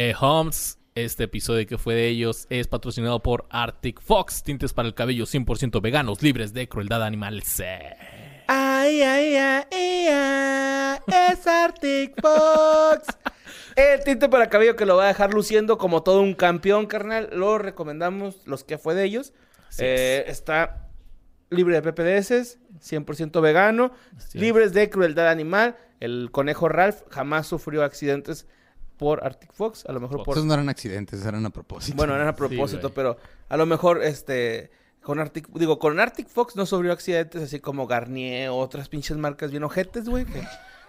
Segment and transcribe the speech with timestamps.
[0.00, 4.86] Eh, Homes, este episodio que fue de ellos es patrocinado por Arctic Fox, tintes para
[4.86, 7.42] el cabello 100% veganos, libres de crueldad animal.
[8.46, 10.98] Ay, ay, ay, ay,
[11.32, 13.08] es Arctic Fox.
[13.74, 17.30] El tinte para cabello que lo va a dejar luciendo como todo un campeón, carnal.
[17.32, 19.32] Lo recomendamos, los que fue de ellos.
[19.80, 20.86] Eh, está
[21.50, 23.90] libre de PPDS, 100% vegano,
[24.32, 25.76] libres de crueldad animal.
[25.98, 28.46] El conejo Ralph jamás sufrió accidentes
[28.98, 30.34] por Arctic Fox, a lo mejor por...
[30.36, 31.96] Esos no eran accidentes, eran a propósito.
[31.96, 33.16] Bueno, eran a propósito, pero
[33.48, 34.70] a lo mejor, este...
[35.00, 35.48] Con Arctic...
[35.54, 39.62] Digo, con Arctic Fox no sufrió accidentes así como Garnier o otras pinches marcas bien
[39.62, 40.42] ojetes, güey, que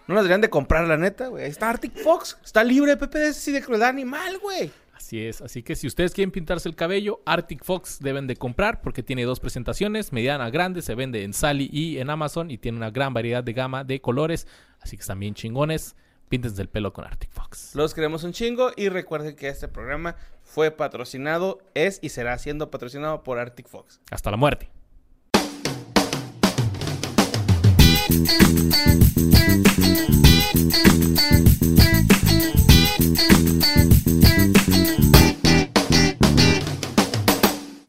[0.07, 1.45] no las deberían de comprar, la neta, güey.
[1.45, 4.71] Está Arctic Fox, está libre de PPDS y de crueldad animal, güey.
[4.93, 8.81] Así es, así que si ustedes quieren pintarse el cabello, Arctic Fox deben de comprar
[8.81, 12.77] porque tiene dos presentaciones, mediana, grande, se vende en Sally y en Amazon y tiene
[12.77, 14.45] una gran variedad de gama de colores,
[14.81, 15.95] así que están bien chingones.
[16.29, 17.71] Píntense el pelo con Arctic Fox.
[17.73, 22.69] Los queremos un chingo y recuerden que este programa fue patrocinado, es y será siendo
[22.69, 23.99] patrocinado por Arctic Fox.
[24.11, 24.69] Hasta la muerte.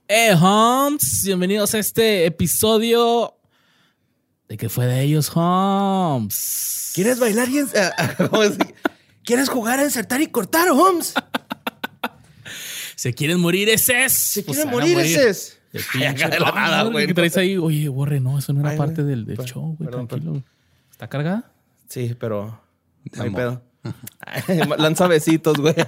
[0.09, 3.40] Eh, Holmes, bienvenidos a este episodio
[4.51, 6.91] de que fue de ellos, Holmes.
[6.93, 7.61] ¿Quieres bailar y
[9.25, 11.15] ¿Quieres jugar a insertar y cortar, Holmes?
[12.97, 14.09] ¿Se quieren morir ese?
[14.09, 15.55] ¿Se quieren morir, ese?
[15.73, 17.07] De la nada, güey.
[17.07, 17.57] ¿Qué traes ahí?
[17.59, 19.89] Oye, borre, no, eso no era parte del, del show, güey.
[19.89, 20.43] Tranquilo.
[20.91, 21.53] ¿Está cargada?
[21.89, 22.61] Sí, pero
[23.13, 23.63] no hay pedo.
[24.79, 25.77] Lanza besitos, güey.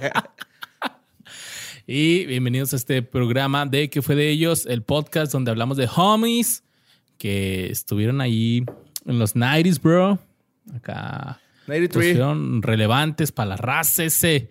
[1.85, 4.65] Y bienvenidos a este programa de ¿Qué fue de ellos?
[4.65, 6.63] El podcast donde hablamos de homies
[7.23, 8.65] que estuvieron ahí
[9.05, 10.19] en los 90s, bro.
[10.75, 11.39] Acá.
[11.67, 12.17] 93.
[12.17, 14.49] Fueron relevantes para la raza ese.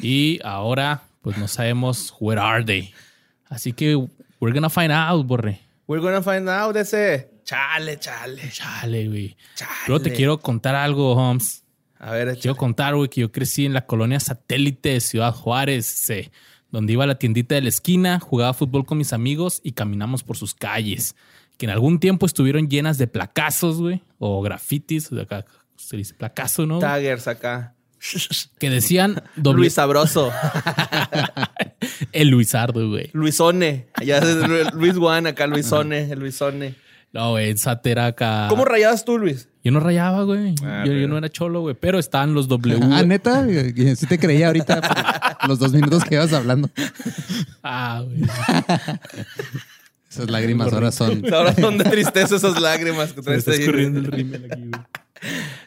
[0.00, 2.94] Y ahora, pues no sabemos where are they.
[3.48, 3.96] Así que
[4.38, 5.62] we're gonna find out, borre.
[5.88, 7.28] We're gonna find out ese.
[7.42, 8.52] Chale, chale.
[8.52, 9.36] Chale, güey.
[9.88, 11.64] Yo te quiero contar algo, Holmes.
[11.98, 15.92] A ver, Quiero contar, güey, que yo crecí en la colonia satélite de Ciudad Juárez,
[15.92, 16.30] ese,
[16.70, 20.22] donde iba a la tiendita de la esquina, jugaba fútbol con mis amigos y caminamos
[20.22, 21.16] por sus calles,
[21.56, 25.44] que en algún tiempo estuvieron llenas de placazos, güey, o grafitis, o sea, acá
[25.76, 26.78] se dice placazo, ¿no?
[26.78, 27.74] Taggers acá.
[28.58, 29.60] Que decían doble...
[29.60, 30.32] Luis Sabroso.
[32.12, 33.10] el Luisardo, güey.
[33.12, 33.86] Luisone.
[33.94, 36.74] Allá es Luis Juan, acá Luisone, el Luisone.
[37.12, 38.46] No, güey, Satera acá.
[38.48, 39.48] ¿Cómo rayabas tú, Luis?
[39.62, 40.54] Yo no rayaba, güey.
[40.64, 41.76] Ah, yo, yo no era cholo, güey.
[41.78, 42.80] Pero estaban los W.
[42.90, 46.70] Ah, neta, sí te creía ahorita los dos minutos que ibas hablando.
[47.62, 48.22] Ah, güey.
[50.12, 51.22] Esas lágrimas ahora son.
[51.34, 53.62] Ahora son de tristeza esas lágrimas que traes ahí.
[53.62, 54.82] el rímel aquí, güey.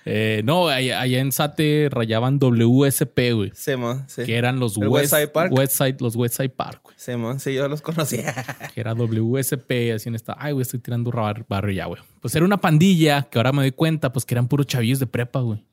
[0.03, 3.51] Eh, no, allá, allá en Sate rayaban WSP, güey.
[3.55, 4.23] Sí, mo, sí.
[4.23, 5.51] Que eran los ¿El West, Westside Park?
[5.53, 6.95] Westside- los Westside Park, güey.
[6.99, 8.33] Sí, mo, sí, yo los conocía.
[8.75, 10.35] Que era WSP, así en esta.
[10.37, 12.01] Ay, güey, estoy tirando bar- barrio ya, güey.
[12.21, 15.07] Pues era una pandilla que ahora me doy cuenta, pues que eran puros chavillos de
[15.07, 15.63] prepa, güey.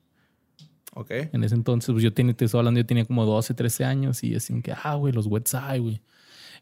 [0.94, 1.10] ok.
[1.32, 4.22] En ese entonces, pues yo tenía, te estoy hablando, yo tenía como 12, 13 años
[4.22, 6.00] y así que, ah, güey, los Westside, güey.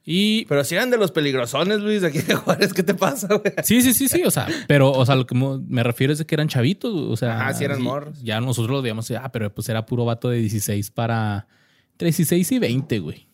[0.05, 3.29] Y Pero si eran de los peligrosones, Luis, de aquí de Juárez, ¿qué te pasa,
[3.29, 3.53] güey?
[3.63, 4.23] Sí, sí, sí, sí.
[4.25, 6.93] O sea, pero, o sea, lo que me refiero es de que eran chavitos.
[6.95, 8.21] O sea, Ajá, sí eran morros.
[8.23, 11.47] Ya nosotros lo veíamos, ah, pero pues era puro vato de 16 para
[11.93, 13.27] entre 16 y 20, güey.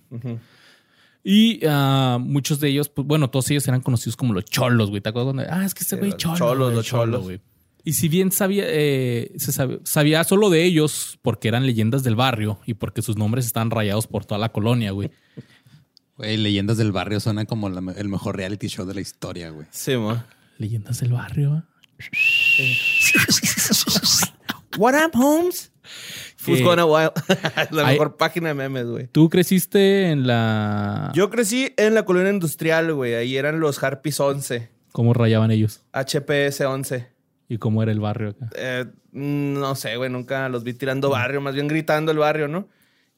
[1.22, 5.00] Y ah, muchos de ellos, pues bueno, todos ellos eran conocidos como los cholos, güey.
[5.00, 5.34] ¿Te acuerdas?
[5.34, 6.37] Cuando, ah, es que este Sí, güey los cholo.
[6.37, 7.22] cholos, güey, los cholo, cholos.
[7.25, 7.41] güey.
[7.84, 12.16] Y si bien sabía, eh, se sabía, sabía solo de ellos porque eran leyendas del
[12.16, 15.10] barrio y porque sus nombres estaban rayados por toda la colonia, güey.
[16.16, 19.66] Güey, Leyendas del Barrio suena como la el mejor reality show de la historia, güey.
[19.71, 20.22] Sí, mo.
[20.59, 21.62] Leyendas del barrio.
[24.78, 25.72] What up, Holmes?
[26.47, 27.12] Who's Que- gonna wild?
[27.71, 29.06] la Ay- mejor página de memes, güey.
[29.09, 31.10] ¿Tú creciste en la...
[31.15, 33.15] Yo crecí en la colonia industrial, güey.
[33.15, 35.83] Ahí eran los Harpies 11, ¿Cómo rayaban ellos?
[35.93, 37.09] HPS 11.
[37.50, 38.48] ¿Y cómo era el barrio acá?
[38.56, 42.66] Eh, no sé, güey, nunca los vi tirando barrio, más bien gritando el barrio, ¿no?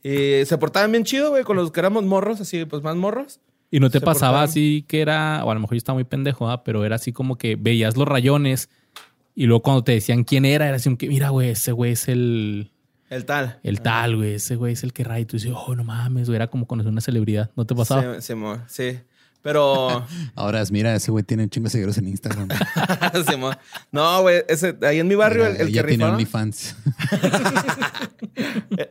[0.03, 3.41] Y se portaban bien chido, güey, con los que éramos morros, así, pues más morros.
[3.71, 6.05] ¿Y no te Se pasaba así que era, o a lo mejor yo estaba muy
[6.05, 6.65] pendejo, ¿ah?
[6.65, 8.71] pero era así como que veías los rayones
[9.35, 11.93] y luego cuando te decían quién era, era así como que, mira, güey, ese güey
[11.93, 12.73] es el,
[13.09, 13.61] El tal.
[13.63, 15.21] el tal, güey, ese güey es el que raya.
[15.21, 17.51] Y tú dices, oh, no mames, güey, era como conocer una celebridad.
[17.55, 18.21] ¿No te pasaba?
[18.21, 18.35] Sí,
[18.67, 18.99] sí.
[19.49, 22.49] Pero, Ahora, mira, ese güey tiene un chingo de seguidores en Instagram.
[23.27, 23.35] sí,
[23.93, 26.77] no, güey, ese, ahí en mi barrio, el, el que tiene rifaba, OnlyFans.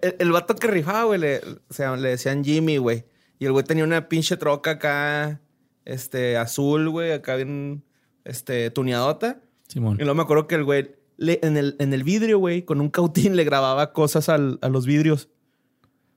[0.01, 3.06] el, el- vato que rifaba, güey, le, o sea, le decían Jimmy, güey.
[3.38, 5.42] Y el güey tenía una pinche troca acá,
[5.86, 7.83] este, azul, güey, acá bien,
[8.25, 9.39] este, tuneadota.
[9.68, 9.98] Simón.
[10.00, 12.81] Y luego me acuerdo que el güey, le- en, el, en el vidrio, güey, con
[12.81, 15.30] un cautín le grababa cosas al- a los vidrios.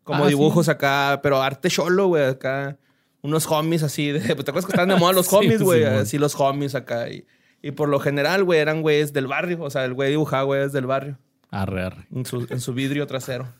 [0.02, 2.78] Como Ah, dibujos acá, pero arte cholo, güey, acá.
[3.22, 4.20] Unos homies así de.
[4.20, 5.80] ¿Te acuerdas que estaban de moda los Sí, homies, güey?
[5.84, 5.98] Simón.
[5.98, 7.08] así los homies acá.
[7.10, 7.24] Y,
[7.62, 9.62] y por lo general, güey, eran güeyes del barrio.
[9.62, 11.18] O sea, el güey dibujaba güeyes del barrio.
[11.50, 12.06] Arre, arre.
[12.14, 13.52] En su, en su vidrio trasero.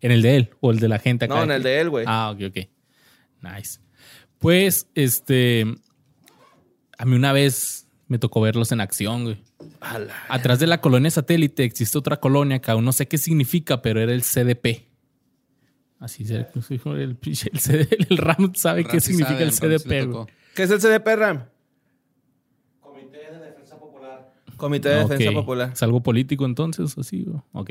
[0.00, 1.34] ¿En el de él o el de la gente acá?
[1.34, 2.04] No, en el de él, güey.
[2.08, 2.68] Ah, ok, ok.
[3.42, 3.80] Nice.
[4.38, 5.64] Pues, este.
[6.98, 9.42] A mí una vez me tocó verlos en acción, güey.
[10.28, 14.00] Atrás de la colonia satélite existe otra colonia que aún no sé qué significa, pero
[14.00, 14.89] era el CDP.
[16.00, 16.46] Así se el,
[17.20, 20.06] pinche- el, CD el Ram sabe qué sí significa sabe, el sí CDP.
[20.10, 20.26] güey.
[20.56, 21.44] ¿Qué es el CDP, Ram?
[24.56, 25.34] Comité de Defensa Ok.
[25.36, 25.70] Popular.
[25.72, 26.96] ¿Es algo político entonces?
[26.98, 27.40] Así, güey?
[27.52, 27.70] ok.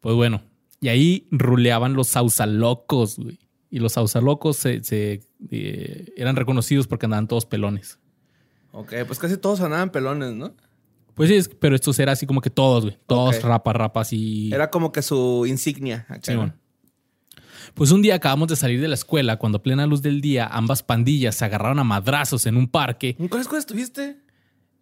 [0.00, 0.42] Pues bueno.
[0.80, 3.38] Y ahí ruleaban los sausalocos, güey.
[3.70, 7.98] Y los sausalocos se, se, eh, eran reconocidos porque andaban todos pelones.
[8.72, 10.54] Ok, pues casi todos andaban pelones, ¿no?
[11.14, 12.98] Pues sí, pero estos era así como que todos, güey.
[13.06, 13.44] Todos Ok.
[13.44, 14.50] rapa, rapa, así.
[14.52, 16.04] Era como que su insignia.
[16.08, 16.48] Acá, Simón.
[16.54, 16.65] ¿no?
[17.74, 20.46] Pues un día acabamos de salir de la escuela cuando a plena luz del día
[20.46, 24.16] ambas pandillas se agarraron a madrazos en un parque ¿En cuál escuela estuviste?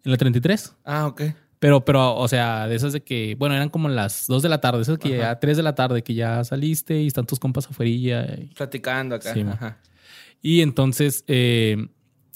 [0.03, 0.75] en la 33.
[0.85, 1.21] Ah, ok.
[1.59, 4.61] Pero, pero, o sea, de esas de que, bueno, eran como las 2 de la
[4.61, 7.65] tarde, esas que ya 3 de la tarde, que ya saliste y están tus compas
[7.65, 7.89] afuera.
[7.89, 9.33] Y, Platicando acá.
[9.33, 9.41] Sí.
[9.41, 9.79] Ajá.
[10.41, 11.87] y entonces eh,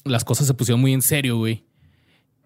[0.03, 1.63] las cosas se pusieron muy en serio, güey.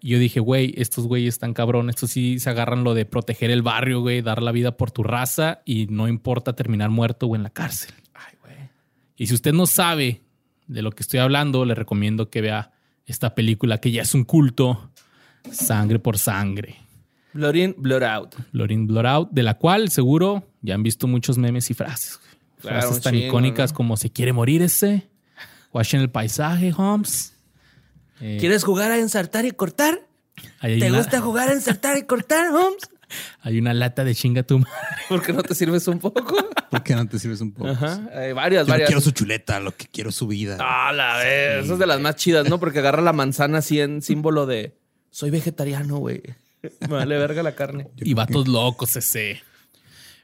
[0.04, 3.50] Y yo dije, güey, estos güeyes están cabrón, estos sí se agarran lo de proteger
[3.50, 7.34] el barrio, güey, dar la vida por tu raza y no importa terminar muerto o
[7.34, 7.94] en la cárcel.
[8.12, 8.68] Ay, güey.
[9.16, 10.20] Y si usted no sabe
[10.66, 12.72] de lo que estoy hablando, le recomiendo que vea
[13.06, 14.90] esta película que ya es un culto,
[15.50, 16.76] Sangre por Sangre,
[17.32, 18.34] Blood in, blood out.
[18.52, 22.20] Blood in, Blood Out, de la cual seguro ya han visto muchos memes y frases.
[22.60, 23.76] Claro, frases tan chingo, icónicas ¿no?
[23.78, 25.08] como se quiere morir ese,
[25.72, 27.33] watchen el paisaje, Holmes.
[28.26, 30.00] Eh, ¿Quieres jugar a ensartar y cortar?
[30.62, 32.88] ¿Te una- gusta jugar a ensartar y cortar, Holmes?
[33.42, 34.72] Hay una lata de chinga tu madre.
[35.10, 36.34] ¿Por qué no te sirves un poco?
[36.70, 37.68] ¿Por qué no te sirves un poco?
[37.68, 38.00] Ajá.
[38.14, 38.88] Hay varias, Yo no varias.
[38.88, 40.56] quiero su chuleta, lo que quiero es su vida.
[40.58, 41.64] Ah, la vez.
[41.64, 42.58] Esa es de las más chidas, ¿no?
[42.58, 44.74] Porque agarra la manzana así en símbolo de
[45.10, 46.22] soy vegetariano, güey.
[46.80, 47.88] Me vale verga la carne.
[47.98, 49.42] Y vatos locos ese.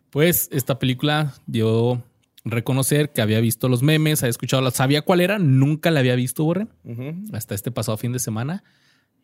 [0.09, 2.03] Pues esta película dio
[2.45, 6.15] reconocer que había visto los memes, había escuchado, la- sabía cuál era, nunca la había
[6.15, 7.15] visto, Borre, Ujú.
[7.33, 8.65] hasta este pasado fin de semana.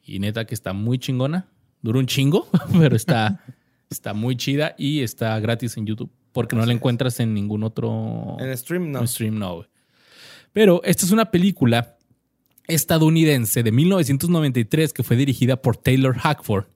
[0.02, 1.48] Y neta que está muy chingona.
[1.82, 2.48] Dura un chingo,
[2.80, 3.42] pero está,
[3.90, 6.10] está muy chida y está gratis en YouTube.
[6.32, 9.06] Porque no la encuentras en ningún otro En stream, no.
[9.06, 9.64] stream, no.
[10.52, 11.96] Pero esta es una película
[12.66, 16.66] estadounidense de 1993 que fue dirigida por Taylor Hackford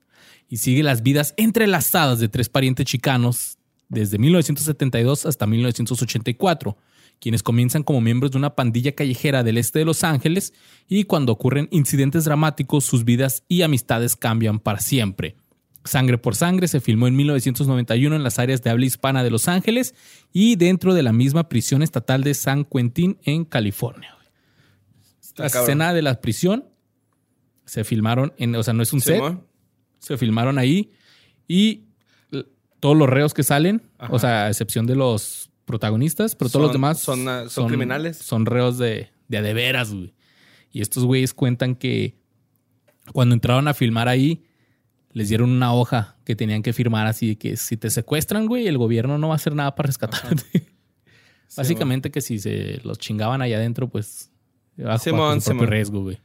[0.49, 3.59] y sigue las vidas entrelazadas de tres parientes chicanos
[3.91, 6.79] desde 1972 hasta 1984,
[7.21, 10.55] quienes comienzan como miembros de una pandilla callejera del este de Los Ángeles
[10.89, 15.37] y cuando ocurren incidentes dramáticos sus vidas y amistades cambian para siempre.
[15.85, 19.49] Sangre por Sangre se filmó en 1991 en las áreas de habla hispana de Los
[19.49, 19.95] Ángeles
[20.33, 24.17] y dentro de la misma prisión estatal de San Quentin en California.
[25.37, 25.63] La cabrón.
[25.63, 26.67] escena de la prisión
[27.65, 29.47] se filmaron en, o sea, no es un set, Simón.
[29.99, 30.93] se filmaron ahí
[31.49, 31.85] y
[32.81, 34.13] todos los reos que salen, Ajá.
[34.13, 37.69] o sea, a excepción de los protagonistas, pero todos los Son- demás son, ah, son
[37.69, 38.17] criminales.
[38.17, 40.15] Son reos de, de a de veras, güey.
[40.73, 42.17] Y estos güeyes cuentan que
[43.13, 44.45] cuando entraron a filmar ahí,
[45.13, 48.67] les dieron una hoja que tenían que firmar así de que si te secuestran, güey,
[48.69, 50.45] el gobierno no va a hacer nada para rescatarte.
[51.57, 54.31] Básicamente que si se los chingaban allá adentro, pues
[54.77, 55.73] bajo, Simón, bajo su propio Simón.
[55.73, 56.19] riesgo, güey.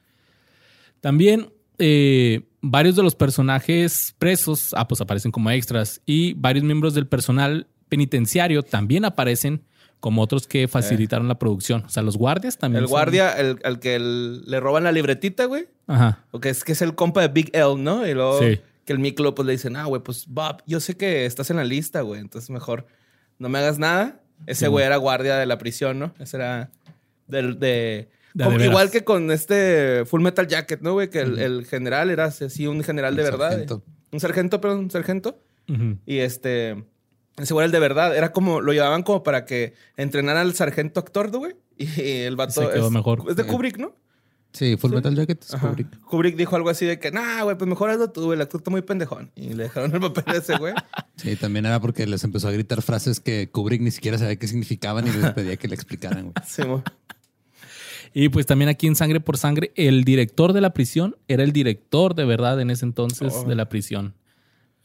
[1.01, 6.93] También eh, varios de los personajes presos, ah, pues aparecen como extras y varios miembros
[6.93, 9.62] del personal penitenciario también aparecen
[10.00, 11.84] como otros que facilitaron la producción.
[11.86, 12.84] O sea, los guardias también.
[12.84, 15.67] El son- guardia, el, al que el- le roban la libretita, güey.
[15.88, 16.24] Ajá.
[16.31, 18.05] O que es que es el compa de Big L, ¿no?
[18.07, 18.60] Y luego Sí.
[18.86, 21.57] que el Miklo pues le dicen, ah, güey, pues Bob, yo sé que estás en
[21.57, 22.22] la lista, güey.
[22.22, 22.86] Entonces mejor
[23.39, 24.19] no me hagas nada.
[24.48, 26.13] Ese Sí, güey era guardia de la prisión, ¿no?
[26.19, 26.69] Ese era
[27.27, 28.10] del de...
[28.36, 31.10] De como- de igual que con este Full Metal Jacket, ¿no, güey?
[31.10, 33.50] Que el, el general era así un general de verdad.
[33.51, 33.84] sargento.
[33.88, 33.92] eh.
[34.12, 35.39] Un sargento, perdón, un sargento.
[36.06, 36.84] Y este...
[37.38, 38.15] Ese güey era el de verdad.
[38.15, 38.62] Era como...
[38.62, 41.56] Lo llevaban como para que entrenara al sargento actor, ¿no, güey.
[41.77, 42.62] Y el vato...
[42.62, 43.24] Se quedó es, mejor.
[43.30, 43.96] Es de Kubrick, ¿no?
[44.54, 45.68] Sí, Full Metal Jacket es Ajá.
[45.70, 46.00] Kubrick.
[46.01, 48.62] Kubrick dijo algo así de que, nah, güey, pues mejor hazlo tú, güey, el actor
[48.62, 49.32] está muy pendejón.
[49.36, 50.74] Y le dejaron el papel a ese güey.
[51.18, 54.48] Sí, también era porque les empezó a gritar frases que Kubrick ni siquiera sabía qué
[54.48, 56.34] significaban y les pedía que le explicaran, güey.
[56.46, 56.84] Sí, mo.
[58.17, 61.51] Y pues también aquí en Sangre por Sangre, el director de la prisión era el
[61.51, 63.43] director de verdad en ese entonces Oh.
[63.43, 64.15] de la prisión.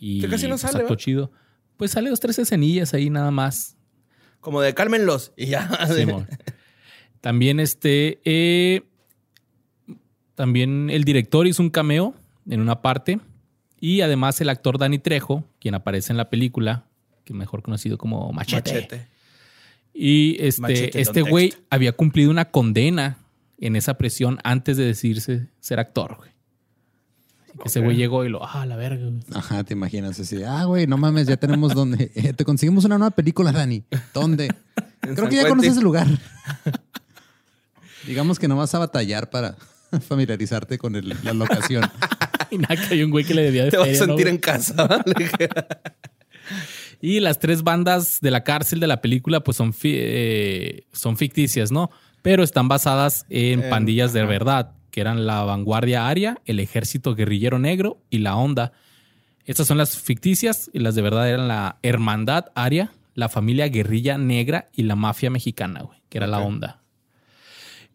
[0.01, 1.31] Y Que casi no pues, sale, chido.
[1.77, 3.77] Pues sale dos, tres escenillas ahí nada más.
[4.41, 5.33] Como de cálmenlos.
[5.37, 5.71] Y ya.
[5.95, 6.27] Simón.
[7.21, 8.21] También este.
[8.25, 8.83] eh,
[10.35, 12.15] también el director hizo un cameo
[12.49, 13.21] en una parte.
[13.79, 16.87] Y además el actor Danny Trejo, quien aparece en la película,
[17.25, 18.73] que mejor conocido como Machete.
[18.75, 19.07] Machete.
[19.95, 23.19] Y este, Machete, este güey había cumplido una condena
[23.61, 26.31] en esa prisión antes de decirse ser actor, güey.
[27.51, 29.21] Así que ese güey llegó y lo, ah, la verga, güey.
[29.35, 30.43] Ajá, te imaginas así.
[30.45, 32.11] Ah, güey, no mames, ya tenemos donde.
[32.15, 33.85] eh, te conseguimos una nueva película, Dani.
[34.15, 34.49] ¿Dónde?
[35.01, 36.07] Creo San que ya conoces el lugar.
[38.07, 39.57] Digamos que no vas a batallar para
[40.07, 41.85] familiarizarte con el- la locación.
[42.51, 44.13] Y nada, que hay un güey que le debía de Te vas a feria, ¿no,
[44.15, 44.75] sentir en casa.
[44.87, 45.03] ¿vale?
[47.01, 51.17] Y las tres bandas de la cárcel de la película, pues son, fi- eh, son
[51.17, 51.91] ficticias, ¿no?
[52.23, 54.29] Pero están basadas en En- pandillas de ajá.
[54.29, 58.73] verdad, que eran la Vanguardia Aria, el Ejército Guerrillero Negro y la Onda.
[59.47, 64.19] Estas son las ficticias y las de verdad eran la Hermandad Aria, la familia Guerrilla
[64.19, 66.41] Negra y la Mafia Mexicana, güey, que era la.
[66.41, 66.83] Onda.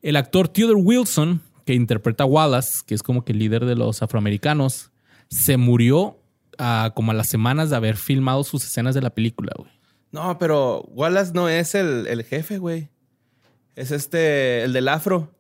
[0.02, 3.76] El actor Theodore Wilson, que interpreta a Wallace, que es como que el líder de
[3.76, 4.92] los afroamericanos,
[5.30, 6.20] se murió
[6.58, 9.72] ah, como a las semanas de haber filmado sus escenas de la película, güey.
[10.12, 12.90] No, pero Wallace no es el, el jefe, güey.
[13.76, 15.32] Es este, el del afro,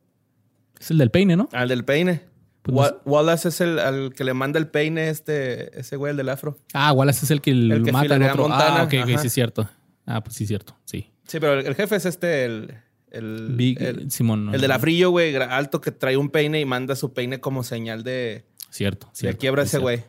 [0.79, 1.47] Es el del peine, ¿no?
[1.53, 2.21] al del peine.
[2.61, 3.01] Pues Wa- no sé.
[3.05, 6.57] Wallace es el al que le manda el peine, este, ese güey, el del afro.
[6.73, 8.47] Ah, Wallace es el que El que mata al otro.
[8.47, 9.69] Montana, Ah, ok, sí es cierto.
[10.05, 11.11] Ah, pues sí es cierto, sí.
[11.27, 12.73] Sí, pero el, el jefe es este, el,
[13.11, 14.53] el, Big, el, Simón.
[14.53, 18.03] el del afrillo, güey, alto que trae un peine y manda su peine como señal
[18.03, 19.39] de, Cierto, de cierto.
[19.39, 20.03] quiebra sí, ese güey.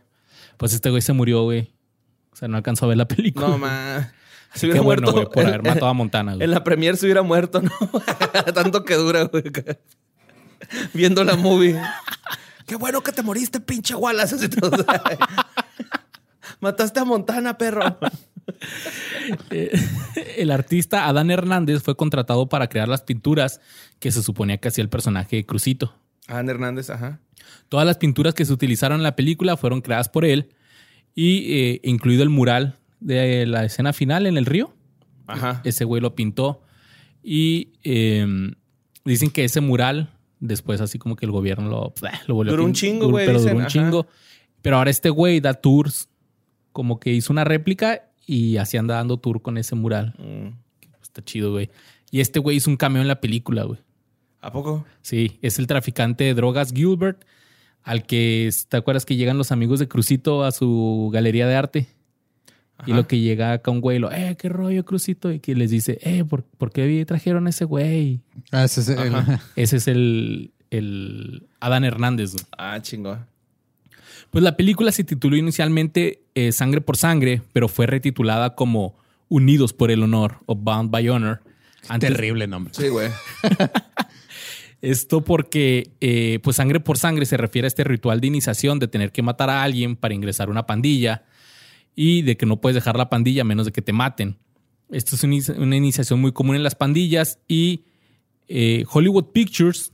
[0.57, 1.71] Pues este güey se murió, güey.
[2.33, 3.49] O sea, no alcanzó a ver la película.
[3.49, 4.13] No, ma.
[4.55, 5.13] Se Qué hubiera bueno, muerto.
[5.13, 6.45] güey, por en- haber matado a Montana, güey.
[6.45, 7.71] En la premier se hubiera muerto, ¿no?
[8.55, 9.45] Tanto que dura, güey.
[10.95, 11.79] Viendo la movie.
[12.67, 14.37] Qué bueno que te moriste, pinche Wallace.
[16.61, 17.99] Mataste a Montana, perro.
[20.37, 23.61] El artista Adán Hernández fue contratado para crear las pinturas
[23.99, 25.95] que se suponía que hacía el personaje de Crucito.
[26.29, 27.21] Ana Hernández, ajá.
[27.69, 30.55] Todas las pinturas que se utilizaron en la película fueron creadas por él
[31.15, 32.77] y eh, incluido el mural
[33.07, 34.75] de la escena final en el río.
[35.27, 35.61] Ajá.
[35.65, 36.63] Ese güey lo pintó
[37.23, 38.27] y eh,
[39.05, 41.95] dicen que ese mural después así como que el gobierno lo,
[42.27, 43.71] lo volvió a Duró un pin- chingo, güey, Pero dicen, duró un ajá.
[43.73, 44.07] chingo.
[44.63, 46.09] Pero ahora este güey da tours,
[46.73, 50.15] como que hizo una réplica y así anda dando tour con ese mural.
[50.19, 50.57] Mm.
[51.03, 51.71] Está chido, güey.
[52.11, 53.79] Y este güey hizo un cameo en la película, güey.
[54.41, 54.85] ¿A poco?
[55.01, 57.25] Sí, es el traficante de drogas Gilbert,
[57.83, 61.87] al que, ¿te acuerdas que llegan los amigos de Crucito a su galería de arte?
[62.87, 65.71] Y lo que llega acá un güey, lo, eh, qué rollo, Crucito, y que les
[65.71, 68.21] dice, eh, ¿por, por qué trajeron a ese güey?
[68.53, 69.41] Ah, ese es el- Ajá.
[69.57, 72.33] Ese es el, el Adán Hernández.
[72.33, 72.45] güey.
[72.59, 73.19] Ah, chingo.
[74.31, 78.97] Pues la película se tituló inicialmente eh, Sangre por Sangre, pero fue retitulada como
[79.29, 81.41] Unidos por el Honor o Bound by Honor.
[81.89, 82.75] Antes- Terrible nombre.
[82.75, 83.09] Sí, güey.
[84.83, 88.89] Esto porque, eh, pues sangre por sangre se refiere a este ritual de iniciación de
[88.89, 91.25] tener que matar a alguien para ingresar a una pandilla
[91.97, 94.37] y de que no puedes dejar la pandilla a menos de que te maten.
[94.91, 97.83] Esto es una inici- una iniciación muy común en las pandillas y
[98.47, 99.93] eh, Hollywood Pictures,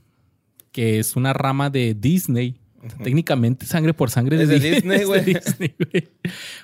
[0.71, 2.59] que es una rama de Disney,
[3.03, 5.21] técnicamente sangre por sangre de Di- Disney, de.
[5.21, 6.09] Disney, güey.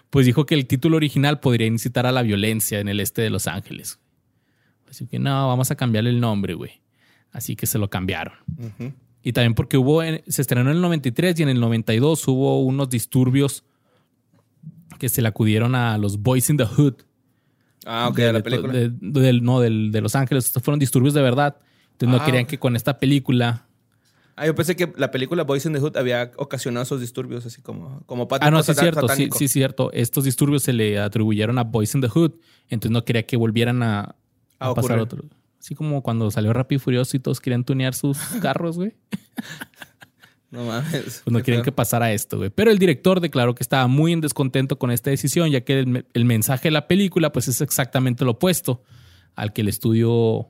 [0.10, 3.29] Pues dijo que el título original podría incitar a la violencia en el este de
[3.29, 4.00] Los Ángeles.
[4.89, 6.81] Así que no, vamos a cambiarle el nombre, güey.
[7.31, 8.34] Así que se lo cambiaron.
[9.24, 12.89] Y también porque hubo, se estrenó en el 93 y en el 92 hubo unos
[12.89, 13.63] disturbios
[15.00, 16.94] que se le acudieron a los Boys in the Hood.
[17.86, 18.74] Ah, ok, de, de la de- película.
[18.74, 20.46] de- del- no, del- de Los Ángeles.
[20.46, 21.58] Estos fueron disturbios de verdad.
[21.94, 23.65] Entonces no Ah, querían que con esta película...
[24.36, 27.62] Ah, yo pensé que la película Boys in the Hood había ocasionado esos disturbios, así
[27.62, 29.01] como, como Ah, no, sí es satan- cierto.
[29.01, 29.38] Sí, satánico.
[29.38, 29.91] sí es cierto.
[29.91, 32.34] Estos disturbios se le atribuyeron a Boys in the Hood.
[32.70, 35.00] Entonces no quería que volvieran a, a A pasar ocurrir.
[35.01, 35.25] otro.
[35.60, 38.94] Así como cuando salió Rápido y Furioso y todos querían tunear sus carros, güey.
[40.51, 41.22] No mames.
[41.24, 41.62] Pues no feo.
[41.63, 42.50] que pasara esto, güey.
[42.50, 45.88] Pero el director declaró que estaba muy en descontento con esta decisión, ya que el,
[45.88, 48.82] me- el mensaje de la película, pues es exactamente lo opuesto
[49.36, 50.50] al que el estudio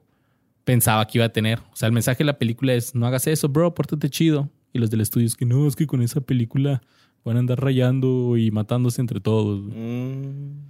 [0.64, 1.60] pensaba que iba a tener.
[1.72, 4.50] O sea, el mensaje de la película es: no hagas eso, bro, pórtate chido.
[4.72, 6.82] Y los del estudio es que no, es que con esa película
[7.26, 9.62] van a andar rayando y matándose entre todos.
[9.66, 9.78] güey".
[9.78, 10.70] Mm.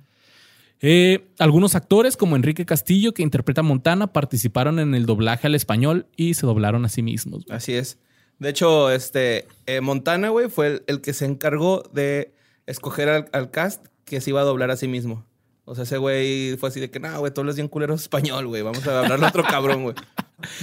[0.82, 5.56] Eh, algunos actores, como Enrique Castillo, que interpreta a Montana, participaron en el doblaje al
[5.56, 7.44] español y se doblaron a sí mismos.
[7.50, 8.00] Así es.
[8.40, 12.34] De hecho, este eh, Montana, güey, fue el, el que se encargó de
[12.66, 15.26] escoger al, al cast que se iba a doblar a sí mismo.
[15.66, 18.48] O sea, ese güey fue así de que, no, güey, tú hablas bien culero español,
[18.48, 18.62] güey.
[18.64, 19.96] Vamos a hablarle a otro cabrón, güey.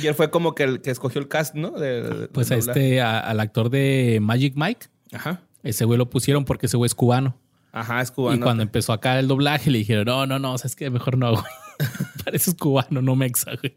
[0.03, 1.71] Y él fue como que el que escogió el cast, ¿no?
[1.73, 5.43] De- de- Pues a este, a- al actor de Magic Mike, Ajá.
[5.63, 7.37] ese güey lo pusieron porque ese güey es cubano.
[7.73, 8.39] Ajá, es cubano.
[8.39, 10.89] y cuando empezó acá el doblaje le dijeron, no, no, no, o sea, es que
[10.89, 11.45] mejor no, güey.
[12.25, 13.77] Pareces cubano, no mexa, güey.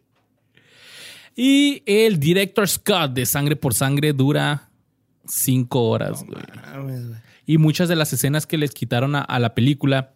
[1.35, 4.69] Y el director Scott de Sangre por Sangre dura
[5.25, 6.41] cinco horas, güey.
[7.45, 10.13] Y muchas de las escenas que les quitaron a, a la película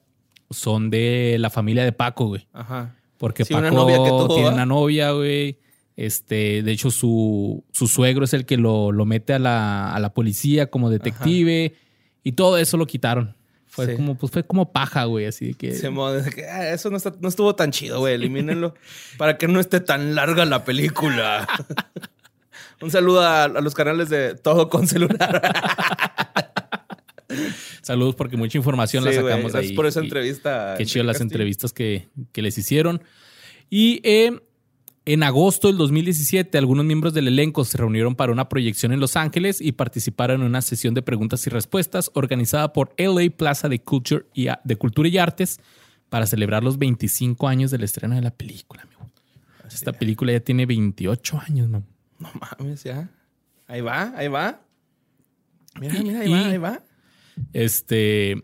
[0.51, 2.48] son de la familia de Paco, güey.
[2.53, 2.96] Ajá.
[3.17, 5.58] Porque Sí, Paco una novia que tuvo, tiene una novia, güey.
[5.96, 10.00] Este, de hecho, su, su suegro es el que lo, lo mete a la, a
[10.00, 11.75] la policía como detective.
[12.24, 13.36] Y todo eso lo quitaron.
[13.75, 13.96] Fue Sí.
[13.96, 15.25] como, pues fue como paja, güey.
[15.25, 15.74] Así que.
[15.74, 15.88] Se
[16.48, 18.13] "Ah, eso no, está- no estuvo tan chido, güey.
[18.13, 18.75] Elimínenlo
[19.18, 21.48] para que no esté tan larga la película.
[22.82, 25.42] Un saludo a, a los canales de Todo con Celular.
[27.82, 29.75] Saludos porque mucha información la Sí, sacamos gracias ahí.
[29.75, 30.75] por esa Y- entrevista.
[30.77, 33.01] Qué chido las entrevistas que, que les hicieron.
[33.70, 34.39] Y eh,
[35.05, 39.17] en agosto del 2017, algunos miembros del elenco se reunieron para una proyección en Los
[39.17, 43.81] Ángeles y participaron en una sesión de preguntas y respuestas organizada por LA Plaza de,
[43.81, 45.60] Culture y, de Cultura y Artes
[46.10, 48.83] para celebrar los 25 años del estreno de la película.
[48.83, 49.10] amigo.
[49.67, 51.86] Esta película ya tiene 28 años, man.
[52.19, 52.29] No
[52.60, 53.10] mames, ya.
[53.67, 54.62] Ahí va, ahí va.
[55.81, 56.83] Mira, mira, ahí Y- va, ahí va.
[57.51, 58.43] Este,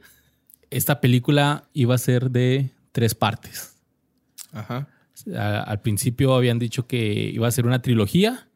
[0.71, 3.75] esta película iba a ser de tres partes.
[4.51, 4.87] Ajá.
[5.35, 8.47] A- al principio habían dicho que iba a ser una trilogía,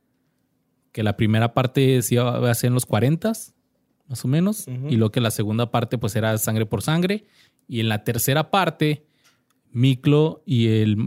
[0.92, 3.32] que la primera parte se iba a ser en los 40
[4.08, 7.26] más o menos, y luego que la segunda parte pues era sangre por sangre,
[7.68, 9.06] y en la tercera parte
[9.72, 10.98] Miklo y el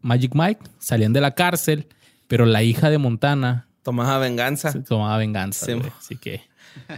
[0.00, 1.86] Magic Mike salían de la cárcel,
[2.26, 4.72] pero la hija de Montana Tomaba venganza.
[4.72, 6.42] se tomaba venganza, Sí, así que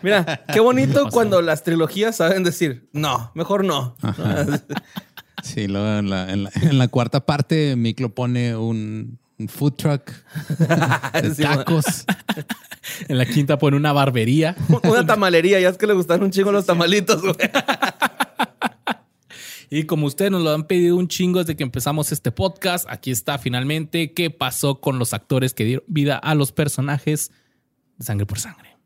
[0.02, 3.96] Mira, qué bonito cuando las trilogías saben decir, no, mejor no.
[5.42, 9.74] Sí, luego en la, en la- en la cuarta parte, Miklo pone un, un food
[9.74, 10.10] truck
[11.22, 12.04] de tacos.
[13.08, 14.56] en la quinta pone una barbería.
[14.84, 17.34] Una tamalería, ya es que le gustaron un chingo los tamalitos, güey.
[19.70, 23.10] Y como ustedes nos lo han pedido un chingo desde que empezamos este podcast, aquí
[23.10, 27.30] está finalmente qué pasó con los actores que dieron vida a los personajes
[27.96, 28.76] de sangre por sangre.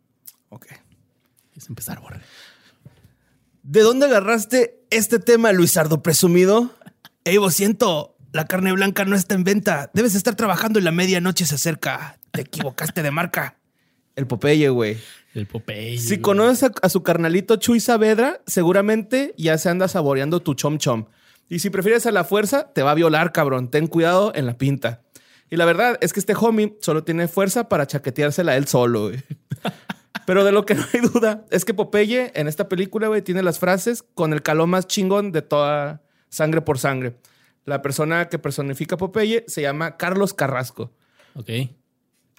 [0.49, 0.67] Ok.
[1.57, 2.21] Es empezar, borre.
[3.65, 6.71] ¿De dónde agarraste este tema, Luisardo presumido?
[7.25, 9.91] Ey, vos siento, la carne blanca no está en venta.
[9.95, 12.19] Debes estar trabajando y la medianoche se acerca.
[12.33, 13.59] Te equivocaste de marca.
[14.15, 14.99] El Popeye, güey.
[15.35, 15.99] El Popeye.
[15.99, 20.79] Si conoces a, a su carnalito Chuy Saavedra, seguramente ya se anda saboreando tu chom
[20.79, 21.07] chom.
[21.49, 23.71] Y si prefieres a la fuerza, te va a violar, cabrón.
[23.71, 25.03] Ten cuidado en la pinta.
[25.51, 29.23] Y la verdad es que este homie solo tiene fuerza para chaqueteársela él solo, güey.
[30.25, 33.43] Pero de lo que no hay duda es que Popeye en esta película, güey, tiene
[33.43, 37.17] las frases con el calor más chingón de toda sangre por sangre.
[37.65, 40.93] La persona que personifica a Popeye se llama Carlos Carrasco.
[41.35, 41.51] Ok.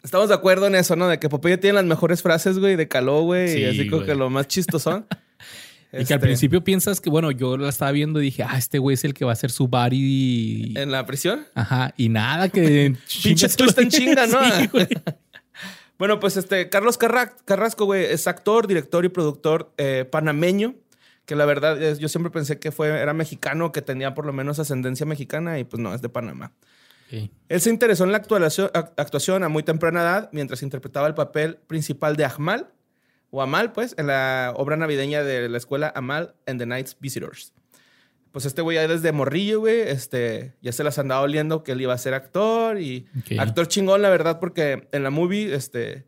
[0.04, 1.08] Estamos de acuerdo en eso, ¿no?
[1.08, 4.04] De que Popeye tiene las mejores frases, güey, de caló, güey, Sí, y así como
[4.04, 5.06] que lo más chistosón.
[5.90, 8.58] Y que al Este, principio piensas que, bueno, yo la estaba viendo y dije, ah,
[8.58, 10.74] este güey es el que va a ser su body.
[10.76, 11.48] En la prisión.
[11.56, 11.94] Ajá.
[11.96, 12.94] Y nada, que.
[13.24, 14.38] Pinche twist en chinga, ¿no?
[14.60, 14.88] Sí, güey.
[15.98, 20.76] Bueno, pues este, Carlos Carra- Carrasco, güey, es actor, director y productor eh, panameño.
[21.26, 24.32] Que la verdad, es- yo siempre pensé que fue, era mexicano, que tenía por lo
[24.32, 26.54] menos ascendencia mexicana, y pues no, es de Panamá.
[27.50, 31.14] Él se interesó en la actuación, ac- actuación a muy temprana edad mientras interpretaba el
[31.16, 32.70] papel principal de Ahmal,
[33.30, 37.54] o Amal, pues, en la obra navideña de la escuela Amal and the Night's Visitors.
[38.38, 41.82] Pues este güey ya desde morrillo, güey, este, ya se las andaba oliendo que él
[41.82, 43.08] iba a ser actor y
[43.40, 46.06] actor chingón, la verdad, porque en la movie, este,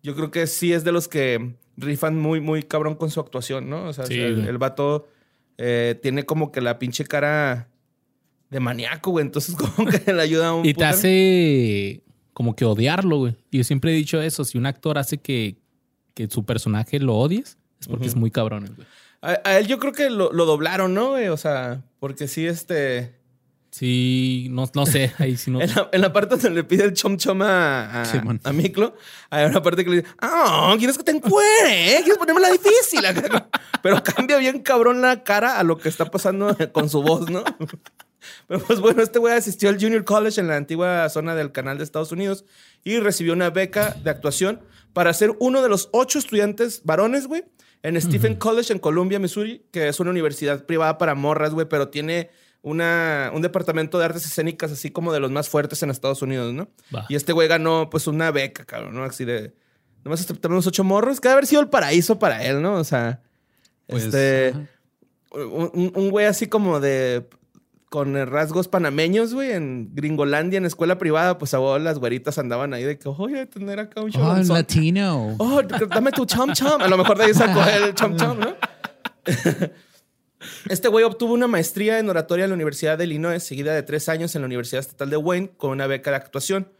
[0.00, 3.68] yo creo que sí es de los que rifan muy, muy cabrón con su actuación,
[3.68, 3.88] ¿no?
[3.88, 5.08] O sea, Sí, el, el vato
[5.58, 7.68] eh, tiene como que la pinche cara
[8.48, 13.18] de maníaco, güey, entonces como que le ayuda un Y te hace como que odiarlo,
[13.18, 13.36] güey.
[13.50, 15.56] Y yo siempre he dicho eso, si un actor hace que,
[16.14, 18.86] que su personaje lo odies, es porque es muy cabrón, güey.
[19.22, 21.12] A, a él yo creo que lo, lo doblaron, ¿no?
[21.12, 23.22] O sea, porque sí, este...
[23.70, 25.62] Sí, no, no sé, ahí sí no.
[25.62, 28.94] En la, en la parte donde le pide el chom chom a, a, Miklo,
[29.30, 32.00] hay una parte que le dice, ah, ¿quieres que te encuere?
[32.02, 33.00] ¿Quieres ponérmela difícil?
[33.82, 37.44] Pero cambia bien cabrón la cara a lo que está pasando con su voz, ¿no?
[38.46, 41.78] Pero pues bueno, este güey asistió al Junior College en la antigua zona del canal
[41.78, 42.44] de Estados Unidos
[42.84, 44.60] y recibió una beca de actuación
[44.92, 47.44] para ser uno de los ocho estudiantes varones, güey,
[47.82, 51.88] en Stephen College en Columbia, Missouri, que es una universidad privada para morras, güey, pero
[51.88, 52.30] tiene
[52.62, 56.52] una, un departamento de artes escénicas así como de los más fuertes en Estados Unidos,
[56.54, 56.68] ¿no?
[57.08, 59.04] Y este güey ganó pues una beca, cabrón, ¿no?
[59.04, 59.52] Así de...
[60.04, 62.74] Nomás aceptaron los ocho morros, que debe haber sido el paraíso para él, ¿no?
[62.74, 63.20] O sea,
[63.86, 64.54] Pues, este...
[65.32, 67.26] un güey así como de...
[67.92, 72.72] Con rasgos panameños, güey, en Gringolandia, en escuela privada, pues a vos las güeritas andaban
[72.72, 74.22] ahí de que, oye, tener acá un show.
[74.32, 75.34] Oh, latino.
[75.36, 76.80] Oh, dame tu chom chom.
[76.80, 78.56] A lo mejor de ahí sacó el chom chom, ¿no?
[80.70, 84.08] Este güey obtuvo una maestría en oratoria en la Universidad de Illinois, seguida de tres
[84.08, 86.72] años en la Universidad Estatal de Wayne, con una beca de actuación.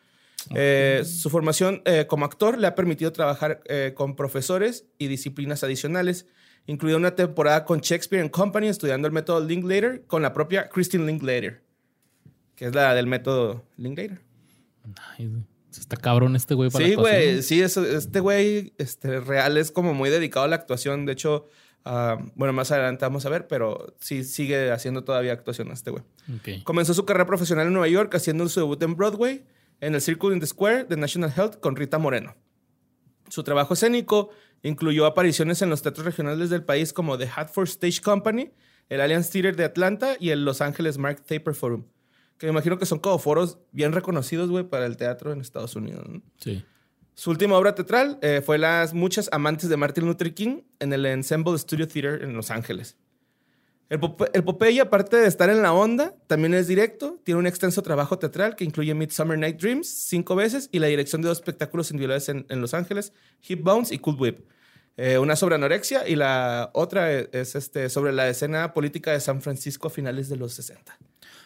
[0.55, 5.62] Eh, su formación eh, como actor le ha permitido trabajar eh, con profesores y disciplinas
[5.62, 6.27] adicionales,
[6.66, 11.07] incluida una temporada con Shakespeare and Company estudiando el método Linklater con la propia Christine
[11.07, 11.62] Linklater.
[12.55, 14.20] que es la del método Linklater.
[15.18, 15.31] Ay.
[15.79, 20.11] Está cabrón este güey para Sí, güey, sí, este güey este, real es como muy
[20.11, 21.07] dedicado a la actuación.
[21.07, 21.48] De hecho,
[21.85, 26.05] ah, bueno, más adelante vamos a ver, pero sí sigue haciendo todavía actuación este güey.
[26.64, 29.44] Comenzó su carrera profesional en Nueva York haciendo su debut en Broadway
[29.81, 32.37] en el Circle in the Square de National Health con Rita Moreno.
[33.29, 34.31] Su trabajo escénico
[34.62, 38.53] incluyó apariciones en los teatros regionales del país como The Hartford Stage Company,
[38.88, 41.85] el Alliance Theater de Atlanta y el Los Angeles Mark Taper Forum.
[42.38, 45.77] Que me imagino que son como foros bien reconocidos, güey, para el teatro en Estados
[45.77, 46.05] Unidos.
[46.09, 46.22] ¿no?
[46.38, 46.64] Sí.
[47.14, 51.05] Su última obra teatral eh, fue Las muchas amantes de Martin Luther King en el
[51.07, 52.96] Ensemble Studio Theater en Los Ángeles.
[53.88, 57.18] El, Pope- el Popeye, aparte de estar en la onda, también es directo.
[57.25, 61.21] Tiene un extenso trabajo teatral que incluye Midsummer Night Dreams cinco veces y la dirección
[61.21, 63.12] de dos espectáculos individuales en, en Los Ángeles,
[63.47, 64.38] Hip Bounce y Cool Whip.
[64.97, 69.21] Eh, una sobre anorexia y la otra es, es, este, sobre la escena política de
[69.21, 70.99] San Francisco a finales de los 60.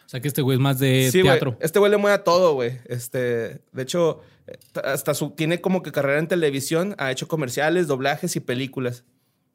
[0.05, 1.57] O sea que este güey es más de Sí, teatro.
[1.61, 2.79] Este güey le mueve a todo, güey.
[2.87, 6.95] Este, de hecho, eh, hasta su, tiene como que carrera en televisión.
[6.99, 9.05] Ha hecho comerciales, doblajes y películas.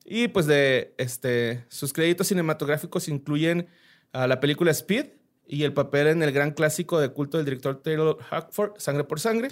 [0.06, 3.68] Y pues de este, sus créditos cinematográficos incluyen
[4.14, 5.08] a la película Speed
[5.48, 9.20] y el papel en el gran clásico de culto del director Taylor Hackford, Sangre por
[9.20, 9.50] Sangre.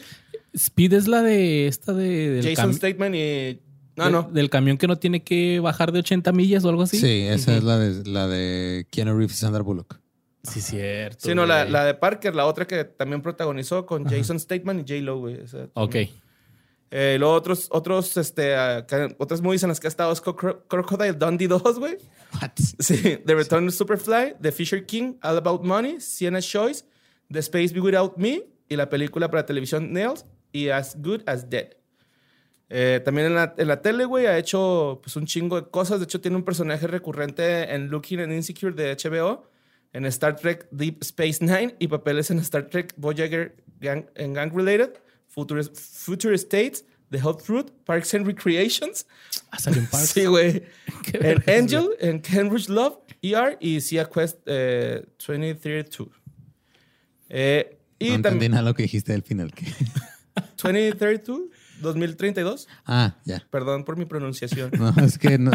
[0.53, 3.59] Speed es la de esta de del, Jason Statham y...
[3.95, 4.23] No, de- no.
[4.31, 6.97] del camión que no tiene que bajar de 80 millas o algo así.
[6.99, 9.99] Sí, esa es la de, la de Keanu Reeves y Sandra Bullock.
[10.43, 11.27] Sí, cierto.
[11.27, 15.01] Sí, no, la, la de Parker, la otra que también protagonizó con Jason Statham y
[15.01, 15.41] güey.
[15.41, 15.95] Esa Ok.
[16.91, 18.85] Eh, luego otros, otros, este, ah,
[19.19, 21.97] otras movies en las que ha estado es Cro- Crocodile Dundee 2, güey.
[22.79, 26.85] Sí, The Return of Superfly, The Fisher King, All About Money, Sienna's Choice,
[27.31, 31.49] The Space Be Without Me y la película para televisión Nails y As Good as
[31.49, 31.69] Dead.
[32.71, 35.99] Eh, también en la, en la tele, güey, ha hecho pues, un chingo de cosas.
[35.99, 39.49] De hecho, tiene un personaje recurrente en Looking and Insecure de HBO,
[39.93, 44.51] en Star Trek Deep Space Nine y papeles en Star Trek Voyager Gang, en Gang
[44.55, 44.93] Related,
[45.29, 49.05] Future, Future States, The Hot Fruit, Parks and Recreations.
[49.51, 50.09] Ah, salió en Parks.
[50.09, 50.63] Sí, güey.
[51.13, 56.09] En Angel, en Cambridge Love, ER y Sea Quest eh, 2032.
[57.29, 59.51] Eh, y no también entendí nada lo que dijiste del final.
[59.53, 59.65] ¿qué?
[60.61, 61.41] 2032,
[61.81, 62.67] 2032.
[62.85, 63.45] Ah, ya.
[63.49, 64.71] Perdón por mi pronunciación.
[64.77, 65.51] No, es que no.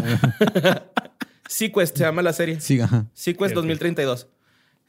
[1.47, 2.59] Sequest se llama la serie.
[2.59, 3.07] Sí, ajá.
[3.13, 3.67] Sequest Ok, ok.
[3.67, 4.27] 2032.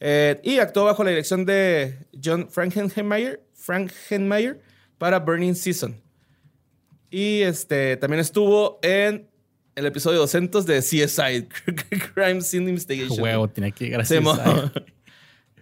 [0.00, 4.60] Eh, y actuó bajo la dirección de John Frankenheimer, Frankenheimer
[4.98, 6.00] para Burning Season.
[7.10, 9.28] Y este, también estuvo en
[9.74, 11.48] el episodio 200 de CSI,
[12.14, 13.20] Crime Scene Investigation.
[13.20, 14.04] Huevo, tenía que llegar.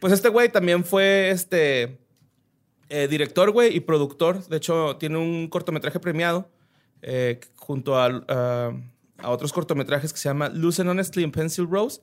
[0.00, 1.98] Pues este güey también fue este
[2.90, 4.46] eh, director, güey, y productor.
[4.48, 6.50] De hecho, tiene un cortometraje premiado
[7.00, 8.72] eh, junto a, a-
[9.16, 12.02] a otros cortometrajes que se llama Losing Honestly in Pencil Rose.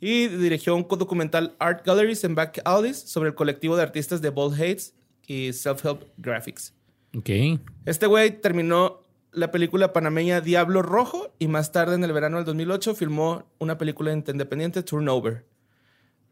[0.00, 4.30] Y dirigió un documental Art Galleries and Back Alleys sobre el colectivo de artistas de
[4.30, 4.94] Bold Hates
[5.26, 6.74] y Self-Help Graphics.
[7.16, 7.30] Ok.
[7.84, 12.46] Este güey terminó la película panameña Diablo Rojo y más tarde, en el verano del
[12.46, 15.44] 2008, filmó una película independiente, Turnover.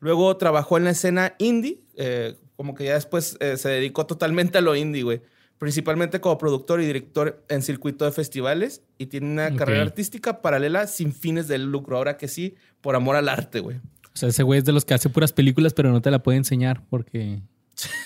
[0.00, 4.58] Luego trabajó en la escena indie, eh, como que ya después eh, se dedicó totalmente
[4.58, 5.22] a lo indie, güey.
[5.58, 10.88] Principalmente como productor y director en circuito de festivales y tiene una carrera artística paralela
[10.88, 11.96] sin fines de lucro.
[11.96, 13.76] Ahora que sí, por amor al arte, güey.
[13.76, 16.22] O sea, ese güey es de los que hace puras películas, pero no te la
[16.22, 17.42] puede enseñar porque.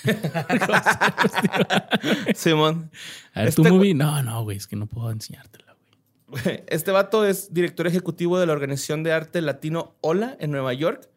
[2.34, 2.90] Simón.
[3.34, 3.94] A ver, Este tu movie.
[3.94, 5.76] No, no, güey, es que no puedo enseñártela,
[6.28, 6.64] güey.
[6.68, 11.08] Este vato es director ejecutivo de la organización de arte latino Hola en Nueva York,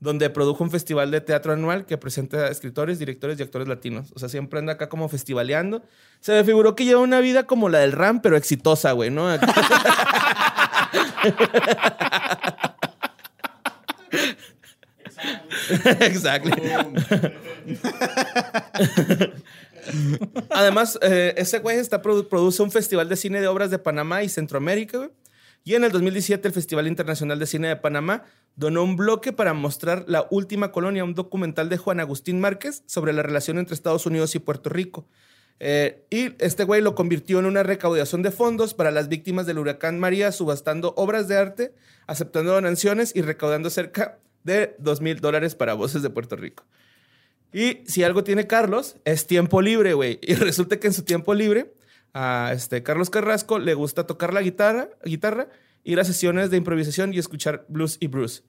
[0.00, 4.12] donde produjo un festival de teatro anual que presenta a escritores, directores y actores latinos.
[4.14, 5.82] O sea, siempre anda acá como festivaleando.
[6.20, 9.28] Se me figuró que lleva una vida como la del Ram, pero exitosa, güey, ¿no?
[16.00, 16.50] Exacto.
[20.50, 24.22] Además, eh, ese güey está produ- produce un festival de cine de obras de Panamá
[24.22, 25.10] y Centroamérica, güey.
[25.64, 28.24] Y en el 2017 el Festival Internacional de Cine de Panamá
[28.56, 33.12] donó un bloque para mostrar La Última Colonia, un documental de Juan Agustín Márquez sobre
[33.12, 35.06] la relación entre Estados Unidos y Puerto Rico.
[35.60, 39.58] Eh, y este güey lo convirtió en una recaudación de fondos para las víctimas del
[39.58, 41.74] huracán María, subastando obras de arte,
[42.06, 46.64] aceptando donaciones y recaudando cerca de 2 mil dólares para voces de Puerto Rico.
[47.52, 50.18] Y si algo tiene Carlos, es tiempo libre, güey.
[50.22, 51.74] Y resulta que en su tiempo libre,
[52.14, 55.48] a este Carlos Carrasco le gusta tocar la guitarra, guitarra,
[55.84, 58.42] ir a sesiones de improvisación y escuchar blues y Bruce.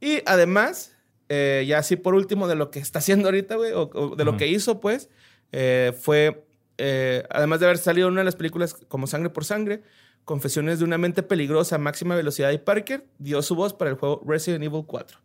[0.00, 0.96] Y además,
[1.28, 4.24] eh, ya así por último de lo que está haciendo ahorita, güey, o, o de
[4.24, 5.08] lo que hizo, pues,
[5.52, 6.44] eh, fue,
[6.78, 9.82] eh, además de haber salido en una de las películas como Sangre por Sangre,
[10.30, 14.22] Confesiones de una mente peligrosa, Máxima Velocidad y Parker, dio su voz para el juego
[14.24, 15.18] Resident Evil 4.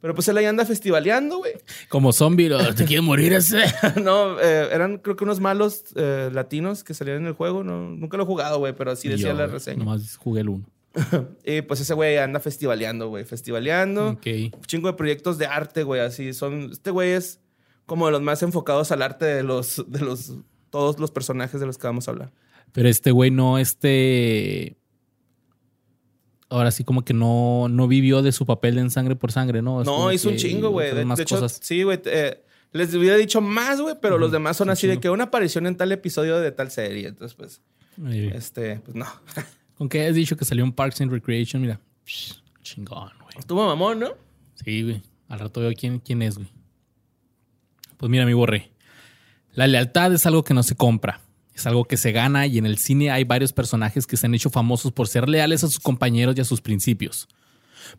[0.00, 1.52] Pero pues él ahí anda festivaleando, güey.
[1.88, 2.50] Como zombie.
[2.74, 3.62] ¿te quieres morir ese?
[4.02, 7.62] no, eh, eran creo que unos malos eh, latinos que salían en el juego.
[7.62, 9.78] No, nunca lo he jugado, güey, pero así decía Yo, la reseña.
[9.78, 10.66] Nomás jugué el uno.
[11.44, 13.24] y pues ese güey anda festivaleando, güey.
[13.24, 14.08] Festivaleando.
[14.08, 14.26] Ok.
[14.56, 16.00] Un chingo de proyectos de arte, güey.
[16.00, 16.70] Así son.
[16.72, 17.38] Este güey es
[17.86, 20.32] como de los más enfocados al arte de los, de los,
[20.70, 22.32] todos los personajes de los que vamos a hablar.
[22.72, 24.76] Pero este güey no, este.
[26.50, 29.82] Ahora sí, como que no, no vivió de su papel en sangre por sangre, ¿no?
[29.82, 30.94] Es No, hizo un chingo, güey.
[30.94, 32.00] De, más de hecho, sí, güey.
[32.06, 35.24] eh, les hubiera dicho más, güey, pero los demás son un así de que una
[35.24, 37.08] aparición en tal episodio de tal serie.
[37.08, 37.62] Entonces, pues,
[38.34, 39.06] este, pues no.
[39.76, 41.62] ¿Con qué has dicho que salió en Parks and Recreation?
[41.62, 43.38] Mira, psh, chingón, güey.
[43.38, 44.14] Estuvo mamón, ¿no?
[44.64, 45.02] Sí, güey.
[45.28, 46.48] Al rato veo quién, quién es, güey.
[47.96, 48.70] Pues mira, mi borré.
[49.54, 51.20] La lealtad es algo que no se compra.
[51.58, 54.34] Es algo que se gana y en el cine hay varios personajes que se han
[54.34, 57.26] hecho famosos por ser leales a sus compañeros y a sus principios.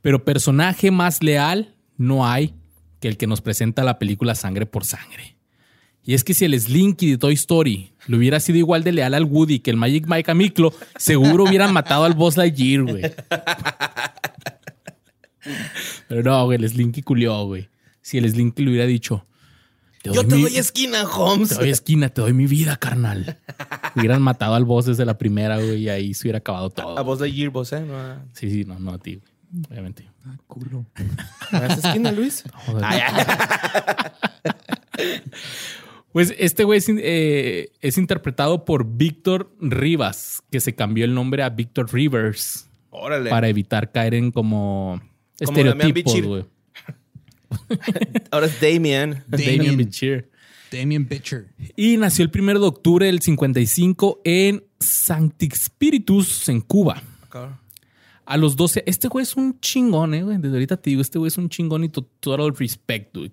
[0.01, 2.53] Pero personaje más leal no hay
[3.01, 5.35] que el que nos presenta la película Sangre por Sangre.
[6.05, 9.13] Y es que si el Slinky de Toy Story le hubiera sido igual de leal
[9.13, 13.01] al Woody que el Magic Mike a Miklo, seguro hubieran matado al Boss Lightyear, güey.
[16.07, 17.67] Pero no, güey, el Slinky culió, güey.
[18.01, 19.25] Si el Slinky le hubiera dicho,
[20.01, 21.49] te Yo te mi- doy esquina, Holmes.
[21.49, 23.37] te doy esquina, te doy mi vida, carnal.
[23.95, 26.97] Hubieran matado al boss desde la primera, güey, y ahí se hubiera acabado todo.
[26.97, 27.81] A voz de Gearbox, ¿eh?
[27.81, 29.65] No, a- Sí, sí, no, no a ti, güey.
[29.69, 30.07] Obviamente.
[30.25, 30.85] Ah, culo.
[31.51, 32.43] ¿Me das esquina, Luis?
[32.83, 33.01] Ay,
[36.11, 41.43] Pues este güey es, eh, es interpretado por Víctor Rivas, que se cambió el nombre
[41.43, 43.29] a Víctor Rivers Órale.
[43.29, 46.45] para evitar caer en como Como estereotipos, güey.
[48.31, 49.23] Ahora es Damien.
[49.27, 49.77] Damien.
[49.77, 50.29] Bichir.
[50.71, 51.47] Damien Bitcher.
[51.75, 57.01] Y nació el 1 de octubre del 55 en Sancti Spiritus, en Cuba.
[58.25, 60.37] A los 12, este güey es un chingón, eh, güey.
[60.37, 63.31] Desde ahorita te digo, este güey es un chingón y to- total respect, dude.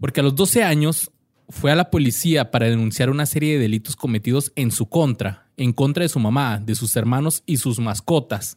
[0.00, 1.12] Porque a los 12 años
[1.48, 5.72] fue a la policía para denunciar una serie de delitos cometidos en su contra, en
[5.72, 8.56] contra de su mamá, de sus hermanos y sus mascotas,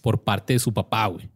[0.00, 1.28] por parte de su papá, güey.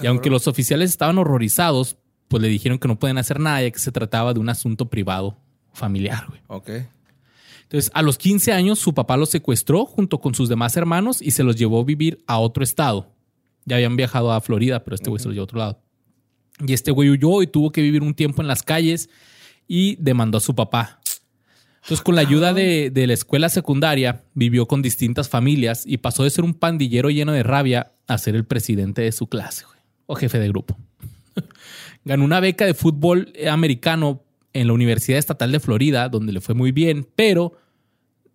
[0.00, 1.96] Y aunque los oficiales estaban horrorizados,
[2.28, 4.88] pues le dijeron que no pueden hacer nada ya que se trataba de un asunto
[4.88, 5.38] privado
[5.72, 6.40] familiar, güey.
[6.48, 6.70] Ok.
[7.62, 11.32] Entonces, a los 15 años, su papá los secuestró junto con sus demás hermanos y
[11.32, 13.12] se los llevó a vivir a otro estado.
[13.66, 15.82] Ya habían viajado a Florida, pero este güey se los llevó a otro lado.
[16.66, 19.10] Y este güey huyó y tuvo que vivir un tiempo en las calles
[19.66, 21.00] y demandó a su papá.
[21.88, 26.22] Entonces, con la ayuda de, de la escuela secundaria, vivió con distintas familias y pasó
[26.22, 29.80] de ser un pandillero lleno de rabia a ser el presidente de su clase, güey,
[30.04, 30.76] o jefe de grupo.
[32.04, 34.22] Ganó una beca de fútbol eh, americano
[34.52, 37.54] en la Universidad Estatal de Florida, donde le fue muy bien, pero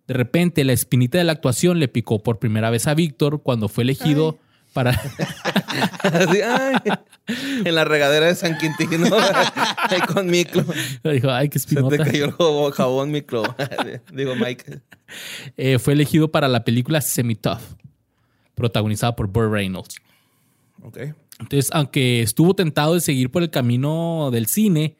[0.08, 3.68] de repente la espinita de la actuación le picó por primera vez a Víctor cuando
[3.68, 4.36] fue elegido
[4.74, 4.90] para...
[6.02, 6.76] Así, ay,
[7.64, 9.16] en la regadera de San Quintín, ¿no?
[9.88, 10.64] Ahí con Miclo.
[11.02, 12.04] Dijo, ay, qué Se te espinota.
[12.04, 13.12] cayó el jabón, jabón.
[14.12, 14.80] Digo, Mike.
[15.56, 17.60] Eh, fue elegido para la película Semi-Tough,
[18.54, 19.96] protagonizada por Burt Reynolds.
[20.82, 20.98] Ok.
[21.40, 24.96] Entonces, aunque estuvo tentado de seguir por el camino del cine,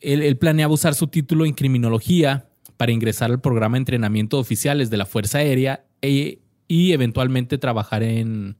[0.00, 2.46] él, él planeaba usar su título en criminología
[2.76, 7.58] para ingresar al programa de entrenamiento de oficiales de la Fuerza Aérea e- y eventualmente
[7.58, 8.56] trabajar en,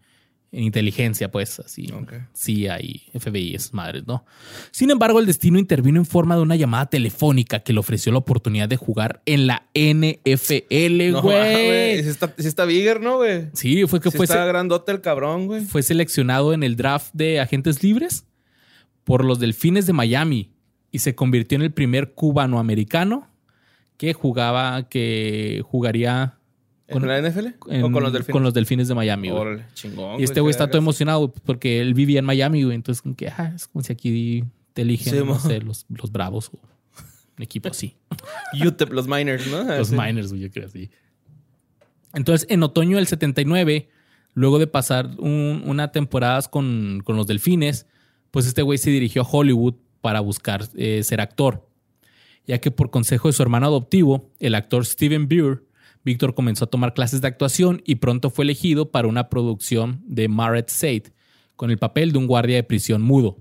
[0.50, 1.92] en inteligencia, pues así.
[1.92, 2.14] Ok.
[2.34, 4.24] CIA y FBI, esas madres, ¿no?
[4.70, 8.18] Sin embargo, el destino intervino en forma de una llamada telefónica que le ofreció la
[8.18, 12.02] oportunidad de jugar en la NFL, No, güey.
[12.02, 13.48] Sí está, sí está bigger, ¿no, güey?
[13.52, 15.64] Sí, fue que Sí fue, está grandote el cabrón, güey.
[15.64, 18.24] fue seleccionado en el draft de agentes libres
[19.04, 20.50] por los Delfines de Miami
[20.90, 23.28] y se convirtió en el primer cubano-americano
[23.98, 26.37] que jugaba, que jugaría
[26.90, 27.46] ¿Con la NFL?
[27.68, 28.32] en- ¿O con los delfines?
[28.32, 29.30] con los Delfines de Miami.
[29.30, 29.58] güey.
[29.74, 30.20] Chingón.
[30.20, 32.74] Y este güey está todo emocionado porque él vivía en Miami, güey.
[32.74, 36.10] Entonces, como que, ah, es como si aquí te eligen, Sí, no sé, los, los
[36.12, 36.58] Bravos o
[37.36, 37.94] un equipo así.
[38.66, 39.62] UTEP, los Miners, ¿no?
[39.78, 39.92] Los.
[39.92, 40.90] Miners, güey, yo creo así.
[42.14, 43.88] Entonces, en otoño del 79,
[44.34, 47.86] luego de pasar un- una temporada con, con los Delfines,
[48.30, 51.66] pues este güey se dirigió a Hollywood para buscar eh, ser actor.
[52.46, 55.62] Ya que por consejo de su hermano adoptivo, el actor Steven Beer,
[56.08, 60.28] Víctor comenzó a tomar clases de actuación y pronto fue elegido para una producción de
[60.28, 61.12] Maret Sade
[61.54, 63.36] con el papel de un guardia de prisión mudo.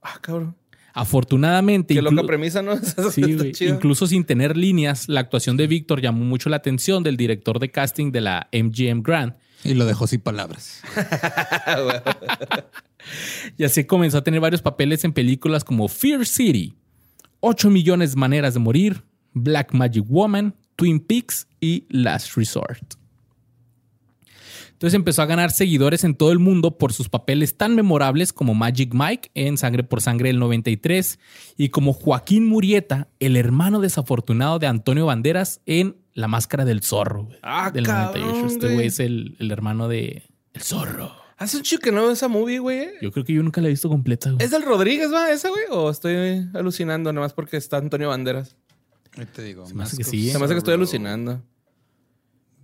[0.00, 0.54] Ah, cabrón.
[0.94, 2.76] Afortunadamente, Qué loca premisa, ¿no?
[3.10, 3.64] Sí.
[3.66, 7.70] Incluso sin tener líneas, la actuación de Víctor llamó mucho la atención del director de
[7.70, 9.34] casting de la MGM Grand.
[9.64, 10.82] Y lo dejó sin palabras.
[13.56, 16.74] Y así comenzó a tener varios papeles en películas como Fear City,
[17.40, 22.94] 8 millones de maneras de morir, Black Magic Woman, Twin Peaks y Last Resort.
[24.74, 28.54] Entonces empezó a ganar seguidores en todo el mundo por sus papeles tan memorables como
[28.54, 31.18] Magic Mike en Sangre por Sangre del 93
[31.56, 37.28] y como Joaquín Murieta, el hermano desafortunado de Antonio Banderas en La Máscara del Zorro
[37.42, 38.46] Ah, del cabrón, 98.
[38.54, 38.86] Este güey.
[38.86, 40.22] es el, el hermano de
[40.54, 41.10] El Zorro.
[41.38, 42.88] Hace un chico que no veo esa movie, güey.
[43.02, 44.30] Yo creo que yo nunca la he visto completa.
[44.30, 44.44] güey.
[44.44, 45.64] ¿Es del Rodríguez, va, esa, güey?
[45.70, 48.56] ¿O estoy alucinando nomás porque está Antonio Banderas?
[49.26, 49.64] Te digo.
[49.74, 50.32] me hace que sí, ¿eh?
[50.32, 51.42] Se me hace que estoy alucinando.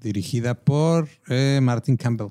[0.01, 2.29] Dirigida por eh, Martin Campbell.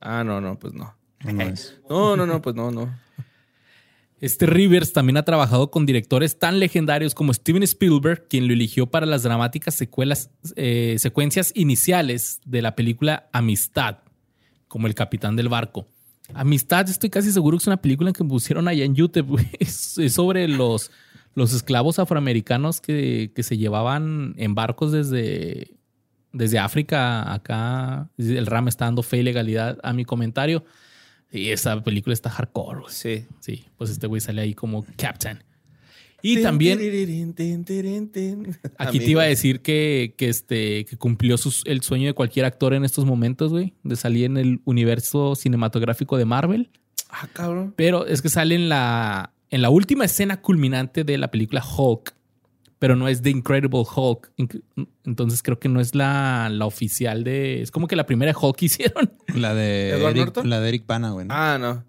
[0.00, 0.94] Ah, no, no, pues no.
[1.24, 1.78] ¿O no es?
[1.88, 2.94] No, no, no, pues no, no.
[4.20, 8.86] Este Rivers también ha trabajado con directores tan legendarios como Steven Spielberg, quien lo eligió
[8.86, 13.98] para las dramáticas secuelas, eh, secuencias iniciales de la película Amistad,
[14.68, 15.88] como el capitán del barco.
[16.34, 19.44] Amistad, estoy casi seguro que es una película que pusieron allá en YouTube.
[19.58, 20.92] es sobre los,
[21.34, 25.74] los esclavos afroamericanos que, que se llevaban en barcos desde,
[26.32, 28.10] desde África acá.
[28.18, 30.64] El RAM está dando fe y legalidad a mi comentario.
[31.30, 32.80] Y esa película está hardcore.
[32.80, 32.92] güey.
[32.92, 33.24] Sí.
[33.40, 35.42] Sí, pues este güey sale ahí como Captain.
[36.24, 36.78] Y también
[38.78, 42.44] aquí te iba a decir que, que, este, que cumplió sus- el sueño de cualquier
[42.44, 46.70] actor en estos momentos, güey, de salir en el universo cinematográfico de Marvel.
[47.10, 47.74] Ah, cabrón.
[47.76, 52.14] Pero es que sale en la, en la última escena culminante de la película Hulk,
[52.80, 54.32] pero no es The Incredible Hulk.
[55.04, 57.62] Entonces creo que no es la, la oficial de...
[57.62, 59.12] Es como que la primera Hulk que hicieron.
[59.34, 60.50] La de ¿Edward Eric, Norton?
[60.50, 61.26] la de Eric Bana, güey.
[61.26, 61.34] ¿no?
[61.34, 61.84] Ah, no.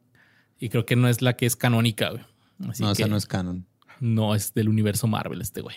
[0.60, 2.21] Y creo que no es la que es canónica, güey.
[2.69, 3.65] Así no, que esa no es canon.
[3.99, 5.76] no es del universo Marvel este güey.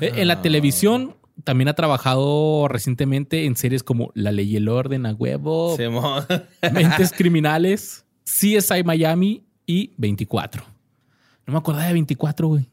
[0.00, 4.68] Eh, En la televisión también ha trabajado recientemente en series como La Ley y el
[4.68, 5.76] Orden a huevo,
[6.72, 10.64] Mentes Criminales, CSI Miami y 24.
[11.46, 12.68] No me acordaba de 24, güey.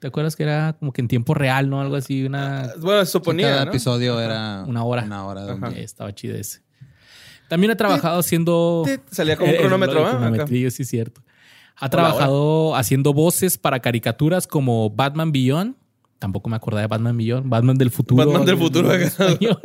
[0.00, 1.80] ¿Te acuerdas que era como que en tiempo real, no?
[1.80, 2.72] Algo así, una...
[2.80, 3.70] bueno, Sí, suponía, cada ¿no?
[3.72, 5.02] episodio era Una hora.
[5.04, 5.42] Una hora.
[5.44, 5.54] Ajá.
[5.54, 6.62] donde- estaba chido ese.
[7.48, 8.84] También ha trabajado haciendo...
[9.10, 11.22] Salía como un cronómetro, sí, cierto.
[11.76, 15.74] Ha trabajado haciendo voces para caricaturas como Batman Beyond.
[16.18, 17.48] Tampoco me acordaba de Batman Beyond.
[17.48, 18.24] Batman del futuro.
[18.26, 19.60] Batman del futuro, español.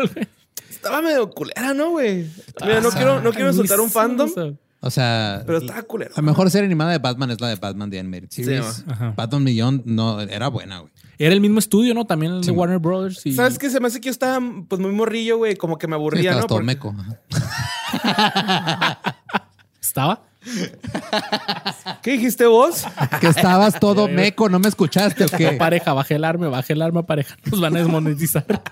[0.70, 2.28] Estaba medio culera, ¿no, güey?
[2.62, 4.30] Mira, no quiero, no quiero insultar un fandom,
[4.86, 6.12] O sea, pero estaba culera.
[6.14, 8.84] la mejor serie animada de Batman es la de Batman The Animated Series.
[8.86, 9.14] Ajá.
[9.16, 10.92] Batman Beyond no, era buena, güey.
[11.18, 12.04] Era el mismo estudio, ¿no?
[12.06, 13.26] También el de Sí, Warner Brothers.
[13.26, 13.32] Y...
[13.34, 13.70] ¿Sabes qué?
[13.70, 15.56] Se me hace que yo estaba pues muy morrillo, güey.
[15.56, 16.48] Como que me Sí, aburría, estabas ¿no?
[16.48, 16.94] todo Porque- meco.
[19.82, 20.24] ¿Estaba?
[22.02, 22.84] ¿Qué dijiste vos?
[23.22, 25.52] Que estabas todo meco, ¿no me escuchaste o qué?
[25.58, 27.38] Pareja, baje el arma, baje el arma, pareja.
[27.50, 28.46] Nos van a desmonetizar.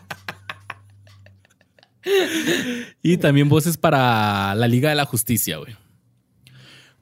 [3.01, 5.75] y también voces para la Liga de la Justicia, güey.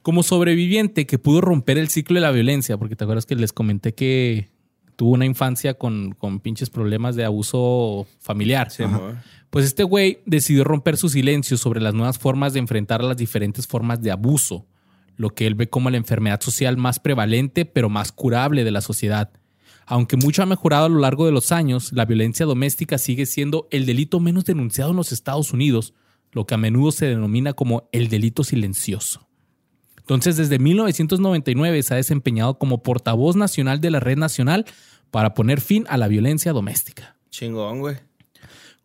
[0.02, 3.52] Como sobreviviente que pudo romper el ciclo de la violencia, porque te acuerdas que les
[3.52, 4.48] comenté que
[4.96, 8.70] tuvo una infancia con, con pinches problemas de abuso familiar.
[8.70, 8.84] Sí.
[9.50, 13.66] Pues este güey decidió romper su silencio sobre las nuevas formas de enfrentar las diferentes
[13.66, 14.66] formas de abuso,
[15.16, 18.80] lo que él ve como la enfermedad social más prevalente pero más curable de la
[18.80, 19.30] sociedad.
[19.86, 23.66] Aunque mucho ha mejorado a lo largo de los años, la violencia doméstica sigue siendo
[23.70, 25.94] el delito menos denunciado en los Estados Unidos,
[26.30, 29.29] lo que a menudo se denomina como el delito silencioso.
[30.10, 34.66] Entonces, desde 1999 se ha desempeñado como portavoz nacional de la Red Nacional
[35.12, 37.14] para poner fin a la violencia doméstica.
[37.30, 37.98] Chingón, güey.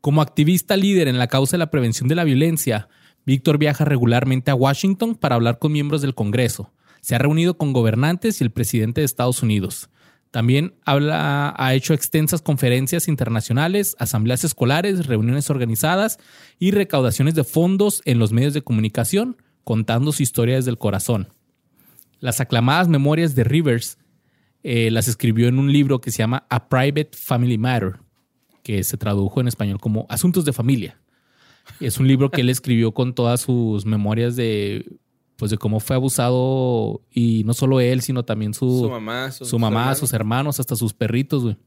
[0.01, 2.89] Como activista líder en la causa de la prevención de la violencia,
[3.25, 6.71] Víctor viaja regularmente a Washington para hablar con miembros del Congreso.
[7.01, 9.89] Se ha reunido con gobernantes y el presidente de Estados Unidos.
[10.29, 16.19] También habla, ha hecho extensas conferencias internacionales, asambleas escolares, reuniones organizadas
[16.59, 21.27] y recaudaciones de fondos en los medios de comunicación, contando su historia desde el corazón.
[22.21, 23.97] Las aclamadas memorias de Rivers
[24.63, 27.97] eh, las escribió en un libro que se llama A Private Family Matter,
[28.63, 30.97] que se tradujo en español como Asuntos de Familia.
[31.79, 34.85] Es un libro que él escribió con todas sus memorias de,
[35.35, 39.49] pues, de cómo fue abusado y no solo él, sino también su, Su mamá, sus,
[39.49, 39.97] su mamá, hermanos.
[39.99, 41.57] sus hermanos, hasta sus perritos, güey.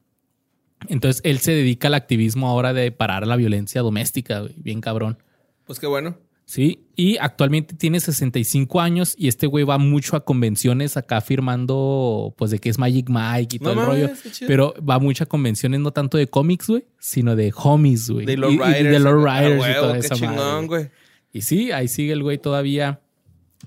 [0.87, 4.55] Entonces él se dedica al activismo ahora de parar la violencia doméstica, güey.
[4.57, 5.19] Bien cabrón.
[5.67, 6.17] Pues qué bueno.
[6.51, 12.35] Sí, y actualmente tiene 65 años y este güey va mucho a convenciones acá firmando,
[12.39, 14.47] pues, de que es Magic Mike y No todo el mames, rollo.
[14.47, 18.25] Pero va mucho a convenciones no tanto de cómics, güey, sino de homies, güey.
[18.25, 18.91] De los y- y Riders.
[18.93, 20.83] de los Riders y toda esa madre, chingón, güey.
[20.85, 20.93] güey.
[21.35, 23.03] Y sí, ahí sigue el güey todavía.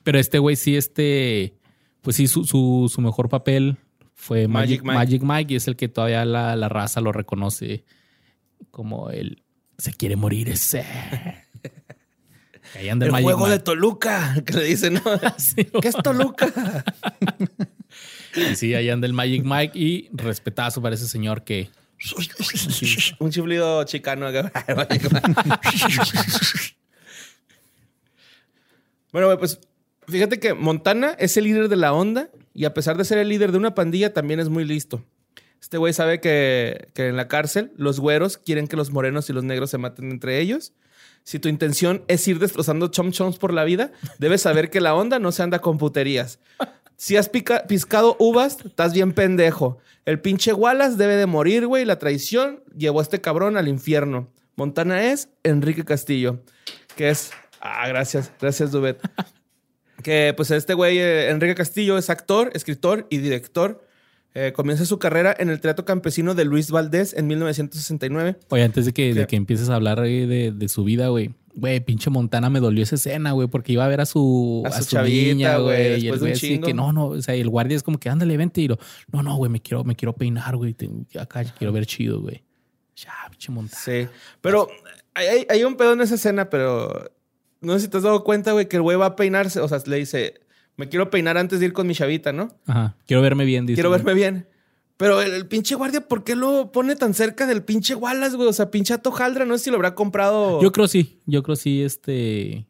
[0.02, 1.54] Pero este güey sí, este,
[2.02, 3.78] pues sí, su, su, su mejor papel
[4.16, 5.34] fue Magic, Magic Magic Mike.
[5.36, 5.54] Mike.
[5.54, 7.86] y es el que todavía la, la raza lo reconoce
[8.72, 9.44] como el
[9.78, 10.84] se quiere morir ese.
[12.76, 13.60] El, Magic juego de.
[13.60, 15.02] Toluca, que le dicen, ¿no?
[15.38, 16.84] Sí, ¿Qué es Toluca?
[18.36, 21.70] y sí, ahí anda el Magic Mike y respetazo para ese señor que
[23.20, 24.28] Un chiflido chicano.
[29.12, 29.60] Bueno, pues
[30.08, 33.28] fíjate que Montana es el líder de la onda y a pesar de ser el
[33.28, 35.04] líder de una pandilla, también es muy listo.
[35.60, 39.34] Este güey sabe que, que en la cárcel los güeros quieren que los morenos y
[39.34, 40.72] los negros se maten entre ellos.
[41.24, 44.96] Si tu intención es ir destrozando chom choms por la vida, debes saber que la
[44.96, 46.40] onda no se anda con puterías.
[46.98, 49.80] Si has pica- piscado uvas, estás bien pendejo.
[50.06, 51.86] El pinche Wallace debe de morir, güey.
[51.86, 54.30] La traición llevó a este cabrón al infierno.
[54.56, 56.44] Montana es Enrique Castillo,
[56.96, 57.32] que es...
[57.60, 59.00] Ah, gracias, gracias, Dubet.
[60.04, 63.86] que pues este güey, eh, Enrique Castillo, es actor, escritor y director.
[64.34, 68.38] Eh, comienza su carrera en el Teatro Campesino de Luis Valdés en 1969.
[68.50, 71.32] Oye, antes de que, de que empieces a hablar ahí de, de su vida, güey.
[71.54, 74.72] Güey, pinche Montana me dolió esa escena, güey, porque iba a ver a su, A
[74.72, 77.76] su chavita, niña, güey, Y el güey así que no, no, o sea, el guardia
[77.76, 78.80] es como que ándale, vente y lo,
[79.12, 80.74] no, no, güey, me quiero, me quiero peinar, güey.
[81.20, 82.42] Acá quiero ver chido, güey.
[82.96, 83.82] Ya, pinche Montana.
[83.84, 84.08] Sí.
[84.40, 84.70] Pero
[85.14, 87.12] hay- hay un pedo en esa escena, pero
[87.60, 89.60] no sé si te has dado cuenta, güey, que el güey va a peinarse.
[89.60, 90.36] O sea, le dice,
[90.82, 92.50] me quiero peinar antes de ir con mi chavita, ¿no?
[92.66, 92.96] Ajá.
[93.06, 93.76] Quiero verme bien, dice.
[93.76, 94.00] quiero güey.
[94.00, 94.48] verme bien.
[94.98, 98.50] Pero el, el pinche guardia, ¿por qué lo pone tan cerca del pinche Wallace, güey?
[98.50, 100.60] O sea, pinche Atojaldra, no sé si lo habrá comprado.
[100.62, 102.66] Yo creo sí, yo creo sí, este.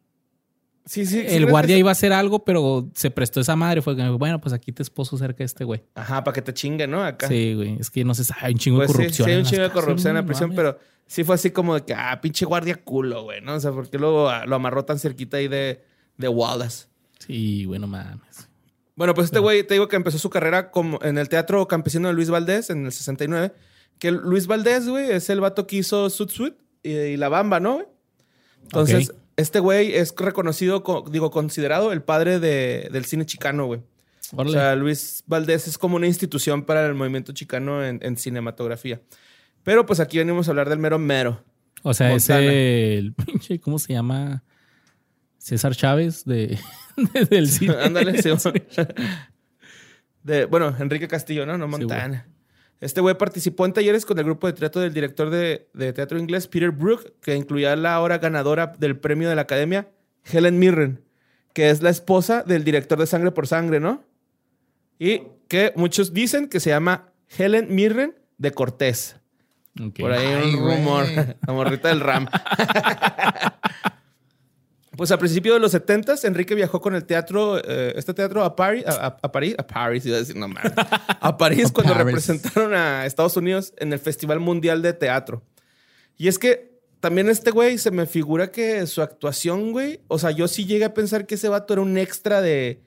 [0.85, 1.07] sí, sí.
[1.07, 3.81] sí, el ¿crees guardia iba a hacer algo, pero se prestó esa madre.
[3.81, 5.83] Fue que, bueno, pues aquí te esposo cerca de este güey.
[5.95, 7.03] Ajá, para que te chingue, ¿no?
[7.03, 7.27] Acá.
[7.27, 7.77] Sí, güey.
[7.79, 9.25] Es que no se sabe, hay un chingo Pues de sí, corrupción.
[9.25, 11.75] sí, hay en un chingo de corrupción en la prisión, pero sí fue así como
[11.75, 13.55] de que, ah, pinche guardia culo, güey, ¿no?
[13.55, 15.83] O sea, ¿por qué lo, lo amarró tan cerquita ahí de,
[16.17, 16.87] de Wallace?
[17.25, 18.47] Sí, bueno, mames.
[18.95, 22.07] Bueno, pues este güey, te digo que empezó su carrera como en el Teatro Campesino
[22.09, 23.53] de Luis Valdés en el 69.
[23.99, 26.53] Que Luis Valdés, güey, es el vato que hizo Sud Sud
[26.83, 27.75] y, y La Bamba, ¿no?
[27.75, 27.85] güey?
[28.63, 33.81] Entonces, este güey es reconocido, co- digo, considerado el padre de- del cine chicano, güey.
[34.35, 39.01] O sea, Luis Valdés es como una institución para el movimiento chicano en, en cinematografía.
[39.63, 41.43] Pero pues aquí venimos a hablar del mero mero.
[41.83, 42.39] O sea, Montana.
[42.39, 44.43] ese el pinche, ¿cómo se llama?
[45.41, 46.59] César Chávez de,
[47.13, 47.73] de- del cine.
[47.83, 48.29] Ándale, sí.
[50.23, 51.57] De, bueno, Enrique Castillo, ¿no?
[51.57, 52.27] No Sí, Montana.
[52.79, 56.19] este güey participó en talleres con el grupo de teatro del director de, de teatro
[56.19, 59.87] inglés Peter Brook, que incluía la ahora ganadora del premio de la academia,
[60.31, 61.03] Helen Mirren,
[61.53, 64.03] que es la esposa del director de Sangre por Sangre, ¿no?
[64.99, 69.15] Y que muchos dicen que se llama Helen Mirren de Cortés.
[69.83, 70.01] Ok.
[70.01, 70.77] Por ahí Ay, un güey.
[70.77, 71.05] rumor.
[71.47, 72.27] La morrita del RAM.
[75.01, 78.55] pues a principios de los 70 Enrique viajó con el teatro, eh, este teatro a
[78.55, 80.71] París, a, París, a París, iba a decir, no mames.
[81.19, 82.05] A París cuando Paris.
[82.05, 85.41] representaron a Estados Unidos en el Festival Mundial de Teatro.
[86.17, 90.29] Y es que también este güey se me figura que su actuación, güey, o sea,
[90.29, 92.83] yo sí llegué a pensar que ese vato era un extra de,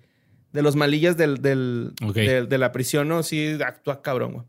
[0.52, 3.24] de los malillas del, del- de, de la prisión, ¿no?
[3.24, 4.44] Sí, actúa cabrón, güey.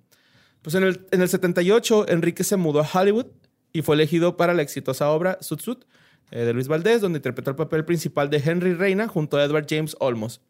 [0.62, 3.26] Pues en el, en el 78, Enrique se mudó a Hollywood
[3.74, 5.78] y fue elegido para la exitosa obra Sud Sud
[6.32, 9.66] eh, de Luis Valdés, donde interpretó el papel principal de Henry Reina junto a Edward
[9.70, 10.42] James Olmos.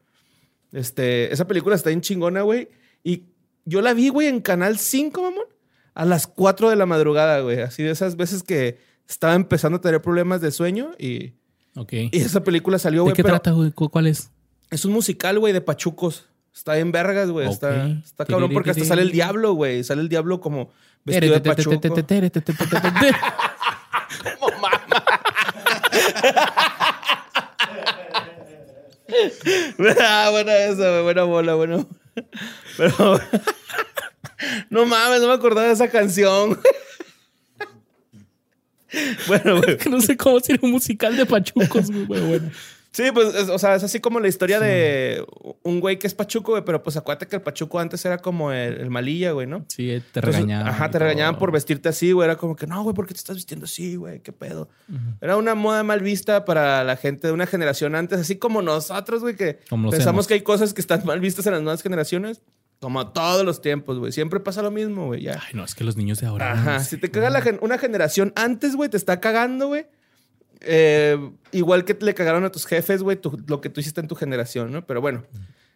[0.71, 2.69] Este, esa película está bien chingona, güey.
[3.03, 3.23] Y
[3.65, 5.45] yo la vi, güey, en Canal 5, mamón,
[5.93, 7.61] a las 4 de la madrugada, güey.
[7.61, 11.33] Así de esas veces que estaba empezando a tener problemas de sueño y,
[11.75, 11.93] Ok.
[11.93, 13.13] y esa película salió, ¿De güey.
[13.15, 13.71] qué pero trata, güey?
[13.71, 14.31] ¿Cu- ¿Cuál es?
[14.71, 16.25] Es un musical, güey, de pachucos.
[16.53, 17.47] Está en vergas, güey.
[17.49, 18.03] Está, Ok.
[18.05, 19.83] está cabrón porque hasta sale el diablo, güey.
[19.83, 20.71] Sale el diablo como
[21.03, 21.79] vestido de pachuco.
[30.01, 31.01] ah, buena esa.
[31.01, 31.87] Buena bola, bueno.
[32.77, 33.19] Pero.
[34.69, 36.59] no mames, no me acordaba de esa canción.
[39.27, 39.77] bueno, güey.
[39.89, 42.21] No sé cómo sería un musical de pachucos, güey.
[42.21, 42.51] bueno.
[42.95, 45.25] Sí, pues, es- o sea, es así como la historia de
[45.63, 46.63] un güey que es pachuco, güey.
[46.63, 49.65] Pero pues acuérdate que el pachuco antes era como el, el malilla, güey, ¿no?
[49.67, 50.67] Sí, te Entonces, regañaban.
[50.69, 51.39] Ajá, te regañaban todo.
[51.39, 52.25] por vestirte así, güey.
[52.25, 54.21] Era como que, no, güey, ¿por qué te estás vistiendo así, güey?
[54.21, 54.69] ¿Qué pedo?
[55.19, 59.21] Era una moda mal vista para la gente de una generación antes, así como nosotros,
[59.21, 59.59] güey, que
[59.91, 62.41] pensamos que hay cosas que están mal vistas en las nuevas generaciones.
[62.81, 64.11] Como todos los tiempos, güey.
[64.11, 65.21] Siempre pasa lo mismo, güey.
[65.23, 65.41] Ya.
[65.41, 66.51] Ay, no, es que los niños de ahora.
[66.51, 66.77] Ajá.
[66.77, 69.87] no Si te caga la gen- una generación antes, güey, te está cagando, güey.
[70.65, 71.17] Eh,
[71.51, 74.15] igual que le cagaron a tus jefes, güey, tu- lo que tú hiciste en tu
[74.15, 74.85] generación, ¿no?
[74.85, 75.23] Pero bueno,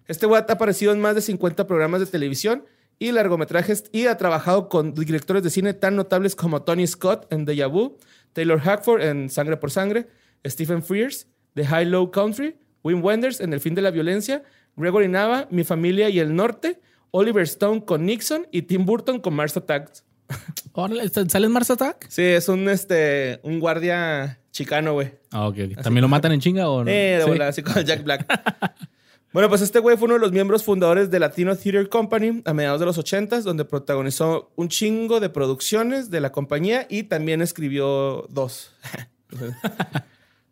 [0.08, 2.66] este güey ha aparecido en más de 50 programas de televisión
[2.98, 7.46] y largometrajes y ha trabajado con directores de cine tan notables como Tony Scott en
[7.46, 7.98] Deja Vu,
[8.34, 10.08] Taylor Hackford en Sangre por Sangre,
[10.46, 14.44] Stephen Frears de High Low Country, Wim Wenders en El fin de la violencia,
[14.76, 16.80] Gregory Nava, Mi familia y el norte,
[17.12, 20.04] Oliver Stone con Nixon y Tim Burton con Mars Attacks.
[20.74, 22.06] Órale, ¿está- ¿Sale en Mars Attack?
[22.10, 25.12] Sí, es un, este, un guardia chicano, güey.
[25.32, 25.55] Ah, ok.
[25.82, 26.91] ¿También lo matan en chinga o no?
[26.91, 27.41] Eh, de Sí.
[27.41, 28.26] así como Jack Black.
[29.34, 32.53] bueno, pues este güey fue uno de los miembros fundadores de Latino Theater Company a
[32.53, 37.41] mediados de los 80s, donde protagonizó un chingo de producciones de la compañía y también
[37.41, 38.74] escribió dos.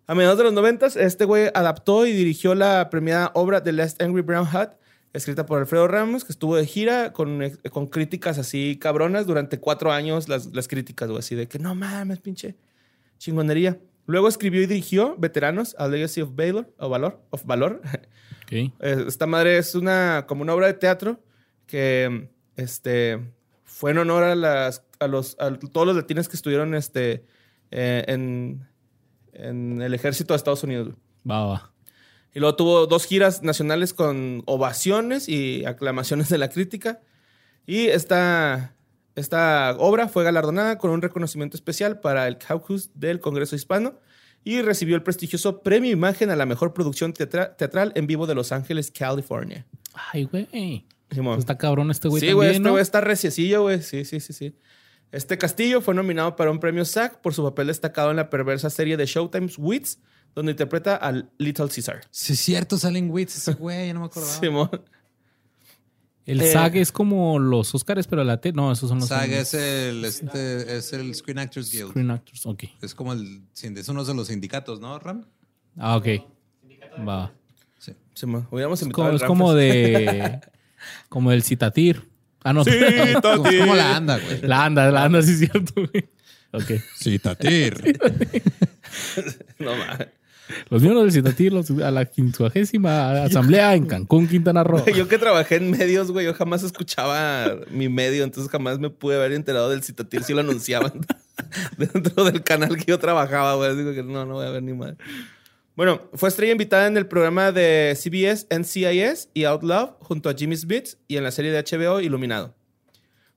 [0.10, 4.01] A mediados de los noventas, este güey adaptó y dirigió la premiada obra The Last
[4.01, 4.76] Angry Brown Hat,
[5.12, 7.41] escrita por Alfredo Ramos, que estuvo de gira con,
[7.72, 11.76] con críticas así cabronas durante cuatro años, las, las críticas, güey, así de que no
[11.76, 12.55] mames, pinche
[13.18, 13.78] chingonería.
[14.08, 17.82] Luego escribió y dirigió Veteranos, A Legacy of Valor, o Valor, of Valor.
[18.49, 21.22] Eh, Esta madre es una, como una obra de teatro
[21.66, 23.20] que este,
[23.66, 27.26] fue en honor a, las, a, los, a todos los latinos que estuvieron este,
[27.72, 28.66] eh, en,
[29.34, 30.93] en el ejército de Estados Unidos.
[31.30, 31.74] Va, va.
[32.34, 37.01] Y luego tuvo dos giras nacionales con ovaciones y aclamaciones de la crítica.
[37.66, 38.77] Y esta,
[39.18, 43.99] esta obra fue galardonada con un reconocimiento especial para el Caucus del Congreso Hispano
[44.43, 48.36] y recibió el prestigioso Premio Imagen a la mejor producción teatra- teatral en vivo de
[48.36, 49.65] Los Ángeles, California.
[50.13, 50.86] Ay, güey.
[51.11, 51.36] Simón.
[51.36, 52.72] Pues Está cabrón este güey Sí, güey, este ¿no?
[52.72, 53.82] güey está reciecillo, güey.
[53.82, 54.55] Sí, sí, sí, sí.
[55.11, 58.70] Este Castillo fue nominado para un premio SAG por su papel destacado en la perversa
[58.70, 59.99] serie de Showtime's Wits,
[60.36, 62.01] donde interpreta al Little Caesar.
[62.11, 64.34] Sí, es cierto, salen wits ese güey, ya no me acordaba.
[64.34, 64.70] Simón.
[66.28, 68.52] El Eh, SAG es como los Oscars, pero la T.
[68.52, 71.92] No, esos son los SAG es el, este, es el Screen Actors Guild.
[71.92, 72.46] Screen Actors.
[72.46, 72.66] Ok.
[72.82, 75.26] Es como el, es uno de los sindicatos, ¿no, Ram?
[75.78, 76.08] Ah, ok.
[77.08, 77.32] Va.
[77.80, 77.94] Sí.
[78.52, 80.42] Hubiéramos Es invitado como, es como de.
[81.10, 82.08] Como el Citatir.
[82.44, 82.64] Ah, no.
[82.64, 82.72] Sí,
[83.22, 84.42] Como, la anda, güey.
[84.42, 86.08] La anda, la anda, sí es cierto, güey.
[86.52, 86.82] Ok.
[86.96, 87.98] Sí, Tatir.
[89.60, 90.08] No mames.
[90.70, 94.84] Los miembros del los- a la quincuagésima asamblea en Cancún, Quintana Roo.
[94.95, 99.16] Yo que trabajé en medios, güey, yo jamás escuchaba mi medio, entonces jamás me pude
[99.18, 100.93] haber enterado del citatir si lo anunciaban
[101.78, 103.76] dentro del canal que yo trabajaba, güey.
[103.76, 104.95] Digo que no, no voy a ver ni madre.
[105.76, 110.34] Bueno, fue estrella invitada en el programa de CBS NCIS y Out Love junto a
[110.34, 112.56] Jimmy Smith y en la serie de HBO Iluminado.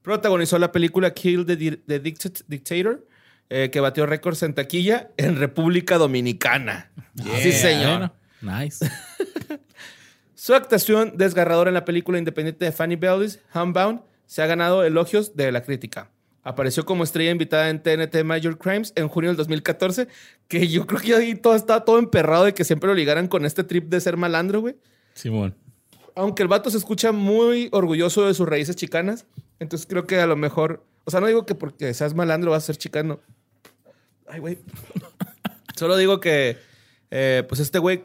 [0.02, 1.56] Protagonizó la película Kill the,
[1.86, 3.06] the Dictat- Dictator,
[3.50, 6.90] eh, que batió récords en taquilla en República Dominicana.
[7.42, 8.12] Sí, señor.
[8.40, 8.90] Bueno, nice.
[10.34, 15.36] Su actuación desgarradora en la película independiente de Fanny Bellis, Homebound, se ha ganado elogios
[15.36, 16.10] de la crítica.
[16.42, 20.08] Apareció como estrella invitada en TNT Major Crimes en junio del 2014,
[20.48, 23.44] que yo creo que ahí todo estaba todo emperrado de que siempre lo ligaran con
[23.44, 24.76] este trip de ser malandro, güey.
[25.12, 25.54] Simón.
[26.14, 29.26] Aunque el vato se escucha muy orgulloso de sus raíces chicanas,
[29.58, 32.62] entonces creo que a lo mejor, o sea, no digo que porque seas malandro vas
[32.62, 33.20] a ser chicano.
[34.30, 34.58] Ay, güey.
[35.76, 36.58] Solo digo que,
[37.10, 38.02] eh, pues este güey,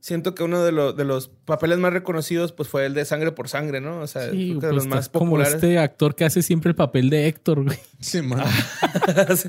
[0.00, 3.32] siento que uno de, lo- de los papeles más reconocidos, pues fue el de Sangre
[3.32, 4.00] por Sangre, ¿no?
[4.00, 5.54] O sea, Sí, creo que de pues los más estás como populares.
[5.54, 7.78] este actor que hace siempre el papel de Héctor, güey.
[8.00, 8.44] Sí, man.
[9.36, 9.48] Sí.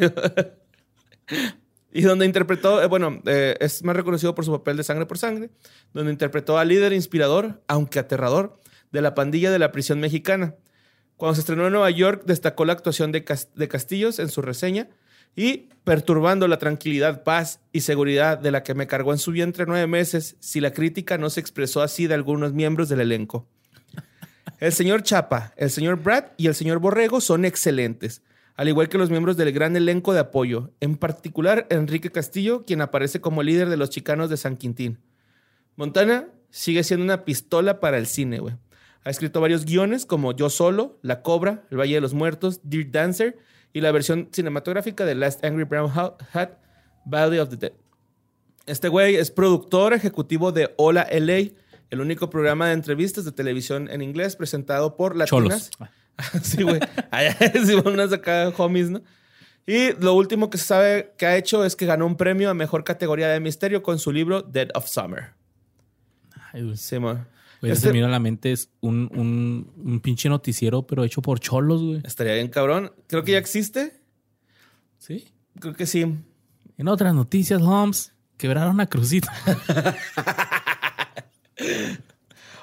[1.91, 5.17] y donde interpretó, eh, bueno, eh, es más reconocido por su papel de Sangre por
[5.17, 5.49] Sangre,
[5.93, 8.59] donde interpretó al líder inspirador, aunque aterrador,
[8.91, 10.55] de la pandilla de la prisión mexicana.
[11.17, 14.41] Cuando se estrenó en Nueva York, destacó la actuación de, Cas- de Castillos en su
[14.41, 14.89] reseña
[15.35, 19.65] y perturbando la tranquilidad, paz y seguridad de la que me cargó en su vientre
[19.67, 23.47] nueve meses, si la crítica no se expresó así de algunos miembros del elenco.
[24.59, 28.23] El señor Chapa, el señor Brad y el señor Borrego son excelentes,
[28.55, 32.81] al igual que los miembros del gran elenco de apoyo, en particular Enrique Castillo, quien
[32.81, 34.99] aparece como líder de los chicanos de San Quintín.
[35.75, 38.55] Montana sigue siendo una pistola para el cine, güey.
[39.03, 42.89] Ha escrito varios guiones como Yo Solo, La Cobra, El Valle de los Muertos, Dear
[42.89, 43.37] Dancer
[43.75, 46.51] y la versión cinematográfica de Last Angry Brown Hat,
[47.03, 47.73] Valley of the Dead.
[48.65, 51.49] Este güey es productor ejecutivo de Hola LA,
[51.89, 55.71] el único programa de entrevistas de televisión en inglés presentado por latinas.
[55.71, 55.91] Cholos.
[56.41, 56.79] sí, güey.
[57.11, 59.01] Allá sí, unas acá homies, ¿no?
[59.67, 62.53] Y lo último que se sabe que ha hecho es que ganó un premio a
[62.53, 65.33] mejor categoría de misterio con su libro Dead of Summer.
[66.53, 66.77] Ay.
[66.77, 67.27] Sí, man.
[67.61, 71.03] Güey, Este- se me vino a la mente es un, un, un pinche noticiero, pero
[71.03, 72.01] hecho por cholos, güey.
[72.03, 72.91] Estaría bien cabrón.
[73.07, 73.99] Creo que ya existe.
[74.97, 75.27] Sí.
[75.59, 76.01] Creo que sí.
[76.77, 79.29] En otras noticias, Holmes, quebraron a Crucito.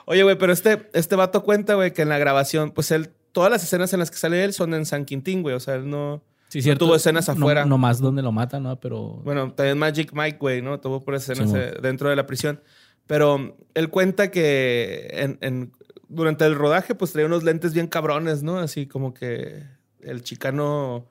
[0.04, 3.50] Oye, güey, pero este, este vato cuenta, güey, que en la grabación, pues él, todas
[3.50, 5.54] las escenas en las que sale él son en San Quintín, güey.
[5.54, 6.22] O sea, él no.
[6.48, 6.84] Sí, no cierto.
[6.84, 7.64] tuvo escenas No- afuera.
[7.64, 8.78] nomás donde lo matan, ¿no?
[8.80, 9.20] Pero.
[9.24, 10.80] Bueno, también Magic Mike, güey, ¿no?
[10.80, 12.60] Tuvo por escenas Sí, eh, dentro de la prisión.
[13.06, 15.72] Pero él cuenta que en- en-
[16.08, 18.58] durante el rodaje, pues traía unos lentes bien cabrones, ¿no?
[18.58, 19.64] Así como que
[20.00, 21.06] el chicano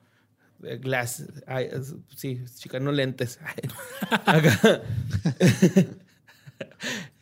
[0.64, 1.70] eh, glass, ay,
[2.16, 3.40] sí, chicano lentes.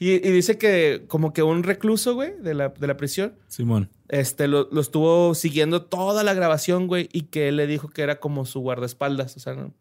[0.01, 3.89] Y dice que como que un recluso, güey, de la, de la prisión, Simón.
[4.07, 8.01] este, lo, lo estuvo siguiendo toda la grabación, güey, y que él le dijo que
[8.01, 9.73] era como su guardaespaldas, o sea, ¿no?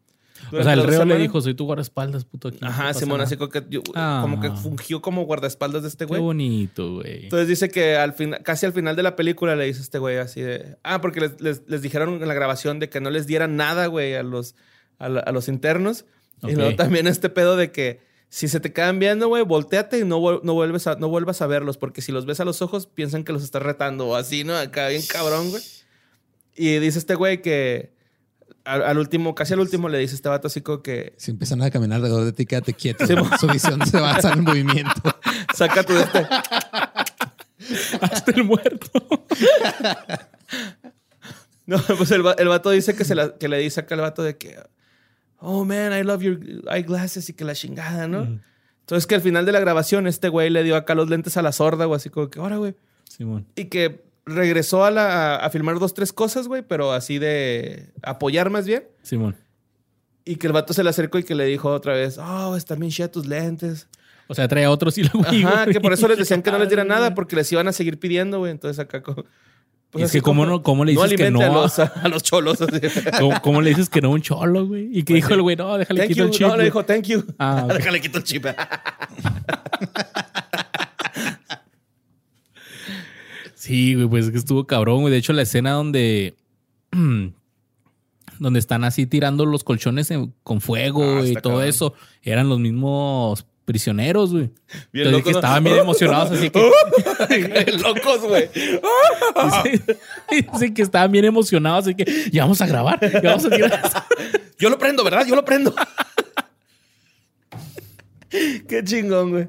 [0.51, 2.59] O sea, el reo le dijo, soy tu guardaespaldas, puto aquí.
[2.61, 3.25] Ajá, Simón, nada".
[3.27, 4.19] así como que, yo- Ah.
[4.21, 6.21] como que fungió como guardaespaldas de este Qué güey.
[6.21, 7.23] bonito, güey.
[7.23, 10.17] Entonces dice que al final, casi al final de la película le dice este güey
[10.17, 10.77] así de.
[10.83, 13.87] Ah, porque les, les- les dijeron en la grabación de que no les dieran nada,
[13.87, 14.55] güey, a los,
[14.97, 16.05] a, la- a los internos.
[16.47, 20.05] Y luego también este pedo de que si se te quedan viendo, güey, volteate y
[20.05, 22.85] no, no, vuelves a, no vuelvas a verlos, porque si los ves a los ojos,
[22.87, 24.55] piensan que los estás retando o así, ¿no?
[24.55, 25.63] Acá bien cabrón, güey.
[26.55, 27.91] Y dice este güey que
[28.69, 31.61] al, al último, casi al último, le dice este vato así como que Si empiezan
[31.61, 33.05] a caminar alrededor de ti, quédate quieto.
[33.07, 35.01] Sí, Su visión se va a hacer en movimiento.
[35.55, 36.19] saca tu de este.
[38.01, 38.89] Hasta el muerto.
[41.65, 44.23] No, pues el, el vato dice que, se la- que le dice acá al vato
[44.23, 44.57] de que,
[45.37, 46.39] oh man, I love your
[46.71, 48.39] eyeglasses y que la chingada, ¿no?
[48.79, 51.43] Entonces que al final de la grabación este güey le dio acá los lentes a
[51.43, 52.75] la sorda o así como que, ahora, güey.
[53.07, 53.45] Simón.
[53.55, 58.49] Y que regresó a, la, a filmar dos, tres cosas, güey, pero así de apoyar
[58.49, 58.83] más bien.
[59.03, 59.35] Simón.
[60.25, 62.79] Y que el vato se le acercó y que le dijo otra vez, oh, están
[62.79, 63.87] bien chidas tus lentes.
[64.27, 65.21] O sea, trae a otros y luego.
[65.27, 67.71] Ajá, que por eso les decían que no les diera nada porque les iban a
[67.71, 68.51] seguir pidiendo, güey.
[68.51, 69.01] Entonces acá...
[69.01, 69.25] co-
[69.95, 72.07] Y es que cómo como, no- cómo le dices que alimente no a los, a
[72.09, 72.59] los cholos.
[73.19, 74.87] ¿Cómo, cómo le dices que no a un cholo, güey?
[74.95, 76.25] Y que dijo el güey, no, déjale Thank quito you.
[76.25, 76.47] el chip.
[76.47, 77.25] no, le dijo thank you.
[77.39, 77.65] Ah.
[77.73, 78.45] Déjale quito el chip.
[83.59, 85.11] Sí, güey, pues es que estuvo cabrón, güey.
[85.11, 86.33] De hecho, la escena donde.
[88.39, 91.67] donde están así tirando los colchones en- con fuego Ah, y todo cabrón.
[91.67, 91.93] eso,
[92.23, 94.49] eran los mismos prisioneros, güey.
[94.93, 96.59] Bien Entonces, locos, que estaban bien emocionados, así que.
[97.83, 98.49] Locos, güey.
[99.43, 99.97] Dice,
[100.53, 103.81] dice que estaban bien emocionados, así que ya vamos a grabar, ya vamos a tirar.
[104.57, 105.25] Yo lo prendo, ¿verdad?
[105.27, 105.75] Yo lo prendo.
[108.29, 109.47] Qué chingón, güey.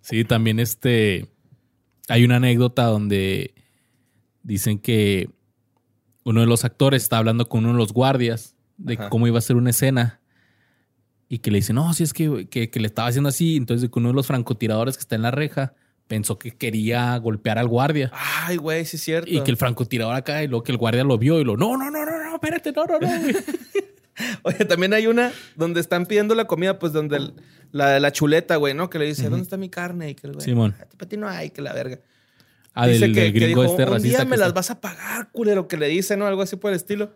[0.00, 1.26] Sí, también este.
[2.12, 3.54] Hay una anécdota donde
[4.42, 5.30] dicen que
[6.24, 9.08] uno de los actores está hablando con uno de los guardias de Ajá.
[9.08, 10.20] cómo iba a ser una escena.
[11.30, 13.56] Y que le dice, no, si es que, que, que le estaba haciendo así.
[13.56, 15.72] Entonces, que uno de los francotiradores que está en la reja
[16.06, 18.10] pensó que quería golpear al guardia.
[18.12, 19.30] Ay, güey, sí es cierto.
[19.30, 21.78] Y que el francotirador acá, y luego que el guardia lo vio y lo, no,
[21.78, 23.08] no, no, no, no, espérate, no, no, no.
[24.16, 24.28] güey".
[24.56, 27.34] Oye, también hay una donde están pidiendo la comida, pues donde el-
[27.72, 28.90] la, la chuleta, güey, ¿no?
[28.90, 30.10] Que le dice, ¿dónde está mi carne?
[30.10, 30.74] Y que el güey, Simón.
[30.78, 31.98] "Ah, Para ti no hay, que la verga.
[32.74, 35.30] Ah, dice del, que, del que dijo, este un día me las vas a pagar,
[35.32, 36.26] culero, que le dice, ¿no?
[36.26, 37.14] Algo así por el estilo.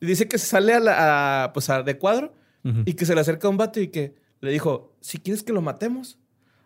[0.00, 2.34] Y dice que se sale a la, a, pues a, de cuadro
[2.86, 5.52] y que se le acerca a un vato y que le dijo, si quieres que
[5.54, 6.18] lo matemos.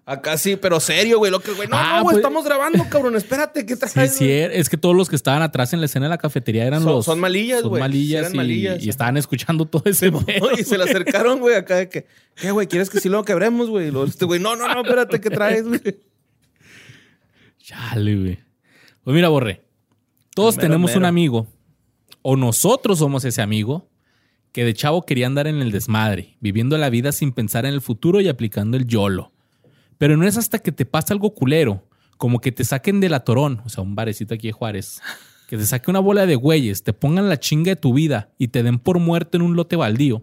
[0.07, 1.31] Acá sí, pero serio, güey.
[1.31, 3.17] Lo que, güey, no, Ah, no, güey, pues- estamos grabando, cabrón.
[3.17, 4.15] Espérate, ¿qué traes?
[4.15, 6.83] sí, es que todos los que estaban atrás en la escena de la cafetería eran
[6.83, 7.05] Son- los.
[7.07, 7.81] son malillas, son güey.
[7.81, 8.85] malillas, y, malillas.
[8.85, 12.51] y estaban escuchando todo ese pedo, y se le acercaron, güey, acá de que, ¿qué,
[12.51, 12.67] güey?
[12.67, 13.91] ¿Quieres que sí lo quebremos, güey?
[14.07, 15.81] Este güey, no, no, no, espérate, ¿qué traes, güey?
[17.59, 18.39] Chale, güey.
[19.05, 19.63] Pues mira, Borre.
[20.35, 21.47] Todos mero tenemos un amigo,
[22.23, 23.89] o nosotros somos ese amigo,
[24.53, 27.81] que de chavo quería andar en el desmadre, viviendo la vida sin pensar en el
[27.81, 29.33] futuro y aplicando el YOLO.
[29.99, 31.87] Pero no es hasta que te pasa algo culero,
[32.17, 35.01] como que te saquen de la torón, o sea, un barecito aquí de Juárez,
[35.49, 38.49] que te saque una bola de güeyes, te pongan la chinga de tu vida y
[38.49, 40.23] te den por muerto en un lote baldío.